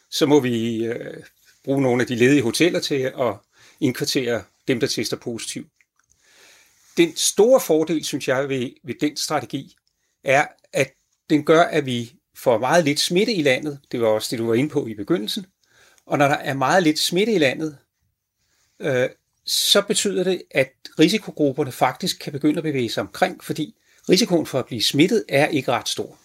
så 0.09 0.26
må 0.26 0.39
vi 0.39 0.86
øh, 0.86 1.24
bruge 1.63 1.82
nogle 1.82 2.01
af 2.01 2.07
de 2.07 2.15
ledige 2.15 2.41
hoteller 2.41 2.80
til 2.80 2.95
at 2.95 3.34
indkvartere 3.80 4.43
dem, 4.68 4.80
der 4.80 4.88
tester 4.88 5.18
positiv. 5.18 5.65
Den 6.97 7.15
store 7.15 7.59
fordel, 7.59 8.03
synes 8.03 8.28
jeg, 8.28 8.49
ved, 8.49 8.70
ved 8.84 8.95
den 9.01 9.18
strategi, 9.18 9.76
er, 10.24 10.47
at 10.74 10.93
den 11.30 11.43
gør, 11.45 11.61
at 11.61 11.86
vi 11.86 12.13
får 12.36 12.57
meget 12.57 12.86
lidt 12.86 12.99
smitte 12.99 13.34
i 13.34 13.41
landet. 13.41 13.80
Det 13.91 14.01
var 14.01 14.07
også 14.07 14.28
det, 14.32 14.39
du 14.39 14.47
var 14.47 14.53
inde 14.53 14.70
på 14.70 14.88
i 14.88 14.93
begyndelsen. 14.93 15.45
Og 16.05 16.18
når 16.18 16.28
der 16.28 16.36
er 16.36 16.53
meget 16.53 16.84
lidt 16.84 16.99
smitte 16.99 17.34
i 17.34 17.38
landet, 17.38 17.78
øh, 18.80 19.09
så 19.45 19.82
betyder 19.82 20.24
det, 20.24 20.41
at 20.51 20.74
risikogrupperne 20.99 21.72
faktisk 21.72 22.20
kan 22.20 22.32
begynde 22.34 22.57
at 22.57 22.63
bevæge 22.63 22.89
sig 22.89 23.01
omkring, 23.01 23.43
fordi 23.43 23.76
risikoen 24.10 24.45
for 24.45 24.60
at 24.60 24.66
blive 24.66 24.82
smittet 24.82 25.24
er 25.30 25.47
ikke 25.47 25.72
ret 25.72 25.89
stor. 25.89 26.18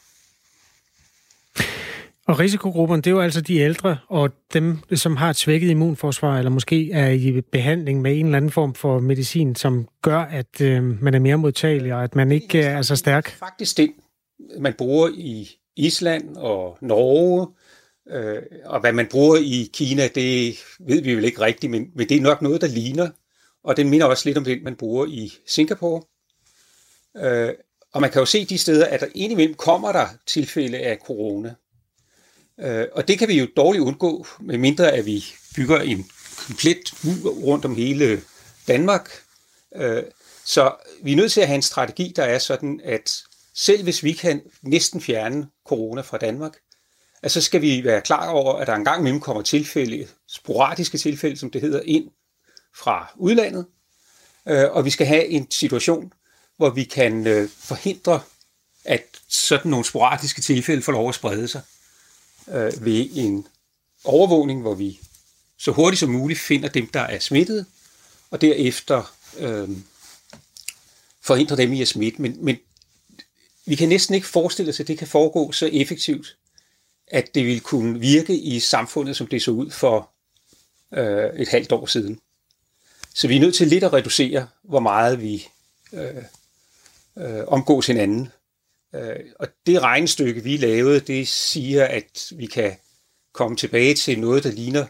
Og 2.27 2.39
risikogrupperne, 2.39 3.03
det 3.03 3.11
er 3.11 3.15
jo 3.15 3.21
altså 3.21 3.41
de 3.41 3.57
ældre 3.57 3.99
og 4.09 4.31
dem, 4.53 4.79
som 4.95 5.17
har 5.17 5.31
et 5.31 5.37
svækket 5.37 5.71
immunforsvar, 5.71 6.39
eller 6.39 6.51
måske 6.51 6.93
er 6.93 7.09
i 7.11 7.41
behandling 7.41 8.01
med 8.03 8.19
en 8.19 8.27
eller 8.27 8.37
anden 8.37 8.51
form 8.51 8.75
for 8.75 9.01
medicin, 9.01 9.55
som 9.55 9.89
gør, 10.03 10.19
at 10.19 10.61
øh, 10.61 11.03
man 11.03 11.15
er 11.15 11.19
mere 11.19 11.37
modtagelig, 11.37 11.95
og 11.95 12.05
at 12.05 12.15
man 12.15 12.33
ikke 12.33 12.61
er 12.61 12.83
så 12.83 12.97
stærk. 12.97 13.31
Faktisk 13.31 13.77
det, 13.77 13.93
man 14.59 14.75
bruger 14.79 15.09
i 15.15 15.51
Island 15.77 16.37
og 16.37 16.79
Norge, 16.81 17.47
øh, 18.11 18.43
og 18.65 18.81
hvad 18.81 18.93
man 18.93 19.07
bruger 19.07 19.37
i 19.37 19.71
Kina, 19.73 20.09
det 20.15 20.57
ved 20.81 21.03
vi 21.03 21.15
vel 21.15 21.25
ikke 21.25 21.41
rigtigt, 21.41 21.71
men, 21.71 21.91
men 21.95 22.09
det 22.09 22.17
er 22.17 22.21
nok 22.21 22.43
noget, 22.43 22.61
der 22.61 22.69
ligner. 22.69 23.09
Og 23.65 23.77
den 23.77 23.91
minder 23.91 24.07
også 24.07 24.29
lidt 24.29 24.39
om 24.39 24.45
det, 24.45 24.63
man 24.63 24.77
bruger 24.77 25.07
i 25.07 25.33
Singapore. 25.47 26.03
Øh, 27.17 27.55
og 27.93 28.01
man 28.01 28.11
kan 28.11 28.21
jo 28.21 28.27
se 28.27 28.45
de 28.45 28.59
steder, 28.59 28.87
at 28.87 29.01
der 29.01 29.07
indimellem 29.15 29.55
kommer 29.55 29.93
der 29.93 30.09
tilfælde 30.27 30.79
af 30.79 30.99
corona. 31.07 31.55
Øh, 32.61 32.87
og 32.93 33.09
det 33.09 33.19
kan 33.19 33.29
vi 33.29 33.39
jo 33.39 33.47
dårligt 33.57 33.85
undgå, 33.85 34.27
medmindre 34.41 34.93
at 34.93 35.07
vi 35.07 35.25
bygger 35.57 35.81
en 35.81 36.11
komplet 36.47 36.95
mur 37.05 37.31
rundt 37.31 37.65
om 37.65 37.77
hele 37.77 38.23
Danmark. 38.69 39.11
Øh, 39.75 40.03
så 40.45 40.75
vi 41.03 41.13
er 41.13 41.17
nødt 41.17 41.33
til 41.33 41.41
at 41.41 41.47
have 41.47 41.57
en 41.57 41.63
strategi, 41.63 42.13
der 42.17 42.25
er 42.25 42.39
sådan, 42.39 42.81
at 42.85 43.23
selv 43.55 43.83
hvis 43.83 44.03
vi 44.03 44.13
kan 44.13 44.43
næsten 44.63 45.01
fjerne 45.01 45.49
corona 45.67 46.01
fra 46.01 46.19
Danmark, 46.19 46.53
at 47.23 47.31
så 47.31 47.41
skal 47.41 47.63
vi 47.63 47.85
være 47.85 48.01
klar 48.01 48.31
over, 48.31 48.55
at 48.55 48.67
der 48.67 48.75
engang 48.75 49.01
imellem 49.01 49.21
kommer 49.21 49.43
tilfælde, 49.43 50.09
sporadiske 50.29 50.99
tilfælde, 50.99 51.37
som 51.37 51.51
det 51.51 51.61
hedder, 51.61 51.81
ind 51.85 52.11
fra 52.77 53.13
udlandet. 53.17 53.67
Øh, 54.49 54.71
og 54.71 54.85
vi 54.85 54.91
skal 54.91 55.07
have 55.07 55.27
en 55.27 55.51
situation, 55.51 56.13
hvor 56.57 56.71
vi 56.71 56.85
kan 56.85 57.27
øh, 57.27 57.49
forhindre, 57.59 58.21
at 58.85 59.03
sådan 59.29 59.71
nogle 59.71 59.85
sporadiske 59.85 60.43
tilfælde 60.43 60.83
får 60.83 60.93
lov 60.93 61.09
at 61.09 61.15
sprede 61.15 61.49
sig 61.49 61.63
øh, 62.49 62.85
ved 62.85 63.09
en 63.15 63.47
overvågning, 64.05 64.61
hvor 64.61 64.75
vi 64.75 65.01
så 65.59 65.73
hurtigt 65.73 66.01
som 66.01 66.11
muligt 66.11 66.41
finder 66.41 66.69
dem, 66.69 66.87
der 66.87 67.01
er 67.01 67.19
smittet, 67.19 67.67
og 68.31 68.41
derefter 68.41 69.15
øh, 69.39 69.69
forhindre 71.21 71.57
dem 71.57 71.73
i 71.73 71.83
at 71.83 71.89
smitte. 71.89 72.23
Men, 72.23 72.45
men 72.45 72.57
vi 73.67 73.75
kan 73.75 73.89
næsten 73.89 74.15
ikke 74.15 74.27
forestille 74.27 74.71
os, 74.71 74.81
at 74.81 74.89
det 74.89 74.99
kan 74.99 75.09
foregå 75.09 75.53
så 75.53 75.71
effektivt, 75.73 76.37
at 77.07 77.35
det 77.35 77.47
vil 77.47 77.61
kunne 77.61 78.01
virke 78.01 78.37
i 78.39 78.61
samfundet, 78.61 79.17
som 79.17 79.27
det 79.27 79.43
så 79.43 79.51
ud 79.51 79.71
for 79.71 80.11
øh, 80.93 81.41
et 81.41 81.49
halvt 81.49 81.73
år 81.73 81.87
siden. 81.87 82.21
Så 83.15 83.29
vi 83.29 83.37
er 83.37 83.41
nødt 83.41 83.55
til 83.55 83.69
lidt 83.69 83.85
at 83.85 83.93
reducere, 83.93 84.49
hvor 84.63 84.81
meget 84.81 85.23
vi 85.23 85.49
øh, 85.93 86.23
øh, 87.19 87.45
omgås 87.47 87.87
hinanden. 87.87 88.29
Øh, 88.95 89.17
og 89.39 89.49
det 89.67 89.83
regnestykke, 89.83 90.43
vi 90.43 90.57
lavede, 90.57 91.01
det 91.01 91.29
siger, 91.29 91.85
at 91.85 92.33
vi 92.37 92.47
kan 92.47 92.73
komme 93.35 93.57
tilbage 93.57 93.95
til 93.95 94.21
noget, 94.21 94.45
der 94.45 94.53
ligner 94.53 94.87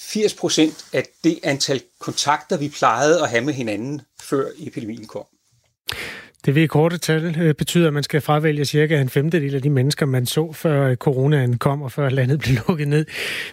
80% 0.00 0.90
af 0.92 1.08
det 1.24 1.38
antal 1.42 1.82
kontakter, 2.00 2.56
vi 2.56 2.68
plejede 2.68 3.22
at 3.22 3.30
have 3.30 3.44
med 3.44 3.54
hinanden, 3.54 4.00
før 4.22 4.46
epidemien 4.58 5.06
kom. 5.06 5.26
Det 6.44 6.54
vil 6.54 6.62
i 6.62 6.66
korte 6.66 6.98
tal 6.98 7.40
øh, 7.40 7.54
betyder, 7.54 7.86
at 7.86 7.94
man 7.94 8.02
skal 8.02 8.20
fravælge 8.20 8.64
cirka 8.64 9.00
en 9.00 9.08
femtedel 9.08 9.54
af 9.54 9.62
de 9.62 9.70
mennesker, 9.70 10.06
man 10.06 10.26
så, 10.26 10.52
før 10.52 10.88
øh, 10.88 10.96
coronaen 10.96 11.58
kom 11.58 11.82
og 11.82 11.92
før 11.92 12.08
landet 12.08 12.40
blev 12.40 12.56
lukket 12.68 12.88
ned. 12.88 13.06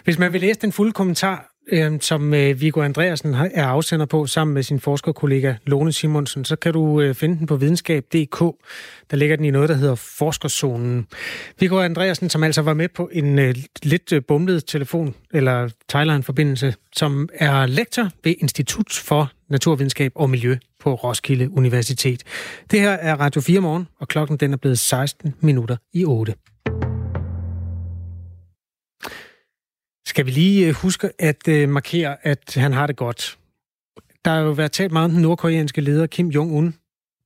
Hvis 0.04 0.18
man 0.18 0.32
vil 0.32 0.40
læse 0.40 0.60
den 0.60 0.72
fulde 0.72 0.92
kommentar, 0.92 1.49
Øhm, 1.68 1.94
øh, 1.94 2.00
som 2.00 2.32
Viggo 2.32 2.82
Andreasen 2.82 3.34
er 3.34 3.66
afsender 3.66 4.06
på 4.06 4.26
sammen 4.26 4.54
med 4.54 4.62
sin 4.62 4.80
forskerkollega 4.80 5.54
Lone 5.66 5.92
Simonsen, 5.92 6.44
så 6.44 6.56
kan 6.56 6.72
du 6.72 7.00
øh, 7.00 7.14
finde 7.14 7.38
den 7.38 7.46
på 7.46 7.56
videnskab.dk. 7.56 8.38
Der 9.10 9.16
ligger 9.16 9.36
den 9.36 9.44
i 9.44 9.50
noget, 9.50 9.68
der 9.68 9.74
hedder 9.74 9.94
Forskerzonen. 9.94 11.06
Viggo 11.58 11.80
Andreasen, 11.80 12.30
som 12.30 12.42
altså 12.42 12.62
var 12.62 12.74
med 12.74 12.88
på 12.88 13.10
en 13.12 13.38
øh, 13.38 13.54
lidt 13.82 14.12
øh, 14.12 14.22
bumlet 14.28 14.66
telefon, 14.66 15.14
eller 15.34 15.68
Thailand-forbindelse, 15.88 16.74
som 16.96 17.28
er 17.34 17.66
lektor 17.66 18.08
ved 18.24 18.34
Institut 18.38 18.92
for 18.92 19.32
Naturvidenskab 19.48 20.12
og 20.14 20.30
Miljø 20.30 20.56
på 20.80 20.94
Roskilde 20.94 21.50
Universitet. 21.50 22.22
Det 22.70 22.80
her 22.80 22.90
er 22.90 23.16
Radio 23.16 23.40
4 23.40 23.60
morgen, 23.60 23.88
og 24.00 24.08
klokken 24.08 24.36
den 24.36 24.52
er 24.52 24.56
blevet 24.56 24.78
16 24.78 25.34
minutter 25.40 25.76
i 25.92 26.04
8. 26.04 26.34
Skal 30.10 30.26
vi 30.26 30.30
lige 30.30 30.66
øh, 30.66 30.74
huske 30.74 31.10
at 31.18 31.48
øh, 31.48 31.68
markere, 31.68 32.26
at 32.26 32.54
han 32.54 32.72
har 32.72 32.86
det 32.86 32.96
godt. 32.96 33.38
Der 34.24 34.30
har 34.30 34.40
jo 34.40 34.50
været 34.50 34.72
talt 34.72 34.92
meget 34.92 35.04
om 35.04 35.10
den 35.10 35.22
nordkoreanske 35.22 35.80
leder 35.80 36.06
Kim 36.06 36.28
Jong-un 36.28 36.72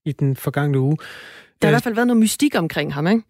i 0.04 0.12
den 0.12 0.36
forgangne 0.36 0.78
uge. 0.78 0.96
Der 1.62 1.68
har 1.68 1.70
i 1.70 1.72
hvert 1.72 1.82
fald 1.82 1.94
været 1.94 2.06
noget 2.06 2.20
mystik 2.20 2.54
omkring 2.54 2.94
ham, 2.94 3.06
ikke? 3.06 3.22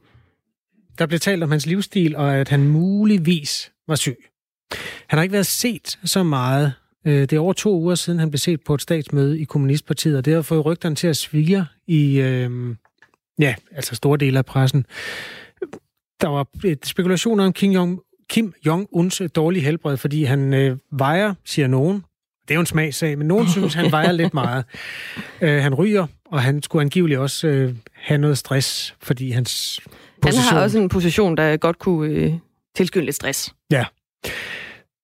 Der 0.98 1.06
blev 1.06 1.20
talt 1.20 1.42
om 1.42 1.50
hans 1.50 1.66
livsstil, 1.66 2.16
og 2.16 2.36
at 2.36 2.48
han 2.48 2.68
muligvis 2.68 3.72
var 3.88 3.94
syg. 3.94 4.16
Han 5.06 5.18
har 5.18 5.22
ikke 5.22 5.32
været 5.32 5.46
set 5.46 5.98
så 6.04 6.22
meget 6.22 6.74
Øh, 7.06 7.20
det 7.20 7.32
er 7.32 7.40
over 7.40 7.52
to 7.52 7.78
uger 7.78 7.94
siden, 7.94 8.18
han 8.18 8.30
blev 8.30 8.38
set 8.38 8.60
på 8.60 8.74
et 8.74 8.82
statsmøde 8.82 9.40
i 9.40 9.44
Kommunistpartiet, 9.44 10.16
og 10.16 10.24
det 10.24 10.34
har 10.34 10.42
fået 10.42 10.64
rygterne 10.64 10.94
til 10.94 11.06
at 11.06 11.16
svige 11.16 11.64
i 11.86 12.20
øh, 12.20 12.76
ja, 13.38 13.54
altså 13.72 13.94
store 13.94 14.18
dele 14.18 14.38
af 14.38 14.44
pressen. 14.44 14.86
Der 16.20 16.28
var 16.28 16.46
spekulationer 16.84 17.44
om 17.44 17.52
Kim, 17.52 17.72
Jong, 17.72 18.00
Kim 18.28 18.54
Jong-uns 18.66 19.22
dårlige 19.34 19.64
helbred, 19.64 19.96
fordi 19.96 20.24
han 20.24 20.54
øh, 20.54 20.76
vejer, 20.92 21.34
siger 21.44 21.68
nogen, 21.68 22.04
det 22.48 22.50
er 22.50 22.54
jo 22.54 22.60
en 22.60 22.66
smagssag, 22.66 23.18
men 23.18 23.26
nogen 23.26 23.48
synes, 23.48 23.74
han 23.74 23.92
vejer 23.92 24.12
lidt 24.12 24.34
meget. 24.34 24.64
Øh, 25.40 25.62
han 25.62 25.74
ryger, 25.74 26.06
og 26.24 26.42
han 26.42 26.62
skulle 26.62 26.82
angiveligt 26.82 27.20
også 27.20 27.46
øh, 27.46 27.74
have 27.94 28.18
noget 28.18 28.38
stress, 28.38 28.96
fordi 29.02 29.30
hans 29.30 29.80
position... 30.22 30.44
Han 30.44 30.56
har 30.56 30.62
også 30.62 30.78
en 30.78 30.88
position, 30.88 31.36
der 31.36 31.56
godt 31.56 31.78
kunne 31.78 32.12
øh, 32.12 32.32
tilskynde 32.76 33.04
lidt 33.04 33.16
stress. 33.16 33.54
Ja. 33.70 33.84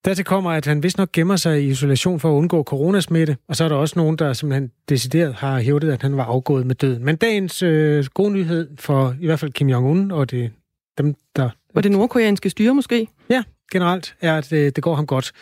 Dertil 0.04 0.24
kommer, 0.24 0.50
at 0.50 0.66
han 0.66 0.82
vist 0.82 0.98
nok 0.98 1.12
gemmer 1.12 1.36
sig 1.36 1.62
i 1.62 1.68
isolation 1.68 2.20
for 2.20 2.30
at 2.30 2.34
undgå 2.34 2.62
coronasmitte, 2.62 3.36
og 3.48 3.56
så 3.56 3.64
er 3.64 3.68
der 3.68 3.76
også 3.76 3.98
nogen, 3.98 4.16
der 4.16 4.32
simpelthen 4.32 4.70
decideret 4.88 5.34
har 5.34 5.60
hævdet, 5.60 5.90
at 5.90 6.02
han 6.02 6.16
var 6.16 6.24
afgået 6.24 6.66
med 6.66 6.74
døden. 6.74 7.04
Men 7.04 7.16
dagens 7.16 7.62
øh, 7.62 8.04
gode 8.14 8.32
nyhed 8.32 8.68
for 8.78 9.16
i 9.20 9.26
hvert 9.26 9.38
fald 9.38 9.52
Kim 9.52 9.70
Jong-un 9.70 10.12
og 10.14 10.30
det, 10.30 10.52
dem, 10.98 11.14
der... 11.36 11.50
Og 11.74 11.82
det 11.82 11.92
nordkoreanske 11.92 12.50
styre 12.50 12.74
måske? 12.74 13.08
Ja, 13.30 13.42
generelt 13.72 14.14
er, 14.20 14.36
at 14.36 14.52
øh, 14.52 14.72
det 14.76 14.82
går 14.82 14.94
ham 14.94 15.06
godt. 15.06 15.32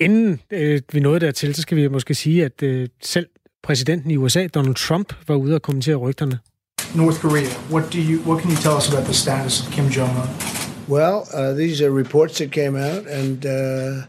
Inden 0.00 0.40
øh, 0.50 0.80
vi 0.92 1.00
nåede 1.00 1.20
dertil, 1.20 1.54
så 1.54 1.62
skal 1.62 1.76
vi 1.76 1.88
måske 1.88 2.14
sige, 2.14 2.44
at 2.44 2.62
øh, 2.62 2.88
selv 3.02 3.26
præsidenten 3.62 4.10
i 4.10 4.16
USA, 4.16 4.46
Donald 4.46 4.74
Trump, 4.74 5.12
var 5.28 5.34
ude 5.34 5.54
og 5.54 5.62
kommentere 5.62 5.96
rygterne. 5.96 6.38
North 6.94 7.20
Korea, 7.20 7.48
what, 7.70 7.92
do 7.92 7.98
you, 7.98 8.20
what 8.26 8.42
can 8.42 8.50
you 8.50 8.56
tell 8.56 8.76
us 8.76 8.88
about 8.92 9.04
the 9.04 9.14
status 9.14 9.60
of 9.62 9.72
Kim 9.72 9.84
Jong-un? 9.84 10.28
Well, 10.88 11.18
uh, 11.32 11.54
these 11.54 11.84
are 11.84 11.90
reports 11.90 12.38
that 12.38 12.50
came 12.50 12.74
out, 12.74 13.06
and 13.06 13.46
uh, 13.46 14.02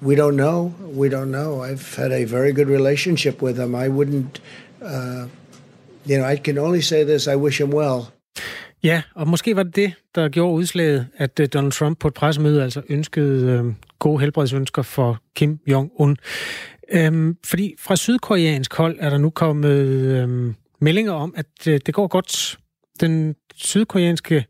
we 0.00 0.14
don't 0.16 0.36
know. 0.36 0.72
We 0.94 1.08
don't 1.10 1.30
know. 1.30 1.62
I've 1.62 1.94
had 1.96 2.10
a 2.12 2.24
very 2.24 2.52
good 2.52 2.68
relationship 2.68 3.42
with 3.42 3.58
him. 3.58 3.74
I 3.74 3.88
wouldn't, 3.88 4.40
uh, 4.82 5.26
you 6.06 6.18
know, 6.18 6.24
I 6.24 6.36
can 6.36 6.58
only 6.58 6.80
say 6.80 7.04
this 7.04 7.28
I 7.28 7.36
wish 7.36 7.60
him 7.60 7.70
well. 7.70 8.12
Ja, 8.82 9.02
og 9.14 9.28
måske 9.28 9.56
var 9.56 9.62
det 9.62 9.76
det, 9.76 9.92
der 10.14 10.28
gjorde 10.28 10.54
udslaget, 10.54 11.06
at 11.16 11.40
øh, 11.40 11.48
Donald 11.54 11.72
Trump 11.72 11.98
på 11.98 12.08
et 12.08 12.14
pressemøde 12.14 12.62
altså 12.62 12.82
ønskede 12.88 13.52
øh, 13.52 13.74
gode 13.98 14.20
helbredsønsker 14.20 14.82
for 14.82 15.18
Kim 15.36 15.58
Jong-un. 15.70 16.14
Øhm, 16.92 17.36
fordi 17.44 17.74
fra 17.78 17.96
sydkoreansk 17.96 18.74
hold 18.74 18.96
er 19.00 19.10
der 19.10 19.18
nu 19.18 19.30
kommet 19.30 19.70
øhm, 19.70 20.54
meldinger 20.80 21.12
om, 21.12 21.34
at 21.36 21.66
øh, 21.68 21.80
det 21.86 21.94
går 21.94 22.06
godt. 22.06 22.58
Den 23.00 23.34
sydkoreanske 23.54 24.44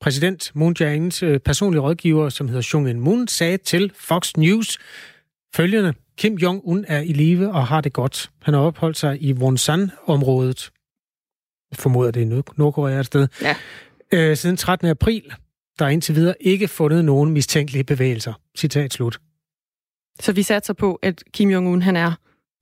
præsident 0.00 0.50
Moon 0.54 0.76
Jae-ins 0.80 1.22
øh, 1.22 1.38
personlige 1.38 1.80
rådgiver, 1.80 2.28
som 2.28 2.48
hedder 2.48 2.70
Jung 2.74 2.90
In 2.90 3.00
Moon, 3.00 3.28
sagde 3.28 3.56
til 3.56 3.92
Fox 3.94 4.36
News 4.36 4.78
følgende. 5.54 5.94
Kim 6.18 6.34
Jong-un 6.34 6.84
er 6.88 7.00
i 7.00 7.12
live 7.12 7.52
og 7.52 7.66
har 7.66 7.80
det 7.80 7.92
godt. 7.92 8.30
Han 8.42 8.54
har 8.54 8.60
opholdt 8.60 8.96
sig 8.96 9.22
i 9.22 9.32
Wonsan-området. 9.32 10.70
Formoder, 11.74 12.10
det 12.10 12.22
er 12.22 12.42
Nordkorea 12.56 13.00
et 13.00 13.06
sted. 13.06 13.28
Ja. 13.42 13.56
Øh, 14.12 14.36
siden 14.36 14.56
13. 14.56 14.88
april. 14.88 15.32
Der 15.78 15.84
er 15.84 15.88
indtil 15.88 16.14
videre 16.14 16.34
ikke 16.40 16.68
fundet 16.68 17.04
nogen 17.04 17.30
mistænkelige 17.30 17.84
bevægelser. 17.84 18.32
Citat 18.58 18.92
slut. 18.92 19.20
Så 20.20 20.32
vi 20.32 20.42
satser 20.42 20.74
på, 20.74 20.98
at 21.02 21.22
Kim 21.32 21.50
Jong-un 21.50 21.80
han 21.80 21.96
er 21.96 22.12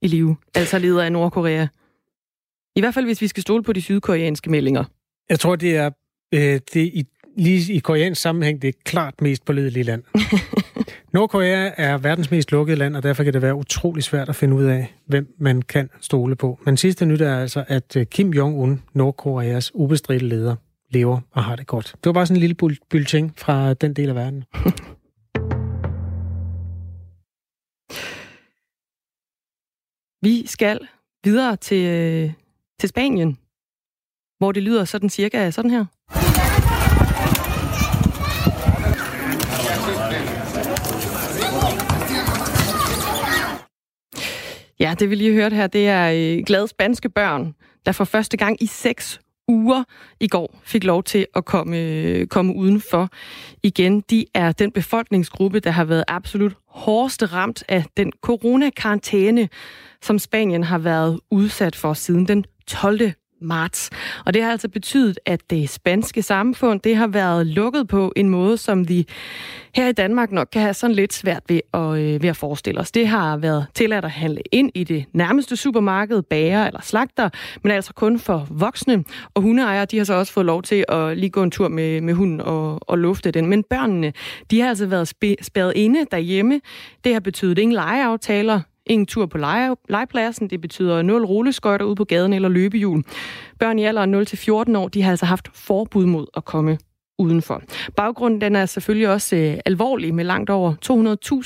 i 0.01 0.07
live, 0.07 0.37
altså 0.55 0.79
leder 0.79 1.03
af 1.03 1.11
Nordkorea. 1.11 1.67
I 2.75 2.79
hvert 2.79 2.93
fald, 2.93 3.05
hvis 3.05 3.21
vi 3.21 3.27
skal 3.27 3.41
stole 3.41 3.63
på 3.63 3.73
de 3.73 3.81
sydkoreanske 3.81 4.49
meldinger. 4.49 4.83
Jeg 5.29 5.39
tror, 5.39 5.55
det 5.55 5.75
er 5.75 5.89
øh, 6.33 6.59
det 6.73 6.75
i 6.75 7.05
lige 7.37 7.73
i 7.73 7.79
koreansk 7.79 8.21
sammenhæng 8.21 8.61
det 8.61 8.83
klart 8.83 9.21
mest 9.21 9.45
pålidelige 9.45 9.83
land. 9.83 10.03
Nordkorea 11.13 11.71
er 11.77 11.97
verdens 11.97 12.31
mest 12.31 12.51
lukkede 12.51 12.77
land, 12.77 12.95
og 12.95 13.03
derfor 13.03 13.23
kan 13.23 13.33
det 13.33 13.41
være 13.41 13.55
utrolig 13.55 14.03
svært 14.03 14.29
at 14.29 14.35
finde 14.35 14.55
ud 14.55 14.63
af, 14.63 14.93
hvem 15.05 15.35
man 15.37 15.61
kan 15.61 15.89
stole 16.01 16.35
på. 16.35 16.59
Men 16.65 16.77
sidste 16.77 17.05
nyt 17.05 17.21
er 17.21 17.37
altså, 17.37 17.65
at 17.67 17.95
øh, 17.95 18.05
Kim 18.05 18.33
Jong-un, 18.33 18.77
Nordkoreas 18.93 19.71
ubestridte 19.75 20.25
leder, 20.25 20.55
lever 20.89 21.19
og 21.31 21.43
har 21.43 21.55
det 21.55 21.67
godt. 21.67 21.85
Det 21.85 22.05
var 22.05 22.13
bare 22.13 22.25
sådan 22.25 22.37
en 22.37 22.41
lille 22.41 22.79
bulletin 22.89 23.31
fra 23.37 23.73
den 23.73 23.93
del 23.93 24.09
af 24.09 24.15
verden. 24.15 24.43
Vi 30.21 30.47
skal 30.47 30.79
videre 31.23 31.55
til, 31.55 31.85
øh, 31.85 32.31
til 32.79 32.89
Spanien, 32.89 33.37
hvor 34.37 34.51
det 34.51 34.63
lyder 34.63 34.85
sådan 34.85 35.09
cirka 35.09 35.51
sådan 35.51 35.71
her. 35.71 35.85
Ja, 44.79 44.95
det 44.99 45.09
vi 45.09 45.15
lige 45.15 45.33
hørte 45.33 45.55
her, 45.55 45.67
det 45.67 45.87
er 45.87 46.11
øh, 46.11 46.43
glade 46.45 46.67
spanske 46.67 47.09
børn, 47.09 47.55
der 47.85 47.91
for 47.91 48.03
første 48.03 48.37
gang 48.37 48.63
i 48.63 48.65
seks 48.65 49.19
uger 49.47 49.83
i 50.19 50.27
går 50.27 50.59
fik 50.63 50.83
lov 50.83 51.03
til 51.03 51.27
at 51.35 51.45
komme, 51.45 51.77
øh, 51.77 52.27
komme 52.27 52.55
udenfor 52.55 53.09
igen. 53.63 54.01
De 54.01 54.25
er 54.33 54.51
den 54.51 54.71
befolkningsgruppe, 54.71 55.59
der 55.59 55.71
har 55.71 55.83
været 55.83 56.03
absolut 56.07 56.53
hårdest 56.67 57.33
ramt 57.33 57.63
af 57.67 57.83
den 57.97 58.11
coronakarantæne, 58.21 59.49
som 60.01 60.19
Spanien 60.19 60.63
har 60.63 60.77
været 60.77 61.19
udsat 61.31 61.75
for 61.75 61.93
siden 61.93 62.27
den 62.27 62.45
12 62.67 63.11
marts. 63.41 63.89
Og 64.25 64.33
det 64.33 64.43
har 64.43 64.51
altså 64.51 64.69
betydet, 64.69 65.19
at 65.25 65.39
det 65.49 65.69
spanske 65.69 66.21
samfund 66.21 66.79
det 66.79 66.95
har 66.95 67.07
været 67.07 67.47
lukket 67.47 67.87
på 67.87 68.13
en 68.15 68.29
måde, 68.29 68.57
som 68.57 68.89
vi 68.89 69.07
her 69.75 69.87
i 69.87 69.91
Danmark 69.91 70.31
nok 70.31 70.47
kan 70.51 70.61
have 70.61 70.73
sådan 70.73 70.95
lidt 70.95 71.13
svært 71.13 71.43
ved 71.49 71.61
at, 71.73 71.99
øh, 71.99 72.23
ved 72.23 72.29
at 72.29 72.37
forestille 72.37 72.79
os. 72.79 72.91
Det 72.91 73.07
har 73.07 73.37
været 73.37 73.65
tilladt 73.73 74.05
at 74.05 74.11
handle 74.11 74.41
ind 74.51 74.71
i 74.75 74.83
det 74.83 75.05
nærmeste 75.13 75.55
supermarked, 75.55 76.21
bager 76.21 76.67
eller 76.67 76.81
slagter, 76.81 77.29
men 77.63 77.71
altså 77.71 77.93
kun 77.93 78.19
for 78.19 78.47
voksne. 78.49 79.03
Og 79.33 79.41
hundeejere 79.41 79.85
de 79.85 79.97
har 79.97 80.03
så 80.03 80.13
også 80.13 80.33
fået 80.33 80.45
lov 80.45 80.61
til 80.61 80.85
at 80.87 81.17
lige 81.17 81.29
gå 81.29 81.43
en 81.43 81.51
tur 81.51 81.67
med, 81.67 82.01
med 82.01 82.13
hunden 82.13 82.41
og, 82.41 82.89
og 82.89 82.97
lufte 82.97 83.31
den. 83.31 83.45
Men 83.45 83.63
børnene 83.63 84.13
de 84.51 84.61
har 84.61 84.69
altså 84.69 84.85
været 84.85 85.07
spærret 85.41 85.73
inde 85.75 86.05
derhjemme. 86.11 86.61
Det 87.03 87.13
har 87.13 87.19
betydet 87.19 87.57
ingen 87.57 87.75
legeaftaler, 87.75 88.61
Ingen 88.89 89.05
tur 89.05 89.25
på 89.25 89.37
lege, 89.37 89.75
legepladsen. 89.89 90.49
Det 90.49 90.61
betyder 90.61 91.01
0 91.01 91.25
rulleskøjter 91.25 91.85
ud 91.85 91.95
på 91.95 92.03
gaden 92.03 92.33
eller 92.33 92.49
løbehjul. 92.49 93.03
Børn 93.59 93.79
i 93.79 93.85
alderen 93.85 94.15
0-14 94.15 94.77
år, 94.77 94.87
de 94.87 95.01
har 95.01 95.11
altså 95.11 95.25
haft 95.25 95.49
forbud 95.53 96.05
mod 96.05 96.27
at 96.37 96.45
komme 96.45 96.77
udenfor. 97.19 97.61
Baggrunden 97.95 98.41
den 98.41 98.55
er 98.55 98.65
selvfølgelig 98.65 99.09
også 99.09 99.35
øh, 99.35 99.57
alvorlig 99.65 100.15
med 100.15 100.23
langt 100.25 100.49
over 100.49 100.73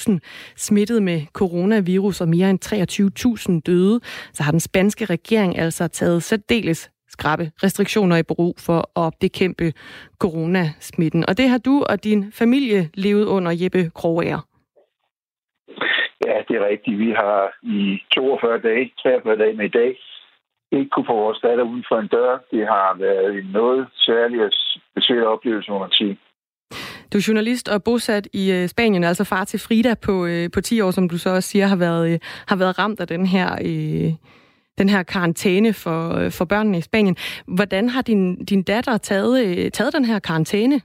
200.000 0.09 0.19
smittet 0.57 1.03
med 1.03 1.21
coronavirus 1.33 2.21
og 2.21 2.29
mere 2.29 2.49
end 2.49 3.55
23.000 3.55 3.61
døde. 3.65 3.99
Så 4.33 4.43
har 4.43 4.51
den 4.51 4.59
spanske 4.59 5.05
regering 5.05 5.57
altså 5.57 5.87
taget 5.87 6.23
særdeles 6.23 6.89
skrabe 7.09 7.51
restriktioner 7.63 8.15
i 8.15 8.23
brug 8.23 8.55
for 8.59 8.99
at 8.99 9.13
bekæmpe 9.19 9.73
coronasmitten. 10.19 11.29
Og 11.29 11.37
det 11.37 11.49
har 11.49 11.57
du 11.57 11.83
og 11.89 12.03
din 12.03 12.31
familie 12.31 12.89
levet 12.93 13.25
under, 13.25 13.51
Jeppe 13.51 13.91
Kroger. 13.95 14.52
Ja, 16.27 16.35
det 16.47 16.55
er 16.55 16.67
rigtigt. 16.71 16.99
Vi 16.99 17.11
har 17.11 17.53
i 17.63 18.01
42 18.13 18.59
dage, 18.59 18.91
43 19.03 19.37
dage 19.37 19.53
med 19.53 19.65
i 19.65 19.77
dag, 19.79 19.91
ikke 20.71 20.89
kunne 20.89 21.09
få 21.09 21.15
vores 21.15 21.39
datter 21.39 21.63
uden 21.63 21.85
for 21.89 21.97
en 21.99 22.07
dør. 22.07 22.31
Det 22.51 22.67
har 22.67 22.95
været 22.99 23.37
en 23.37 23.45
noget 23.45 23.87
særlig 23.95 24.45
og 24.45 24.51
speciel 24.91 25.25
oplevelse, 25.25 25.71
må 25.71 25.79
man 25.79 25.91
sige. 25.91 26.17
Du 27.13 27.17
er 27.17 27.25
journalist 27.27 27.69
og 27.69 27.83
bosat 27.83 28.27
i 28.33 28.51
øh, 28.51 28.67
Spanien, 28.67 29.03
altså 29.03 29.23
far 29.23 29.43
til 29.43 29.59
Frida 29.59 29.93
på, 30.05 30.25
øh, 30.25 30.49
på 30.53 30.61
10 30.61 30.81
år, 30.81 30.91
som 30.91 31.09
du 31.09 31.17
så 31.17 31.29
også 31.29 31.49
siger, 31.49 31.67
har 31.67 31.75
været, 31.75 32.13
øh, 32.13 32.19
har 32.47 32.55
været 32.55 32.79
ramt 32.79 32.99
af 32.99 33.07
den 33.07 33.25
her, 33.25 33.47
den 34.77 34.89
her 34.89 35.03
karantæne 35.03 35.73
for, 35.73 36.29
for 36.37 36.45
børnene 36.45 36.77
i 36.77 36.81
Spanien. 36.81 37.15
Hvordan 37.47 37.89
har 37.89 38.01
din, 38.01 38.45
din 38.45 38.63
datter 38.63 38.97
taget, 38.97 39.73
taget 39.73 39.93
den 39.93 40.05
her 40.05 40.19
karantæne? 40.19 40.81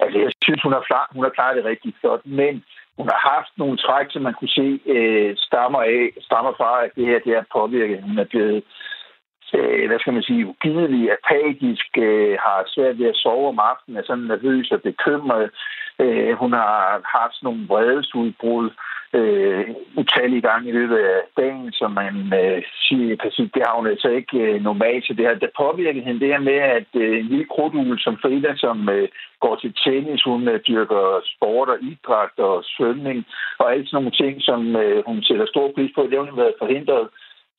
Altså, 0.00 0.18
jeg 0.18 0.32
synes, 0.44 0.62
hun 0.62 0.72
har, 0.72 1.08
hun 1.14 1.24
har 1.24 1.30
klaret 1.30 1.56
det 1.56 1.64
rigtig 1.64 1.94
godt, 2.02 2.26
men 2.26 2.64
hun 3.00 3.08
har 3.14 3.22
haft 3.34 3.52
nogle 3.56 3.76
træk, 3.76 4.06
som 4.10 4.22
man 4.22 4.34
kunne 4.34 4.54
se 4.60 4.68
øh, 4.96 5.30
stammer, 5.46 5.80
af, 5.82 6.04
stammer 6.26 6.52
fra, 6.58 6.84
at 6.84 6.90
det 6.96 7.06
her 7.06 7.18
det 7.26 7.32
er 7.34 7.52
påvirket. 7.56 8.02
Hun 8.08 8.18
er 8.18 8.28
blevet, 8.32 8.62
øh, 9.56 9.86
hvad 9.88 9.98
skal 9.98 10.12
man 10.12 10.22
sige, 10.22 10.46
ugidelig, 10.52 11.02
apatisk, 11.18 11.88
øh, 12.06 12.34
har 12.44 12.58
svært 12.74 12.98
ved 12.98 13.08
at 13.12 13.20
sove 13.24 13.48
om 13.48 13.58
aftenen, 13.70 13.96
er 13.96 14.06
sådan 14.06 14.30
nervøs 14.32 14.70
og 14.70 14.80
bekymret. 14.82 15.50
Øh, 16.02 16.32
hun 16.42 16.52
har 16.52 17.00
haft 17.18 17.34
sådan 17.34 17.46
nogle 17.46 17.66
vredesudbrud 17.68 18.70
øh, 19.12 19.64
utallige 19.96 20.40
gange 20.40 20.68
i 20.68 20.72
løbet 20.72 20.96
af 20.96 21.20
dagen, 21.36 21.72
som 21.72 21.90
man 21.90 22.14
øh, 22.40 22.62
siger, 22.84 23.16
præcis, 23.22 23.50
det 23.54 23.62
har 23.66 23.76
hun 23.76 23.86
altså 23.86 24.08
ikke 24.08 24.38
øh, 24.38 24.62
normalt. 24.62 25.06
Så 25.06 25.12
det 25.12 25.26
har 25.26 25.34
det 25.34 25.50
påvirket 25.56 26.04
hende 26.04 26.20
det 26.20 26.28
her 26.28 26.38
med, 26.38 26.58
at 26.78 26.90
øh, 26.94 27.18
en 27.18 27.26
lille 27.26 27.46
krudul 27.52 27.98
som 27.98 28.18
Frida, 28.22 28.52
som 28.56 28.88
øh, 28.88 29.08
går 29.40 29.56
til 29.56 29.72
tennis, 29.84 30.22
hun 30.22 30.48
øh, 30.48 30.60
dyrker 30.68 31.20
sport 31.34 31.68
og 31.68 31.78
idræt 31.82 32.38
og 32.38 32.64
svømning 32.64 33.26
og 33.58 33.72
alle 33.72 33.86
sådan 33.86 33.96
nogle 33.96 34.18
ting, 34.22 34.42
som 34.42 34.76
øh, 34.76 35.02
hun 35.06 35.22
sætter 35.22 35.46
stor 35.46 35.72
pris 35.74 35.92
på, 35.94 36.02
det 36.02 36.18
har 36.18 36.30
hun 36.30 36.42
været 36.44 36.60
forhindret 36.62 37.08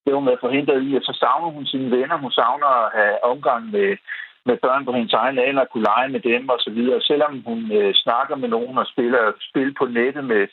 det 0.04 0.10
har 0.12 0.20
hun 0.20 0.32
været 0.32 0.46
forhindret 0.48 0.82
i, 0.88 0.96
at 0.96 1.04
så 1.04 1.14
savner 1.24 1.50
hun 1.56 1.66
sine 1.66 1.92
venner. 1.98 2.18
Hun 2.18 2.32
savner 2.32 2.72
at 2.84 2.92
have 2.98 3.24
omgang 3.24 3.72
med, 3.72 3.90
med 4.46 4.58
børn 4.66 4.86
på 4.86 4.92
hendes 4.98 5.14
egen 5.14 5.40
alder, 5.40 5.66
kunne 5.66 5.88
lege 5.92 6.10
med 6.10 6.22
dem 6.32 6.50
og 6.50 6.60
så 6.60 6.72
videre. 6.78 7.02
Selvom 7.02 7.34
hun 7.48 7.72
øh, 7.72 7.94
snakker 7.94 8.36
med 8.36 8.50
nogen 8.50 8.78
og 8.78 8.88
spiller 8.94 9.24
spil 9.50 9.74
på 9.80 9.86
nettet 9.86 10.24
med 10.24 10.44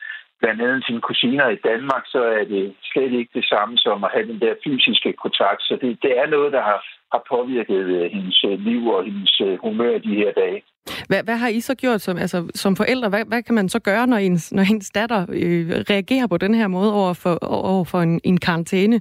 blandt 0.41 0.63
andet 0.63 0.85
sine 0.87 1.01
kusiner 1.01 1.49
i 1.49 1.63
Danmark, 1.69 2.05
så 2.15 2.21
er 2.39 2.45
det 2.45 2.75
slet 2.93 3.13
ikke 3.21 3.33
det 3.35 3.47
samme 3.53 3.79
som 3.79 4.05
at 4.05 4.11
have 4.15 4.27
den 4.33 4.41
der 4.41 4.55
fysiske 4.65 5.13
kontakt. 5.13 5.63
Så 5.63 5.79
det, 5.83 5.99
det 6.03 6.13
er 6.19 6.27
noget, 6.27 6.53
der 6.53 6.63
har, 6.63 6.81
har 7.13 7.23
påvirket 7.35 7.85
øh, 7.97 8.11
hendes 8.15 8.45
øh, 8.45 8.59
liv 8.69 8.87
og 8.87 9.05
hendes 9.05 9.41
øh, 9.41 9.59
humør 9.65 9.99
de 9.99 10.15
her 10.23 10.33
dage. 10.33 10.63
Hvad, 11.09 11.23
hvad 11.25 11.37
har 11.37 11.49
I 11.49 11.61
så 11.61 11.75
gjort 11.75 12.01
som, 12.01 12.17
altså, 12.17 12.51
som 12.55 12.77
forældre? 12.77 13.09
Hvad, 13.09 13.25
hvad 13.29 13.43
kan 13.43 13.55
man 13.55 13.69
så 13.69 13.81
gøre, 13.81 14.07
når 14.07 14.17
ens, 14.17 14.53
når 14.53 14.63
ens 14.63 14.91
datter 14.91 15.21
øh, 15.23 15.69
reagerer 15.91 16.27
på 16.27 16.37
den 16.37 16.55
her 16.55 16.69
måde 16.69 16.95
over 16.95 17.13
for, 17.13 17.39
over 17.43 17.85
for 17.85 18.01
en, 18.01 18.21
en 18.25 18.39
karantæne? 18.41 19.01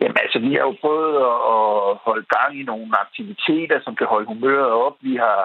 Jamen 0.00 0.18
altså, 0.24 0.38
vi 0.38 0.50
har 0.54 0.64
jo 0.68 0.74
prøvet 0.80 1.16
at 1.56 1.96
holde 2.06 2.26
gang 2.36 2.60
i 2.60 2.62
nogle 2.62 2.88
aktiviteter, 3.04 3.78
som 3.84 3.96
kan 3.96 4.06
holde 4.06 4.26
humøret 4.26 4.72
op. 4.86 4.96
Vi 5.00 5.14
har 5.16 5.38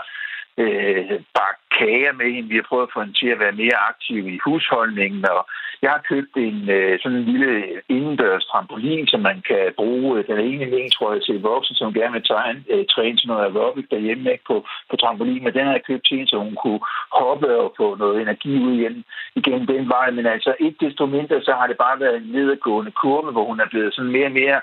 øh, 0.58 1.20
bagt 1.38 1.62
kager 1.78 2.14
med 2.14 2.28
hende. 2.34 2.50
Vi 2.50 2.56
har 2.56 2.68
prøvet 2.70 2.88
at 2.88 2.94
få 2.94 3.00
hende 3.02 3.20
til 3.20 3.30
at 3.34 3.40
være 3.40 3.60
mere 3.64 3.78
aktiv 3.90 4.22
i 4.36 4.40
husholdningen, 4.46 5.30
og 5.30 5.42
jeg 5.82 5.92
har 5.92 6.02
købt 6.12 6.34
en 6.48 6.70
øh, 6.78 7.00
sådan 7.02 7.18
en 7.18 7.30
lille 7.32 7.52
indendørs 7.90 8.46
trampolin, 8.46 9.08
som 9.08 9.22
man 9.30 9.38
kan 9.50 9.74
bruge. 9.76 10.18
Øh, 10.18 10.28
den 10.28 10.40
ene 10.40 10.64
egentlig 10.64 10.94
tror 10.94 11.14
jeg, 11.14 11.22
til 11.24 11.42
voksne, 11.42 11.76
som 11.76 11.94
gerne 11.94 12.14
vil 12.14 12.24
tegne, 12.24 12.64
øh, 12.74 12.86
træne 12.94 13.18
til 13.18 13.28
noget 13.28 13.44
aerobic 13.46 13.86
derhjemme 13.92 14.32
ikke, 14.32 14.44
på, 14.48 14.58
på 14.90 14.96
trampolin. 14.96 15.44
Men 15.44 15.54
den 15.54 15.66
har 15.66 15.72
jeg 15.72 15.88
købt 15.90 16.06
til 16.06 16.18
hende, 16.18 16.30
så 16.30 16.38
hun 16.38 16.56
kunne 16.64 16.82
hoppe 17.22 17.50
og 17.64 17.74
få 17.78 17.96
noget 17.96 18.22
energi 18.22 18.54
ud 18.66 18.74
igen, 18.80 19.04
igen 19.36 19.68
den 19.68 19.90
vej. 19.90 20.12
Men 20.12 20.26
altså, 20.26 20.56
ikke 20.60 20.86
desto 20.86 21.06
mindre, 21.06 21.42
så 21.42 21.54
har 21.60 21.68
det 21.68 21.78
bare 21.78 22.00
været 22.00 22.18
en 22.18 22.32
nedadgående 22.36 22.92
kurve, 22.92 23.32
hvor 23.32 23.46
hun 23.46 23.60
er 23.60 23.70
blevet 23.70 23.94
sådan 23.94 24.12
mere 24.12 24.26
og 24.26 24.38
mere 24.42 24.62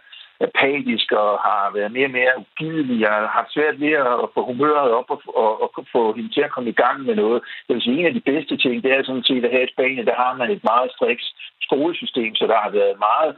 apatisk 0.49 1.13
og 1.13 1.31
har 1.47 1.71
været 1.75 1.93
mere 1.93 2.09
og 2.11 2.17
mere 2.19 2.33
ugidelig. 2.43 3.01
Jeg 3.01 3.11
har 3.11 3.27
haft 3.39 3.53
svært 3.53 3.81
ved 3.81 3.93
at 3.93 4.29
få 4.35 4.41
humøret 4.51 4.91
op 4.99 5.11
og, 5.15 5.21
og, 5.43 5.51
og 5.63 5.87
få 5.93 6.13
hende 6.17 6.33
til 6.33 6.41
at 6.41 6.51
komme 6.55 6.71
i 6.71 6.81
gang 6.83 6.99
med 7.03 7.15
noget. 7.15 7.43
Jeg 7.69 7.75
vil 7.75 7.83
sige, 7.83 7.99
en 7.99 8.07
af 8.07 8.15
de 8.15 8.29
bedste 8.31 8.57
ting, 8.57 8.83
det 8.83 8.91
er 8.93 9.03
sådan 9.05 9.29
set, 9.29 9.45
at 9.45 9.51
her 9.51 9.65
i 9.65 9.73
Spanien, 9.75 10.07
der 10.07 10.15
har 10.15 10.33
man 10.37 10.51
et 10.51 10.65
meget 10.65 10.91
striks 10.97 11.27
skolesystem, 11.67 12.35
så 12.35 12.47
der 12.47 12.59
har 12.65 12.71
været 12.71 12.95
meget, 13.09 13.33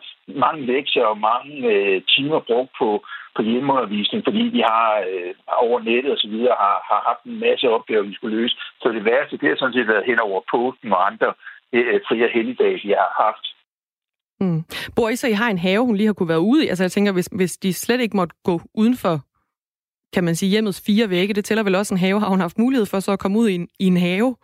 mange 0.45 0.67
lektier 0.67 1.05
og 1.05 1.19
mange 1.19 1.53
øh, 1.73 2.03
timer 2.15 2.41
brugt 2.49 2.71
på, 2.79 2.89
på 3.37 3.43
hjemmeundervisning, 3.43 4.25
fordi 4.25 4.51
de 4.51 4.63
har 4.63 5.05
øh, 5.11 5.35
over 5.67 5.81
nettet 5.81 6.13
og 6.13 6.19
så 6.19 6.29
videre 6.29 6.57
har, 6.65 6.77
har 6.91 7.01
haft 7.09 7.23
en 7.25 7.41
masse 7.41 7.71
opgaver, 7.71 8.03
vi 8.03 8.15
skulle 8.15 8.37
løse. 8.37 8.57
Så 8.83 8.89
det 8.89 9.05
værste, 9.05 9.39
det 9.39 9.49
har 9.49 9.57
sådan 9.57 9.75
set 9.75 9.89
været 9.89 10.09
hen 10.11 10.21
over 10.21 10.41
posten 10.51 10.93
og 10.93 11.07
andre 11.07 11.33
øh, 11.73 12.01
fri- 12.09 12.27
og 12.27 12.31
helligdage, 12.31 12.81
vi 12.85 12.91
har 12.91 13.25
haft. 13.25 13.54
Mm. 14.41 14.63
Bor 14.97 15.09
I 15.09 15.17
så, 15.17 15.29
I 15.29 15.33
har 15.33 15.51
en 15.51 15.59
have, 15.59 15.87
hun 15.87 15.97
lige 15.97 16.07
har 16.07 16.13
kunne 16.13 16.29
være 16.29 16.41
ude 16.41 16.65
i? 16.65 16.69
Altså 16.69 16.85
jeg 16.85 16.93
tænker, 16.93 17.13
hvis, 17.13 17.29
hvis 17.33 17.57
de 17.57 17.73
slet 17.73 18.01
ikke 18.01 18.17
måtte 18.17 18.35
gå 18.45 18.61
uden 18.75 18.97
for, 18.97 19.17
kan 20.15 20.25
man 20.25 20.35
sige, 20.35 20.51
hjemmets 20.51 20.83
fire 20.87 21.11
vægge, 21.11 21.35
det 21.35 21.45
tæller 21.45 21.65
vel 21.65 21.75
også 21.75 21.95
en 21.95 22.01
have, 22.01 22.21
har 22.21 22.29
hun 22.29 22.41
haft 22.41 22.59
mulighed 22.59 22.87
for 22.87 23.01
så 23.01 23.13
at 23.13 23.19
komme 23.19 23.39
ud 23.39 23.49
i 23.49 23.55
en, 23.55 23.69
i 23.79 23.87
en 23.87 23.97
have? 23.97 24.37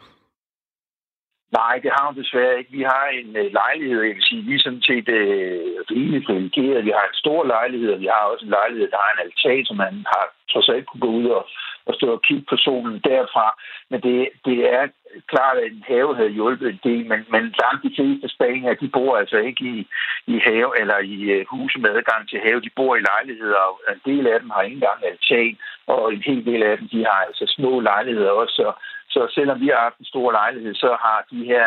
Nej, 1.58 1.74
det 1.82 1.90
har 1.96 2.04
hun 2.06 2.16
desværre 2.22 2.58
ikke. 2.58 2.72
Vi 2.78 2.82
har 2.92 3.06
en 3.20 3.36
øh, 3.36 3.52
lejlighed, 3.60 4.02
jeg 4.02 4.14
vil 4.16 4.28
sige, 4.28 4.42
vi 4.42 4.54
er 4.54 4.64
sådan 4.66 4.86
set 4.90 5.08
øh, 5.08 5.74
rimelig 5.90 6.22
privilegeret. 6.26 6.84
Vi 6.88 6.92
har 6.98 7.06
en 7.08 7.20
stor 7.22 7.40
lejlighed, 7.44 7.90
og 7.94 8.00
vi 8.00 8.08
har 8.14 8.22
også 8.32 8.44
en 8.44 8.56
lejlighed, 8.58 8.88
der 8.90 9.02
har 9.04 9.12
en 9.12 9.22
altan, 9.24 9.64
som 9.66 9.76
man 9.76 9.94
har 10.12 10.24
trods 10.52 10.68
alt 10.68 10.86
kunne 10.86 11.04
gå 11.06 11.10
ud 11.20 11.26
og, 11.38 11.44
og 11.88 11.92
stå 11.94 12.06
og 12.16 12.22
kigge 12.22 12.44
på 12.50 12.56
solen 12.56 13.00
derfra. 13.10 13.46
Men 13.90 13.98
det, 14.06 14.18
det 14.46 14.58
er 14.76 14.84
klart, 15.32 15.56
at 15.58 15.72
en 15.72 15.84
have 15.86 16.16
havde 16.16 16.36
hjulpet 16.38 16.68
en 16.68 16.80
del, 16.84 17.06
men, 17.10 17.20
men 17.34 17.42
langt 17.62 17.82
de 17.86 17.94
fleste 17.96 18.28
spanier, 18.28 18.74
de 18.74 18.88
bor 18.88 19.16
altså 19.16 19.36
ikke 19.36 19.64
i, 19.64 19.86
i 20.26 20.36
have 20.48 20.80
eller 20.80 20.98
i 20.98 21.16
øh, 21.34 21.46
huse 21.50 21.78
med 21.78 21.90
adgang 21.90 22.28
til 22.28 22.40
have. 22.46 22.60
De 22.60 22.76
bor 22.76 22.96
i 22.96 23.06
lejligheder, 23.12 23.62
og 23.68 23.80
en 23.92 24.02
del 24.10 24.26
af 24.26 24.40
dem 24.40 24.50
har 24.50 24.62
ikke 24.62 24.74
engang 24.74 25.00
altan, 25.04 25.56
og 25.86 26.14
en 26.14 26.22
hel 26.22 26.44
del 26.46 26.62
af 26.62 26.78
dem, 26.78 26.88
de 26.88 27.04
har 27.04 27.20
altså 27.28 27.44
små 27.56 27.80
lejligheder 27.80 28.30
også. 28.30 28.54
Så, 28.54 28.68
så 29.14 29.20
selvom 29.34 29.60
vi 29.60 29.68
har 29.68 29.80
haft 29.86 29.98
en 29.98 30.12
stor 30.12 30.32
lejlighed, 30.32 30.74
så 30.74 30.90
har 31.04 31.26
de 31.30 31.44
her 31.44 31.64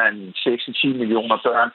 6-10 0.86 0.88
millioner 1.02 1.38
børn, 1.44 1.72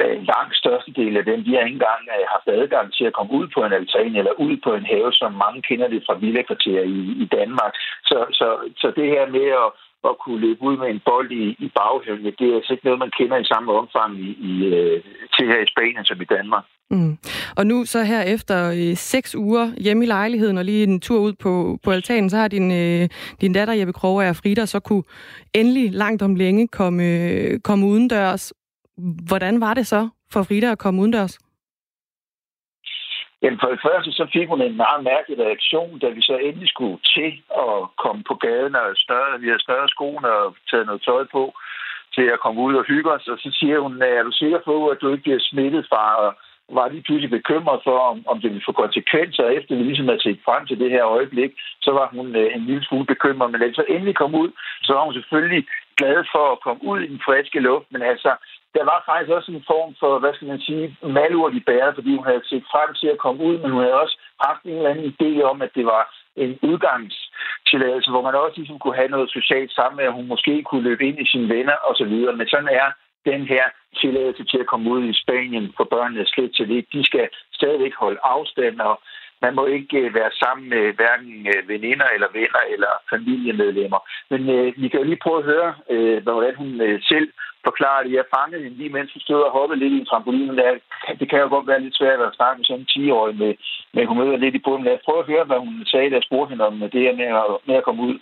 en 0.00 0.24
langt 0.34 0.56
største 0.56 0.92
del 0.92 1.16
af 1.16 1.24
dem, 1.24 1.44
de 1.44 1.54
har 1.54 1.62
ikke 1.64 1.78
engang 1.80 2.02
øh, 2.16 2.24
haft 2.34 2.48
adgang 2.48 2.86
til 2.92 3.04
at 3.04 3.12
komme 3.12 3.32
ud 3.32 3.46
på 3.54 3.60
en 3.64 3.72
altan 3.72 4.16
eller 4.16 4.32
ud 4.46 4.56
på 4.64 4.70
en 4.74 4.86
have, 4.86 5.12
som 5.12 5.32
mange 5.44 5.62
kender 5.62 5.88
det 5.88 6.02
fra 6.06 6.14
villakvarterer 6.14 6.84
i, 6.84 7.00
i 7.24 7.26
Danmark. 7.38 7.72
Så, 8.04 8.18
så, 8.38 8.48
så 8.80 8.86
det 8.96 9.06
her 9.14 9.26
med 9.36 9.46
at, 9.64 9.68
at 10.04 10.18
kunne 10.24 10.40
løbe 10.40 10.62
ud 10.62 10.76
med 10.76 10.88
en 10.90 11.00
bold 11.04 11.30
i, 11.32 11.44
i 11.64 11.68
baghaven, 11.78 12.24
det 12.24 12.46
er 12.50 12.56
altså 12.56 12.72
ikke 12.72 12.84
noget, 12.84 12.98
man 12.98 13.12
kender 13.18 13.36
i 13.36 13.50
samme 13.52 13.72
omfang 13.72 14.18
i, 14.26 14.28
i, 14.50 14.52
øh, 14.64 15.02
til 15.34 15.46
her 15.46 15.60
i 15.62 15.70
Spanien 15.72 16.04
som 16.04 16.20
i 16.20 16.24
Danmark. 16.24 16.64
Mm. 16.90 17.18
Og 17.56 17.66
nu 17.66 17.84
så 17.84 18.02
her 18.02 18.22
efter 18.22 18.70
øh, 18.70 18.96
seks 18.96 19.34
uger 19.34 19.72
hjemme 19.80 20.04
i 20.04 20.06
lejligheden 20.06 20.58
og 20.58 20.64
lige 20.64 20.82
en 20.82 21.00
tur 21.00 21.20
ud 21.20 21.32
på, 21.32 21.78
på 21.84 21.90
altanen, 21.90 22.30
så 22.30 22.36
har 22.36 22.48
din, 22.48 22.72
øh, 22.72 23.08
din 23.40 23.52
datter 23.52 23.74
Jeppe 23.74 23.92
Kroge 23.92 24.28
og 24.28 24.36
Frida 24.36 24.66
så 24.66 24.80
kunne 24.80 25.02
endelig 25.54 25.92
langt 25.92 26.22
om 26.22 26.34
længe 26.34 26.68
komme, 26.68 27.04
øh, 27.04 27.60
komme 27.60 27.86
udendørs. 27.86 28.52
Hvordan 29.28 29.60
var 29.60 29.74
det 29.74 29.86
så 29.86 30.08
for 30.32 30.42
Frida 30.42 30.70
at 30.72 30.78
komme 30.78 31.00
udendørs? 31.00 31.38
Jamen 33.42 33.60
for 33.62 33.70
det 33.74 33.80
første, 33.86 34.10
så 34.12 34.24
fik 34.32 34.48
hun 34.48 34.62
en 34.62 34.76
meget 34.76 35.04
mærkelig 35.04 35.38
reaktion, 35.46 35.98
da 35.98 36.08
vi 36.08 36.22
så 36.22 36.36
endelig 36.36 36.68
skulle 36.68 36.98
til 37.14 37.30
at 37.64 37.76
komme 38.02 38.22
på 38.28 38.34
gaden, 38.34 38.74
og 38.76 38.96
større, 38.96 39.40
vi 39.40 39.46
havde 39.46 39.66
større 39.66 39.88
skoene 39.88 40.28
og 40.32 40.56
taget 40.70 40.86
noget 40.86 41.02
tøj 41.02 41.24
på 41.32 41.54
til 42.14 42.26
at 42.34 42.40
komme 42.40 42.60
ud 42.60 42.74
og 42.74 42.84
hygge 42.84 43.10
os. 43.12 43.28
Og 43.28 43.38
så 43.38 43.50
siger 43.58 43.78
hun, 43.80 44.02
er 44.02 44.22
du 44.22 44.32
sikker 44.32 44.60
på, 44.64 44.88
at 44.88 44.98
du 45.00 45.06
ikke 45.12 45.22
bliver 45.22 45.42
smittet 45.50 45.86
fra 45.90 46.34
var 46.76 46.88
lige 46.88 47.02
pludselig 47.02 47.30
bekymret 47.30 47.80
for, 47.84 47.98
om, 48.10 48.16
om 48.26 48.40
det 48.40 48.50
ville 48.50 48.68
få 48.68 48.72
konsekvenser, 48.72 49.44
efter 49.58 49.76
vi 49.76 49.82
ligesom 49.82 50.08
havde 50.08 50.26
set 50.26 50.40
frem 50.44 50.66
til 50.66 50.78
det 50.78 50.90
her 50.90 51.04
øjeblik, 51.04 51.52
så 51.80 51.90
var 51.98 52.06
hun 52.16 52.36
øh, 52.36 52.54
en 52.56 52.64
lille 52.66 52.84
smule 52.84 53.06
bekymret. 53.06 53.50
Men 53.50 53.60
da 53.60 53.72
så 53.72 53.84
endelig 53.88 54.16
kom 54.16 54.34
ud, 54.34 54.50
så 54.82 54.92
var 54.92 55.04
hun 55.04 55.14
selvfølgelig 55.14 55.64
glad 55.96 56.18
for 56.32 56.44
at 56.52 56.60
komme 56.60 56.82
ud 56.90 57.00
i 57.00 57.10
den 57.12 57.20
friske 57.26 57.60
luft, 57.60 57.86
men 57.92 58.02
altså, 58.02 58.30
der 58.74 58.84
var 58.84 59.02
faktisk 59.06 59.30
også 59.38 59.50
en 59.52 59.64
form 59.72 59.94
for, 60.00 60.18
hvad 60.18 60.34
skal 60.34 60.48
man 60.48 60.60
sige, 60.60 60.96
malurt 61.02 61.54
i 61.54 61.60
bæret, 61.60 61.94
fordi 61.94 62.10
hun 62.16 62.26
havde 62.26 62.48
set 62.50 62.64
frem 62.72 62.94
til 62.94 63.08
at 63.14 63.18
komme 63.24 63.40
ud, 63.48 63.58
men 63.58 63.70
hun 63.70 63.82
havde 63.82 64.00
også 64.04 64.16
haft 64.46 64.62
en 64.64 64.76
eller 64.76 64.90
anden 64.90 65.14
idé 65.14 65.42
om, 65.42 65.62
at 65.62 65.70
det 65.74 65.86
var 65.86 66.02
en 66.36 66.58
udgangstilladelse, 66.62 68.10
hvor 68.10 68.22
man 68.22 68.34
også 68.34 68.56
ligesom 68.56 68.78
kunne 68.78 69.00
have 69.00 69.14
noget 69.14 69.30
socialt 69.30 69.72
sammen, 69.72 70.00
at 70.00 70.12
hun 70.12 70.26
måske 70.26 70.62
kunne 70.62 70.86
løbe 70.88 71.04
ind 71.08 71.18
i 71.20 71.30
sine 71.32 71.48
venner 71.54 71.76
osv. 71.88 72.14
Men 72.38 72.48
sådan 72.48 72.72
er 72.82 72.88
den 73.30 73.42
her 73.52 73.64
tilladelse 74.00 74.44
til 74.44 74.58
at 74.58 74.66
komme 74.66 74.90
ud 74.90 75.04
i 75.04 75.20
Spanien 75.22 75.72
for 75.76 75.84
børnene 75.84 76.26
slet 76.26 76.52
til 76.56 76.68
det. 76.68 76.86
De 76.92 77.04
skal 77.04 77.28
stadigvæk 77.52 77.94
holde 77.94 78.20
afstand, 78.24 78.80
og 78.80 79.00
man 79.42 79.54
må 79.54 79.66
ikke 79.66 80.14
være 80.18 80.32
sammen 80.42 80.68
med 80.68 80.84
hverken 80.98 81.32
veninder 81.72 82.08
eller 82.14 82.28
venner 82.38 82.62
eller 82.74 82.92
familiemedlemmer. 83.12 84.00
Men 84.30 84.40
øh, 84.56 84.66
vi 84.82 84.88
kan 84.88 85.00
jo 85.00 85.06
lige 85.06 85.24
prøve 85.24 85.38
at 85.38 85.50
høre, 85.52 85.70
øh, 85.94 86.22
hvordan 86.22 86.54
hun 86.62 86.80
øh, 86.80 87.02
selv 87.10 87.28
forklarer 87.66 88.02
det. 88.02 88.12
Jeg 88.12 88.32
fangede 88.36 88.62
hende 88.64 88.78
lige 88.78 88.94
mens 88.96 89.12
hun 89.12 89.22
stod 89.26 89.40
og 89.46 89.54
hoppede 89.58 89.80
lidt 89.80 89.94
i 89.94 90.00
en 90.00 90.08
trampolin. 90.10 90.58
Der, 90.58 90.70
det 91.20 91.26
kan 91.30 91.38
jo 91.42 91.48
godt 91.54 91.66
være 91.70 91.82
lidt 91.84 91.98
svært 91.98 92.20
at 92.20 92.36
snakke 92.36 92.58
med 92.58 92.64
sådan 92.66 92.80
en 92.80 92.92
10-årig 92.92 93.36
med, 93.42 93.52
med 93.94 94.06
humør 94.06 94.36
lidt 94.36 94.54
i 94.54 94.64
bunden. 94.66 94.84
Lad 94.84 94.94
os 94.96 95.06
prøve 95.06 95.22
at 95.22 95.30
høre, 95.32 95.44
hvad 95.44 95.58
hun 95.58 95.74
sagde, 95.92 96.10
da 96.10 96.16
jeg 96.16 96.26
spurgte 96.28 96.50
hende 96.50 96.66
om 96.70 96.74
det 96.94 97.00
her 97.04 97.14
med 97.20 97.28
at, 97.42 97.46
med 97.68 97.76
at 97.80 97.84
komme 97.84 98.02
ud. 98.08 98.16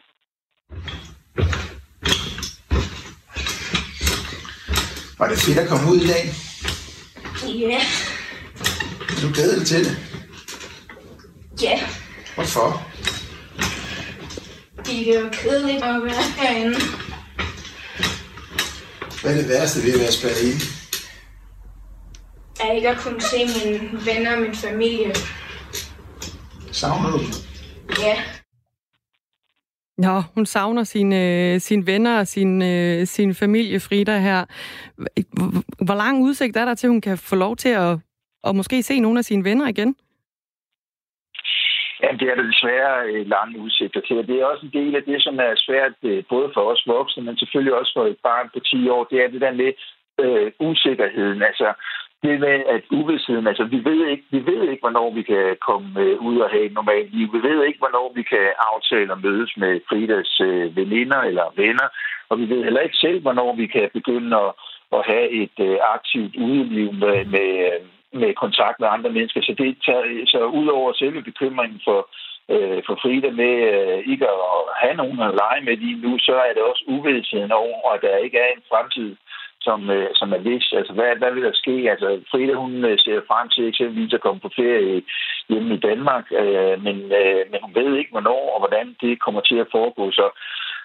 Var 5.18 5.26
det 5.28 5.38
fedt 5.44 5.58
at 5.64 5.68
komme 5.72 5.86
ud 5.92 5.98
i 6.04 6.08
dag? 6.14 6.24
Ja. 7.62 7.78
Er 9.12 9.18
du 9.22 9.28
glæder 9.34 9.56
dig 9.58 9.66
til 9.66 9.80
det? 9.86 10.15
Ja. 11.62 11.80
Hvorfor? 12.34 12.86
Det 14.86 15.16
er 15.16 15.20
jo 15.20 15.28
kedeligt 15.32 15.82
at 15.84 16.02
være 16.04 16.22
herinde. 16.38 16.76
Hvad 19.22 19.32
er 19.32 19.36
det 19.36 19.48
værste 19.48 19.82
ved 19.82 19.94
at 19.94 20.00
være 20.00 20.12
spærret 20.12 20.42
inde? 20.42 20.60
Jeg 22.60 22.76
ikke 22.76 22.88
at 22.88 22.98
kunne 22.98 23.20
se 23.20 23.36
mine 23.36 24.06
venner 24.06 24.36
og 24.36 24.42
min 24.42 24.54
familie. 24.54 25.14
Savner 26.72 27.10
du 27.10 27.18
dem? 27.18 27.26
Ja. 27.98 28.16
Nå, 29.98 30.22
hun 30.34 30.46
savner 30.46 30.84
sine, 30.84 31.60
sine 31.60 31.86
venner 31.86 32.18
og 32.18 32.26
sin, 32.26 32.60
sin 33.06 33.34
familie, 33.34 33.80
Frida, 33.80 34.18
her. 34.18 34.44
Hvor 35.84 35.94
lang 35.94 36.22
udsigt 36.22 36.56
er 36.56 36.64
der 36.64 36.74
til, 36.74 36.86
at 36.86 36.90
hun 36.90 37.00
kan 37.00 37.18
få 37.18 37.36
lov 37.36 37.56
til 37.56 37.68
at, 37.68 37.98
at 38.44 38.56
måske 38.56 38.82
se 38.82 39.00
nogle 39.00 39.18
af 39.18 39.24
sine 39.24 39.44
venner 39.44 39.68
igen? 39.68 39.96
Jamen, 42.06 42.20
det 42.20 42.28
er 42.28 42.34
der 42.34 42.52
desværre 42.52 42.94
øh, 43.10 43.26
lange 43.34 43.58
udsigter 43.58 44.00
til. 44.00 44.28
Det 44.28 44.36
er 44.40 44.44
også 44.44 44.64
en 44.66 44.76
del 44.80 44.96
af 44.96 45.02
det, 45.02 45.22
som 45.22 45.36
er 45.38 45.52
svært 45.66 45.96
øh, 46.02 46.24
både 46.28 46.48
for 46.54 46.62
os 46.72 46.82
voksne, 46.86 47.22
men 47.24 47.36
selvfølgelig 47.38 47.74
også 47.74 47.92
for 47.96 48.04
et 48.06 48.18
barn 48.28 48.50
på 48.54 48.60
10 48.60 48.88
år. 48.88 49.04
Det 49.10 49.18
er 49.24 49.28
det 49.28 49.40
der 49.40 49.52
med 49.62 49.72
øh, 50.24 50.52
usikkerheden. 50.68 51.42
Altså, 51.42 51.68
det 52.22 52.40
med, 52.40 52.58
at 52.74 52.82
uvidsheden, 52.90 53.46
altså 53.46 53.64
vi 53.64 53.84
ved 53.84 54.06
ikke, 54.12 54.24
vi 54.30 54.40
ved 54.50 54.62
ikke, 54.68 54.80
hvornår 54.84 55.14
vi 55.14 55.22
kan 55.22 55.56
komme 55.68 56.00
øh, 56.00 56.18
ud 56.28 56.38
og 56.38 56.50
have 56.50 56.64
et 56.64 56.72
normalt 56.72 57.10
liv. 57.14 57.26
Vi 57.32 57.42
ved 57.48 57.64
ikke, 57.64 57.78
hvornår 57.78 58.12
vi 58.14 58.22
kan 58.22 58.46
aftale 58.72 59.12
at 59.12 59.22
mødes 59.22 59.52
med 59.56 59.80
Fridas 59.88 60.40
øh, 60.40 60.76
veninder 60.76 61.20
eller 61.20 61.46
venner. 61.56 61.88
Og 62.28 62.38
vi 62.38 62.48
ved 62.48 62.64
heller 62.64 62.80
ikke 62.80 62.96
selv, 62.96 63.20
hvornår 63.20 63.56
vi 63.56 63.66
kan 63.66 63.90
begynde 63.92 64.36
at, 64.36 64.52
at 64.96 65.02
have 65.06 65.28
et 65.42 65.56
øh, 65.68 65.78
aktivt 65.94 66.36
udeliv 66.36 66.92
med, 66.92 67.24
med, 67.24 67.48
øh, 67.68 67.80
med 68.22 68.34
kontakt 68.44 68.76
med 68.80 68.88
andre 68.88 69.10
mennesker. 69.10 69.40
Så 69.42 69.52
det 69.58 69.76
tager, 69.86 70.04
så 70.26 70.40
udover 70.60 70.92
selve 70.92 71.22
bekymringen 71.22 71.80
for, 71.86 72.00
øh, 72.54 72.78
for 72.86 72.94
Frida 73.02 73.30
med 73.30 73.54
øh, 73.72 73.98
ikke 74.12 74.26
at 74.34 74.40
have 74.82 74.96
nogen 75.02 75.20
at 75.20 75.36
lege 75.42 75.62
med 75.66 75.76
lige 75.76 76.02
nu, 76.04 76.18
så 76.18 76.34
er 76.48 76.52
det 76.54 76.62
også 76.62 76.84
uvidsheden 76.86 77.52
over, 77.52 77.92
at 77.94 78.02
der 78.02 78.16
ikke 78.16 78.38
er 78.38 78.50
en 78.56 78.64
fremtid 78.70 79.16
som, 79.66 79.80
øh, 79.96 80.10
som 80.20 80.28
er 80.36 80.40
vis. 80.50 80.66
Altså, 80.78 80.92
hvad, 80.96 81.10
hvad 81.20 81.30
vil 81.34 81.44
der 81.48 81.54
ske? 81.62 81.76
Altså, 81.92 82.08
Frida, 82.30 82.52
hun 82.52 82.72
øh, 82.90 82.98
ser 83.04 83.28
frem 83.30 83.46
til 83.48 83.64
eksempelvis 83.68 84.14
at 84.14 84.24
komme 84.24 84.40
på 84.42 84.50
ferie 84.60 85.02
hjemme 85.50 85.74
i 85.74 85.84
Danmark, 85.88 86.26
øh, 86.42 86.76
men, 86.86 86.96
øh, 87.20 87.42
men 87.50 87.58
hun 87.64 87.74
ved 87.78 87.90
ikke, 87.96 88.14
hvornår 88.14 88.42
og 88.54 88.58
hvordan 88.62 88.86
det 89.02 89.22
kommer 89.24 89.40
til 89.40 89.58
at 89.64 89.72
foregå. 89.76 90.04
Så, 90.18 90.26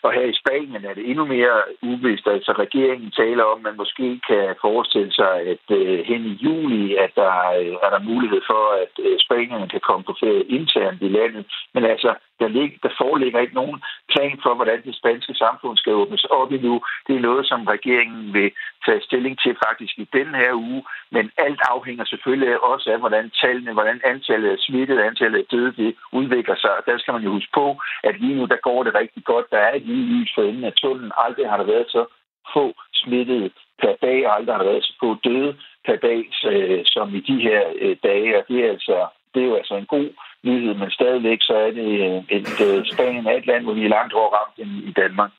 og 0.03 0.11
her 0.13 0.25
i 0.25 0.39
Spanien 0.41 0.85
er 0.85 0.93
det 0.93 1.09
endnu 1.09 1.25
mere 1.25 1.57
uvist. 1.81 2.27
Altså 2.27 2.51
regeringen 2.51 3.11
taler 3.11 3.43
om, 3.43 3.57
at 3.57 3.63
man 3.63 3.77
måske 3.77 4.07
kan 4.29 4.55
forestille 4.61 5.13
sig, 5.13 5.33
at 5.53 5.65
øh, 5.77 5.99
hen 6.09 6.21
i 6.25 6.39
juli, 6.45 6.95
at 6.95 7.11
der 7.15 7.35
øh, 7.59 7.75
er 7.85 7.89
der 7.95 8.07
mulighed 8.11 8.41
for, 8.51 8.63
at 8.83 8.93
øh, 9.05 9.19
spanierne 9.25 9.67
kan 9.69 9.81
komme 9.87 10.03
på 10.05 10.13
ferie 10.19 10.43
internt 10.57 11.01
i 11.01 11.09
landet. 11.17 11.45
Men 11.73 11.83
altså, 11.83 12.11
der, 12.41 12.47
lig, 12.57 12.69
der 12.83 12.91
foreligger 13.01 13.39
ikke 13.39 13.59
nogen 13.61 13.79
plan 14.13 14.37
for, 14.43 14.53
hvordan 14.55 14.79
det 14.87 14.95
spanske 14.95 15.33
samfund 15.43 15.77
skal 15.77 15.93
åbnes 16.01 16.23
op 16.23 16.51
endnu. 16.51 16.75
Det 17.07 17.15
er 17.15 17.27
noget, 17.29 17.43
som 17.51 17.61
regeringen 17.75 18.33
vil 18.33 18.51
tage 18.85 19.01
stilling 19.07 19.35
til 19.39 19.53
faktisk 19.65 19.93
i 20.03 20.07
den 20.17 20.29
her 20.41 20.53
uge. 20.53 20.83
Men 21.15 21.25
alt 21.37 21.61
afhænger 21.75 22.05
selvfølgelig 22.05 22.63
også 22.71 22.87
af, 22.93 22.99
hvordan 22.99 23.25
tallene, 23.41 23.73
hvordan 23.73 24.01
antallet 24.13 24.49
af 24.49 24.59
smittede, 24.59 25.05
antallet 25.09 25.39
af 25.39 25.45
døde, 25.51 25.71
det 25.81 25.95
udvikler 26.11 26.55
sig. 26.55 26.71
Og 26.77 26.83
der 26.85 26.97
skal 26.97 27.13
man 27.13 27.23
jo 27.23 27.31
huske 27.31 27.51
på, 27.53 27.67
at 28.03 28.19
lige 28.21 28.35
nu, 28.35 28.45
der 28.45 28.65
går 28.67 28.83
det 28.83 28.95
rigtig 28.95 29.23
godt. 29.23 29.51
Der 29.51 29.57
er 29.57 29.75
et 29.75 29.85
lille 29.89 30.05
lys 30.13 30.31
for 30.35 30.43
enden 30.43 30.63
af 30.63 30.73
tunnelen. 30.73 31.11
Aldrig 31.25 31.49
har 31.49 31.57
der 31.57 31.67
været 31.73 31.87
så 31.89 32.05
få 32.53 32.65
smittede 32.93 33.49
per 33.81 33.95
dag, 34.01 34.27
og 34.27 34.35
aldrig 34.35 34.53
har 34.55 34.63
der 34.63 34.71
været 34.71 34.83
så 34.83 34.93
få 34.99 35.09
døde 35.23 35.55
per 35.85 35.95
dag, 35.95 36.21
øh, 36.51 36.81
som 36.85 37.15
i 37.15 37.19
de 37.19 37.37
her 37.47 37.61
øh, 37.81 37.95
dage. 38.03 38.37
Og 38.37 38.43
det 38.47 38.65
er 38.65 38.69
altså 38.69 39.07
det 39.33 39.41
er 39.41 39.47
jo 39.47 39.55
altså 39.55 39.75
en 39.75 39.85
god 39.85 40.09
nyhed, 40.43 40.73
men 40.81 40.89
stadigvæk 40.89 41.39
så 41.41 41.53
er 41.67 41.71
det 41.79 41.89
øh, 42.07 42.37
et, 42.37 42.47
et 42.77 42.87
Spanien 42.93 43.25
er 43.25 43.35
et 43.41 43.47
land, 43.47 43.63
hvor 43.63 43.73
vi 43.73 43.83
er 43.85 43.89
langt 43.97 44.13
hårdere 44.13 44.37
ramt 44.37 44.55
end 44.61 44.71
i 44.89 44.93
Danmark. 45.01 45.31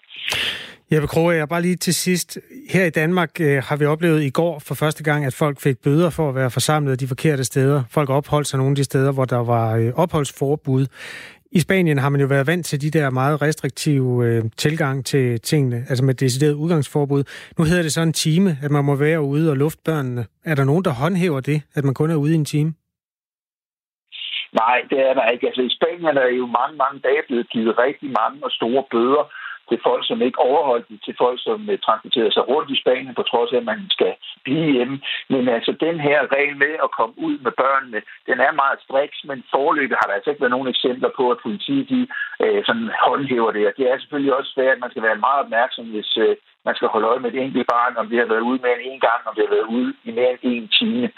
Jeppe 0.93 1.09
Kroge, 1.09 1.35
jeg 1.35 1.49
bare 1.49 1.63
lige 1.63 1.77
til 1.77 1.95
sidst. 1.95 2.39
Her 2.71 2.85
i 2.85 2.91
Danmark 2.91 3.41
øh, 3.41 3.63
har 3.69 3.77
vi 3.77 3.85
oplevet 3.85 4.23
i 4.23 4.31
går 4.31 4.59
for 4.59 4.75
første 4.75 5.03
gang, 5.05 5.25
at 5.25 5.35
folk 5.35 5.61
fik 5.61 5.79
bøder 5.85 6.11
for 6.11 6.29
at 6.29 6.35
være 6.35 6.51
forsamlet 6.51 7.01
de 7.01 7.09
forkerte 7.09 7.45
steder. 7.45 7.83
Folk 7.91 8.11
opholdt 8.11 8.47
sig 8.47 8.59
nogle 8.59 8.73
af 8.73 8.77
de 8.77 8.85
steder, 8.85 9.13
hvor 9.13 9.25
der 9.25 9.45
var 9.45 9.77
øh, 9.77 9.93
opholdsforbud. 9.95 10.87
I 11.53 11.61
Spanien 11.61 11.99
har 11.99 12.09
man 12.09 12.21
jo 12.21 12.27
været 12.27 12.47
vant 12.47 12.67
til 12.67 12.81
de 12.81 12.91
der 12.91 13.11
meget 13.11 13.43
restriktive 13.43 14.27
øh, 14.27 14.45
tilgang 14.57 15.05
til 15.05 15.41
tingene, 15.41 15.85
altså 15.89 16.05
med 16.05 16.15
decideret 16.15 16.53
udgangsforbud. 16.53 17.25
Nu 17.59 17.65
hedder 17.65 17.83
det 17.83 17.93
så 17.93 18.03
en 18.03 18.13
time, 18.13 18.59
at 18.63 18.71
man 18.71 18.85
må 18.85 18.95
være 18.95 19.23
ude 19.23 19.51
og 19.51 19.57
lufte 19.57 19.83
børnene. 19.85 20.27
Er 20.45 20.55
der 20.55 20.65
nogen, 20.65 20.85
der 20.85 20.91
håndhæver 20.91 21.41
det, 21.41 21.63
at 21.75 21.85
man 21.85 21.95
kun 21.95 22.11
er 22.11 22.15
ude 22.15 22.33
i 22.33 22.35
en 22.35 22.45
time? 22.45 22.75
Nej, 24.53 24.85
det 24.91 24.99
er 25.09 25.15
der 25.15 25.27
ikke. 25.29 25.47
Altså 25.47 25.63
i 25.63 25.77
Spanien 25.77 26.17
er 26.17 26.27
jo 26.27 26.47
mange, 26.47 26.77
mange 26.77 26.99
dage 27.01 27.23
blevet 27.27 27.49
givet 27.51 27.79
rigtig 27.79 28.11
mange 28.21 28.45
og 28.45 28.51
store 28.51 28.85
bøder 28.91 29.25
til 29.69 29.79
folk, 29.89 30.03
som 30.07 30.23
ikke 30.23 30.39
overholdt 30.49 30.89
det, 30.89 30.99
til 31.07 31.15
folk, 31.23 31.39
som 31.47 31.59
uh, 31.73 31.79
transporterede 31.87 32.33
sig 32.33 32.45
rundt 32.49 32.71
i 32.71 32.81
Spanien, 32.83 33.15
på 33.15 33.23
trods 33.23 33.53
af, 33.53 33.57
at 33.57 33.71
man 33.73 33.81
skal 33.97 34.13
blive 34.45 34.73
hjemme. 34.77 34.97
Men 35.33 35.49
altså, 35.57 35.73
den 35.87 35.97
her 36.07 36.19
regel 36.37 36.57
med 36.65 36.75
at 36.85 36.91
komme 36.99 37.15
ud 37.27 37.37
med 37.47 37.53
børnene, 37.63 38.01
den 38.29 38.39
er 38.47 38.61
meget 38.63 38.79
striks, 38.85 39.19
men 39.29 39.39
forløbet 39.55 39.97
har 40.01 40.07
der 40.07 40.15
altså 40.17 40.31
ikke 40.31 40.43
været 40.45 40.57
nogen 40.57 40.73
eksempler 40.75 41.11
på, 41.19 41.25
at 41.31 41.43
politiet 41.47 41.89
de, 41.93 42.01
uh, 42.45 42.61
sådan 42.67 42.91
håndhæver 43.07 43.53
det. 43.57 43.65
Og 43.69 43.75
det 43.79 43.85
er 43.91 43.99
selvfølgelig 43.99 44.35
også 44.39 44.51
svært, 44.53 44.77
at 44.77 44.83
man 44.85 44.91
skal 44.91 45.07
være 45.09 45.25
meget 45.27 45.41
opmærksom, 45.45 45.87
hvis 45.95 46.11
uh, 46.25 46.35
man 46.67 46.75
skal 46.75 46.89
holde 46.89 47.09
øje 47.11 47.21
med 47.23 47.31
et 47.33 47.43
enkelt 47.43 47.67
barn, 47.75 47.97
om 48.01 48.09
det 48.09 48.19
har 48.19 48.29
været 48.33 48.49
ude 48.51 48.61
mere 48.63 48.77
end 48.77 48.87
en 48.93 49.01
gang, 49.09 49.21
om 49.29 49.35
det 49.35 49.45
har 49.45 49.55
været 49.57 49.69
ude 49.77 49.91
i 50.05 50.11
mere 50.19 50.31
end 50.33 50.41
en 50.43 50.69
time. 50.81 51.09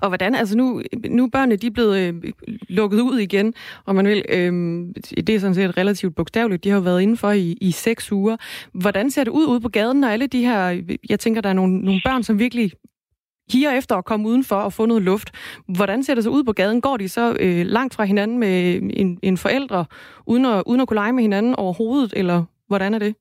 Og 0.00 0.08
hvordan, 0.08 0.34
altså 0.34 0.56
nu, 0.56 0.82
nu 1.08 1.24
er 1.24 1.28
børnene 1.28 1.56
de 1.56 1.66
er 1.66 1.70
blevet 1.70 1.98
øh, 1.98 2.32
lukket 2.68 3.00
ud 3.00 3.18
igen, 3.18 3.54
og 3.84 3.94
man 3.94 4.06
vil, 4.06 4.24
øh, 4.28 4.52
det 5.26 5.28
er 5.28 5.38
sådan 5.38 5.54
set 5.54 5.76
relativt 5.76 6.14
bogstaveligt, 6.14 6.64
de 6.64 6.68
har 6.68 6.76
jo 6.76 6.82
været 6.82 7.02
indenfor 7.02 7.30
i, 7.30 7.58
i 7.60 7.70
seks 7.70 8.12
uger. 8.12 8.36
Hvordan 8.72 9.10
ser 9.10 9.24
det 9.24 9.30
ud 9.30 9.46
ude 9.46 9.60
på 9.60 9.68
gaden, 9.68 10.00
når 10.00 10.08
alle 10.08 10.26
de 10.26 10.44
her, 10.44 10.82
jeg 11.08 11.20
tænker, 11.20 11.40
der 11.40 11.48
er 11.48 11.52
nogle, 11.52 11.78
nogle 11.78 12.00
børn, 12.04 12.22
som 12.22 12.38
virkelig 12.38 12.72
higer 13.52 13.72
efter 13.72 13.96
at 13.96 14.04
komme 14.04 14.28
udenfor 14.28 14.56
og 14.56 14.72
få 14.72 14.86
noget 14.86 15.02
luft. 15.02 15.30
Hvordan 15.76 16.02
ser 16.02 16.14
det 16.14 16.24
så 16.24 16.30
ud 16.30 16.44
på 16.44 16.52
gaden? 16.52 16.80
Går 16.80 16.96
de 16.96 17.08
så 17.08 17.36
øh, 17.40 17.66
langt 17.66 17.94
fra 17.94 18.04
hinanden 18.04 18.38
med 18.38 18.74
en, 18.92 19.18
en 19.22 19.36
forældre, 19.36 19.84
uden 20.26 20.46
at, 20.46 20.62
uden 20.66 20.80
at 20.80 20.88
kunne 20.88 20.94
lege 20.94 21.12
med 21.12 21.22
hinanden 21.22 21.54
overhovedet, 21.54 22.12
eller 22.16 22.44
hvordan 22.66 22.94
er 22.94 22.98
det? 22.98 23.14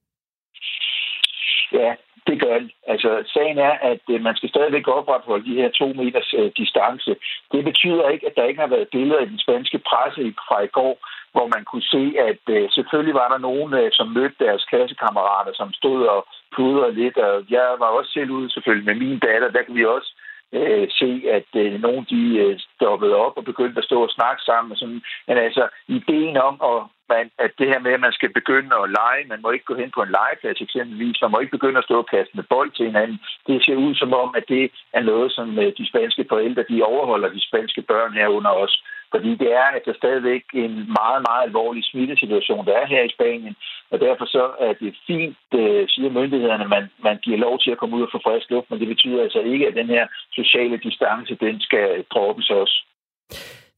Ja, 1.72 1.94
det 2.28 2.42
gør 2.42 2.60
det. 2.60 2.72
Altså, 2.88 3.12
sagen 3.34 3.58
er, 3.58 3.74
at 3.92 4.04
øh, 4.10 4.22
man 4.22 4.36
skal 4.36 4.50
stadigvæk 4.50 4.88
opretholde 4.88 5.50
de 5.50 5.60
her 5.62 5.70
to 5.70 5.88
meters 5.94 6.34
øh, 6.40 6.52
distance. 6.58 7.16
Det 7.52 7.64
betyder 7.64 8.10
ikke, 8.10 8.28
at 8.28 8.36
der 8.38 8.44
ikke 8.50 8.62
har 8.62 8.74
været 8.76 8.94
billeder 8.96 9.20
i 9.22 9.32
den 9.34 9.40
spanske 9.40 9.80
presse 9.90 10.34
fra 10.48 10.62
i 10.62 10.68
går, 10.68 10.94
hvor 11.32 11.48
man 11.56 11.64
kunne 11.66 11.88
se, 11.96 12.04
at 12.30 12.44
øh, 12.56 12.70
selvfølgelig 12.72 13.16
var 13.22 13.30
der 13.34 13.38
nogen, 13.38 13.74
øh, 13.74 13.90
som 13.94 14.08
mødte 14.08 14.44
deres 14.46 14.64
klassekammerater, 14.70 15.54
som 15.54 15.74
stod 15.74 16.00
og 16.16 16.28
pludrede 16.56 16.94
lidt. 17.02 17.18
Og 17.18 17.46
jeg 17.50 17.68
var 17.82 17.90
også 17.98 18.12
selv 18.12 18.30
ude 18.32 18.50
selvfølgelig 18.50 18.86
med 18.86 18.96
min 19.04 19.20
datter. 19.20 19.50
Der 19.52 19.62
kan 19.62 19.76
vi 19.76 19.86
også 19.86 20.12
øh, 20.54 20.88
se, 21.00 21.12
at 21.38 21.50
øh, 21.62 21.82
nogen 21.82 22.06
de 22.10 22.24
øh, 22.44 22.60
stoppede 22.76 23.16
op 23.16 23.38
og 23.38 23.44
begyndte 23.46 23.80
at 23.80 23.90
stå 23.90 24.04
og 24.04 24.10
snakke 24.10 24.42
sammen. 24.42 24.72
Og 24.72 24.78
sådan. 24.78 25.02
Men 25.28 25.38
altså, 25.38 25.68
ideen 25.88 26.38
om 26.38 26.56
at 26.72 26.80
man, 27.10 27.26
at 27.46 27.52
det 27.60 27.68
her 27.72 27.80
med, 27.80 27.92
at 27.94 28.06
man 28.08 28.18
skal 28.18 28.32
begynde 28.40 28.76
at 28.84 28.90
lege, 29.00 29.30
man 29.34 29.42
må 29.42 29.50
ikke 29.52 29.70
gå 29.72 29.76
hen 29.82 29.92
på 29.94 30.02
en 30.04 30.16
legeplads 30.18 30.62
eksempelvis, 30.62 31.22
man 31.22 31.32
må 31.32 31.40
ikke 31.40 31.58
begynde 31.58 31.80
at 31.80 31.88
stå 31.90 31.98
og 32.04 32.10
kaste 32.16 32.34
med 32.38 32.46
bold 32.54 32.72
til 32.72 32.86
hinanden. 32.86 33.20
Det 33.48 33.66
ser 33.66 33.76
ud 33.76 33.96
som 33.96 34.14
om, 34.14 34.30
at 34.40 34.46
det 34.48 34.72
er 34.94 35.04
noget, 35.12 35.32
som 35.32 35.60
øh, 35.60 35.72
de 35.78 35.90
spanske 35.92 36.26
forældre, 36.30 36.70
de 36.70 36.84
overholder 36.84 37.30
de 37.30 37.48
spanske 37.50 37.82
børn 37.82 38.14
herunder 38.14 38.50
også. 38.64 38.78
Fordi 39.14 39.32
det 39.42 39.50
er 39.54 39.68
at 39.78 39.82
der 39.86 39.94
stadigvæk 39.94 40.44
en 40.54 40.74
meget, 41.00 41.22
meget 41.28 41.44
alvorlig 41.48 41.84
smittesituation, 41.86 42.66
der 42.66 42.74
er 42.82 42.86
her 42.86 43.04
i 43.04 43.14
Spanien. 43.16 43.56
Og 43.92 44.00
derfor 44.00 44.26
så 44.26 44.44
er 44.60 44.74
det 44.74 44.96
fint, 45.08 45.38
øh, 45.62 45.84
siger 45.90 46.10
myndighederne, 46.10 46.64
at 46.64 46.70
man, 46.70 46.86
man 47.08 47.18
giver 47.24 47.38
lov 47.38 47.60
til 47.60 47.72
at 47.72 47.78
komme 47.78 47.96
ud 47.98 48.02
og 48.02 48.10
få 48.12 48.20
frisk 48.24 48.50
luft, 48.50 48.70
men 48.70 48.80
det 48.80 48.88
betyder 48.88 49.24
altså 49.24 49.40
ikke, 49.40 49.68
at 49.68 49.76
den 49.76 49.88
her 49.88 50.08
sociale 50.32 50.78
distance, 50.78 51.36
den 51.36 51.62
skal 51.62 52.06
droppes 52.14 52.50
også. 52.50 52.78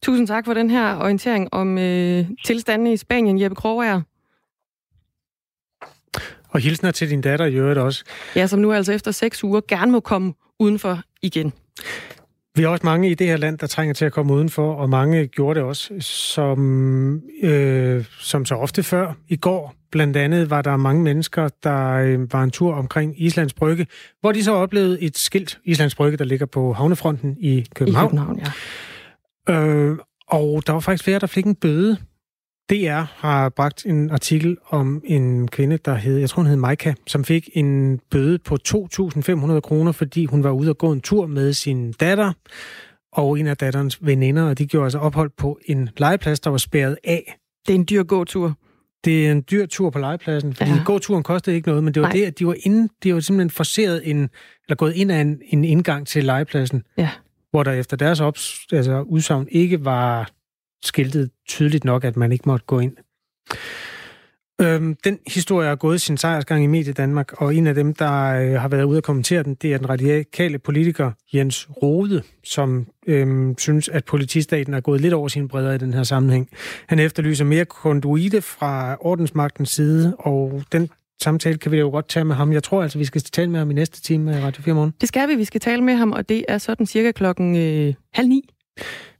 Tusind 0.02 0.26
tak 0.26 0.44
for 0.44 0.54
den 0.54 0.70
her 0.70 0.96
orientering 0.96 1.48
om 1.54 1.78
øh, 1.78 2.26
tilstanden 2.44 2.86
i 2.86 2.96
Spanien, 2.96 3.40
Jeppe 3.40 3.54
Krogager. 3.54 4.00
Og 6.48 6.60
hilsner 6.60 6.90
til 6.90 7.10
din 7.10 7.20
datter 7.20 7.46
i 7.46 7.54
øvrigt 7.54 7.78
også. 7.78 8.04
Ja, 8.36 8.46
som 8.46 8.60
nu 8.60 8.72
altså 8.72 8.92
efter 8.92 9.10
seks 9.10 9.44
uger 9.44 9.60
gerne 9.68 9.92
må 9.92 10.00
komme 10.00 10.34
udenfor 10.58 11.00
igen. 11.22 11.52
Vi 12.54 12.62
har 12.62 12.68
også 12.68 12.86
mange 12.86 13.10
i 13.10 13.14
det 13.14 13.26
her 13.26 13.36
land, 13.36 13.58
der 13.58 13.66
trænger 13.66 13.94
til 13.94 14.04
at 14.04 14.12
komme 14.12 14.34
udenfor, 14.34 14.74
og 14.74 14.88
mange 14.88 15.26
gjorde 15.26 15.60
det 15.60 15.68
også, 15.68 15.94
som, 16.00 17.22
øh, 17.42 18.04
som 18.20 18.44
så 18.44 18.54
ofte 18.54 18.82
før. 18.82 19.12
I 19.28 19.36
går 19.36 19.74
blandt 19.90 20.16
andet 20.16 20.50
var 20.50 20.62
der 20.62 20.76
mange 20.76 21.02
mennesker, 21.02 21.48
der 21.62 21.90
øh, 21.90 22.32
var 22.32 22.42
en 22.42 22.50
tur 22.50 22.74
omkring 22.74 23.22
Islands 23.22 23.54
Brygge, 23.54 23.86
hvor 24.20 24.32
de 24.32 24.44
så 24.44 24.52
oplevede 24.52 25.00
et 25.02 25.18
skilt, 25.18 25.58
Islands 25.64 25.94
Brygge, 25.94 26.18
der 26.18 26.24
ligger 26.24 26.46
på 26.46 26.72
havnefronten 26.72 27.36
i 27.40 27.66
København. 27.74 28.06
I 28.06 28.10
København, 28.10 28.38
ja. 28.38 28.50
Øh, 29.48 29.98
og 30.28 30.62
der 30.66 30.72
var 30.72 30.80
faktisk 30.80 31.04
flere, 31.04 31.18
der 31.18 31.26
fik 31.26 31.46
en 31.46 31.54
bøde. 31.54 31.96
DR 32.70 33.02
har 33.20 33.48
bragt 33.48 33.86
en 33.86 34.10
artikel 34.10 34.56
om 34.68 35.02
en 35.04 35.48
kvinde, 35.48 35.76
der 35.76 35.94
hed, 35.94 36.18
jeg 36.18 36.30
tror 36.30 36.42
hun 36.42 36.46
hed 36.46 36.56
Maika, 36.56 36.94
som 37.06 37.24
fik 37.24 37.48
en 37.52 38.00
bøde 38.10 38.38
på 38.38 38.56
2.500 38.68 39.60
kroner, 39.60 39.92
fordi 39.92 40.24
hun 40.24 40.44
var 40.44 40.50
ude 40.50 40.70
og 40.70 40.78
gå 40.78 40.92
en 40.92 41.00
tur 41.00 41.26
med 41.26 41.52
sin 41.52 41.92
datter 41.92 42.32
og 43.12 43.38
en 43.38 43.46
af 43.46 43.56
datterens 43.56 43.98
veninder, 44.00 44.42
og 44.42 44.58
de 44.58 44.66
gjorde 44.66 44.84
altså 44.84 44.98
ophold 44.98 45.30
på 45.36 45.58
en 45.64 45.88
legeplads, 45.96 46.40
der 46.40 46.50
var 46.50 46.58
spærret 46.58 46.96
af. 47.04 47.38
Det 47.66 47.74
er 47.74 47.78
en 47.78 47.86
dyr 47.90 48.02
gåtur. 48.02 48.54
Det 49.04 49.26
er 49.26 49.32
en 49.32 49.44
dyr 49.50 49.66
tur 49.66 49.90
på 49.90 49.98
legepladsen, 49.98 50.54
fordi 50.54 50.70
ja. 50.70 50.82
gåturen 50.84 51.22
kostede 51.22 51.56
ikke 51.56 51.68
noget, 51.68 51.84
men 51.84 51.94
det 51.94 52.02
var 52.02 52.08
Nej. 52.08 52.16
det, 52.16 52.24
at 52.24 52.38
de 52.38 52.46
var, 52.46 52.56
inde, 52.62 52.88
de 53.02 53.14
var 53.14 53.20
simpelthen 53.20 53.50
forseret 53.50 54.10
en, 54.10 54.16
eller 54.16 54.76
gået 54.76 54.94
ind 54.94 55.12
af 55.12 55.20
en, 55.20 55.42
en 55.46 55.64
indgang 55.64 56.06
til 56.06 56.24
legepladsen. 56.24 56.82
Ja 56.96 57.10
hvor 57.50 57.62
der 57.62 57.72
efter 57.72 57.96
deres 57.96 58.20
ops, 58.20 58.66
altså 58.72 59.00
udsagn 59.00 59.48
ikke 59.50 59.84
var 59.84 60.30
skiltet 60.82 61.30
tydeligt 61.48 61.84
nok, 61.84 62.04
at 62.04 62.16
man 62.16 62.32
ikke 62.32 62.48
måtte 62.48 62.66
gå 62.66 62.78
ind. 62.78 62.96
Øhm, 64.60 64.96
den 65.04 65.18
historie 65.26 65.68
har 65.68 65.76
gået 65.76 66.00
sin 66.00 66.16
sejrsgang 66.16 66.64
i 66.64 66.66
Medie 66.66 66.92
Danmark, 66.92 67.42
og 67.42 67.54
en 67.54 67.66
af 67.66 67.74
dem, 67.74 67.94
der 67.94 68.24
øh, 68.24 68.60
har 68.60 68.68
været 68.68 68.84
ude 68.84 68.98
og 68.98 69.02
kommentere 69.02 69.42
den, 69.42 69.54
det 69.54 69.74
er 69.74 69.78
den 69.78 69.88
radikale 69.88 70.58
politiker 70.58 71.12
Jens 71.34 71.68
Rode, 71.82 72.22
som 72.44 72.86
øhm, 73.06 73.58
synes, 73.58 73.88
at 73.88 74.04
politistaten 74.04 74.74
er 74.74 74.80
gået 74.80 75.00
lidt 75.00 75.14
over 75.14 75.28
sin 75.28 75.48
bredder 75.48 75.72
i 75.72 75.78
den 75.78 75.94
her 75.94 76.02
sammenhæng. 76.02 76.48
Han 76.86 76.98
efterlyser 76.98 77.44
mere 77.44 77.64
konduite 77.64 78.42
fra 78.42 78.96
ordensmagtens 79.00 79.70
side, 79.70 80.16
og 80.18 80.62
den 80.72 80.90
samtale 81.22 81.58
kan 81.58 81.72
vi 81.72 81.78
jo 81.78 81.90
godt 81.90 82.08
tage 82.08 82.24
med 82.24 82.34
ham. 82.34 82.52
Jeg 82.52 82.62
tror 82.62 82.82
altså, 82.82 82.98
vi 82.98 83.04
skal 83.04 83.20
tale 83.20 83.50
med 83.50 83.58
ham 83.58 83.70
i 83.70 83.74
næste 83.74 84.02
time 84.02 84.36
af 84.36 84.44
Radio 84.44 84.62
4 84.62 84.74
Morgen. 84.74 84.94
Det 85.00 85.08
skal 85.08 85.28
vi. 85.28 85.34
Vi 85.34 85.44
skal 85.44 85.60
tale 85.60 85.84
med 85.84 85.94
ham, 85.94 86.12
og 86.12 86.28
det 86.28 86.44
er 86.48 86.58
sådan 86.58 86.86
cirka 86.86 87.12
klokken 87.12 87.56
øh, 87.56 87.94
halv 88.12 88.28
ni. 88.28 88.48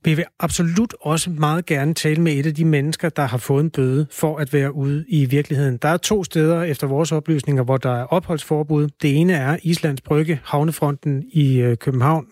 Vi 0.05 0.15
vil 0.15 0.25
absolut 0.39 0.95
også 1.01 1.31
meget 1.31 1.67
gerne 1.67 1.95
tale 1.95 2.23
med 2.23 2.33
et 2.33 2.47
af 2.47 2.55
de 2.55 2.65
mennesker, 2.65 3.09
der 3.09 3.23
har 3.23 3.39
fået 3.39 3.65
en 3.65 3.71
bøde 3.71 4.07
for 4.11 4.37
at 4.37 4.53
være 4.53 4.75
ude 4.75 5.05
i 5.09 5.25
virkeligheden. 5.25 5.77
Der 5.77 5.89
er 5.89 5.97
to 5.97 6.25
steder 6.25 6.63
efter 6.63 6.87
vores 6.87 7.13
oplysninger, 7.13 7.63
hvor 7.63 7.77
der 7.77 7.91
er 7.91 8.05
opholdsforbud. 8.05 8.89
Det 9.03 9.17
ene 9.17 9.33
er 9.33 9.57
Islands 9.63 10.01
Brygge, 10.01 10.41
havnefronten 10.45 11.25
i 11.33 11.59
øh, 11.59 11.77
København 11.77 12.27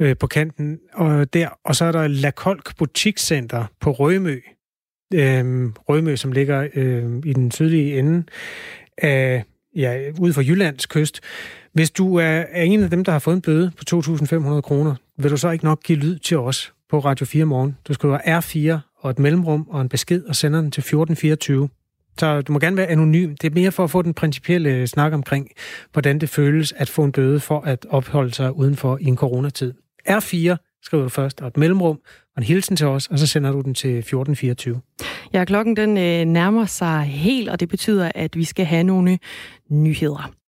øh, 0.00 0.16
på 0.16 0.26
kanten. 0.26 0.78
Og, 0.92 1.32
der, 1.32 1.48
og 1.64 1.76
så 1.76 1.84
er 1.84 1.92
der 1.92 2.08
La 2.08 2.30
Kolk 2.30 2.76
Butikscenter 2.78 3.64
på 3.80 3.90
Rømø, 3.90 4.40
øh, 5.14 5.70
Rømø, 5.88 6.16
som 6.16 6.32
ligger 6.32 6.68
øh, 6.74 7.22
i 7.24 7.32
den 7.32 7.50
sydlige 7.50 7.98
ende 7.98 8.24
af, 8.98 9.44
ja, 9.76 10.10
ude 10.18 10.32
for 10.32 10.42
Jyllands 10.42 10.86
kyst. 10.86 11.20
Hvis 11.72 11.90
du 11.90 12.16
er, 12.16 12.44
er 12.50 12.62
en 12.62 12.82
af 12.82 12.90
dem, 12.90 13.04
der 13.04 13.12
har 13.12 13.18
fået 13.18 13.34
en 13.34 13.42
bøde 13.42 13.72
på 13.76 14.00
2.500 14.00 14.60
kroner, 14.60 14.94
vil 15.18 15.30
du 15.30 15.36
så 15.36 15.50
ikke 15.50 15.64
nok 15.64 15.82
give 15.82 15.98
lyd 15.98 16.18
til 16.18 16.38
os 16.38 16.72
på 16.90 16.98
Radio 16.98 17.26
4 17.26 17.44
morgen. 17.44 17.76
Du 17.88 17.94
skriver 17.94 18.18
R4 18.18 18.78
og 18.98 19.10
et 19.10 19.18
mellemrum 19.18 19.66
og 19.70 19.80
en 19.80 19.88
besked 19.88 20.24
og 20.24 20.36
sender 20.36 20.60
den 20.60 20.70
til 20.70 20.80
1424. 20.80 21.68
Så 22.18 22.40
du 22.40 22.52
må 22.52 22.58
gerne 22.58 22.76
være 22.76 22.86
anonym. 22.86 23.34
Det 23.34 23.50
er 23.50 23.54
mere 23.54 23.72
for 23.72 23.84
at 23.84 23.90
få 23.90 24.02
den 24.02 24.14
principielle 24.14 24.70
øh, 24.70 24.86
snak 24.86 25.12
omkring, 25.12 25.50
hvordan 25.92 26.18
det 26.18 26.28
føles 26.28 26.72
at 26.72 26.88
få 26.88 27.04
en 27.04 27.12
bøde 27.12 27.40
for 27.40 27.60
at 27.60 27.86
opholde 27.90 28.34
sig 28.34 28.56
udenfor 28.56 28.98
i 29.00 29.04
en 29.04 29.16
coronatid. 29.16 29.72
R4 30.08 30.56
skriver 30.84 31.02
du 31.02 31.08
først, 31.08 31.40
og 31.40 31.48
et 31.48 31.56
mellemrum, 31.56 31.96
og 32.36 32.38
en 32.38 32.42
hilsen 32.42 32.76
til 32.76 32.86
os, 32.86 33.06
og 33.06 33.18
så 33.18 33.26
sender 33.26 33.52
du 33.52 33.60
den 33.60 33.74
til 33.74 33.98
1424. 33.98 34.80
Ja, 35.32 35.44
klokken 35.44 35.76
den 35.76 35.98
øh, 35.98 36.24
nærmer 36.24 36.66
sig 36.66 37.02
helt, 37.02 37.48
og 37.48 37.60
det 37.60 37.68
betyder, 37.68 38.12
at 38.14 38.36
vi 38.36 38.44
skal 38.44 38.66
have 38.66 38.84
nogle 38.84 39.18
nyheder. 39.70 40.34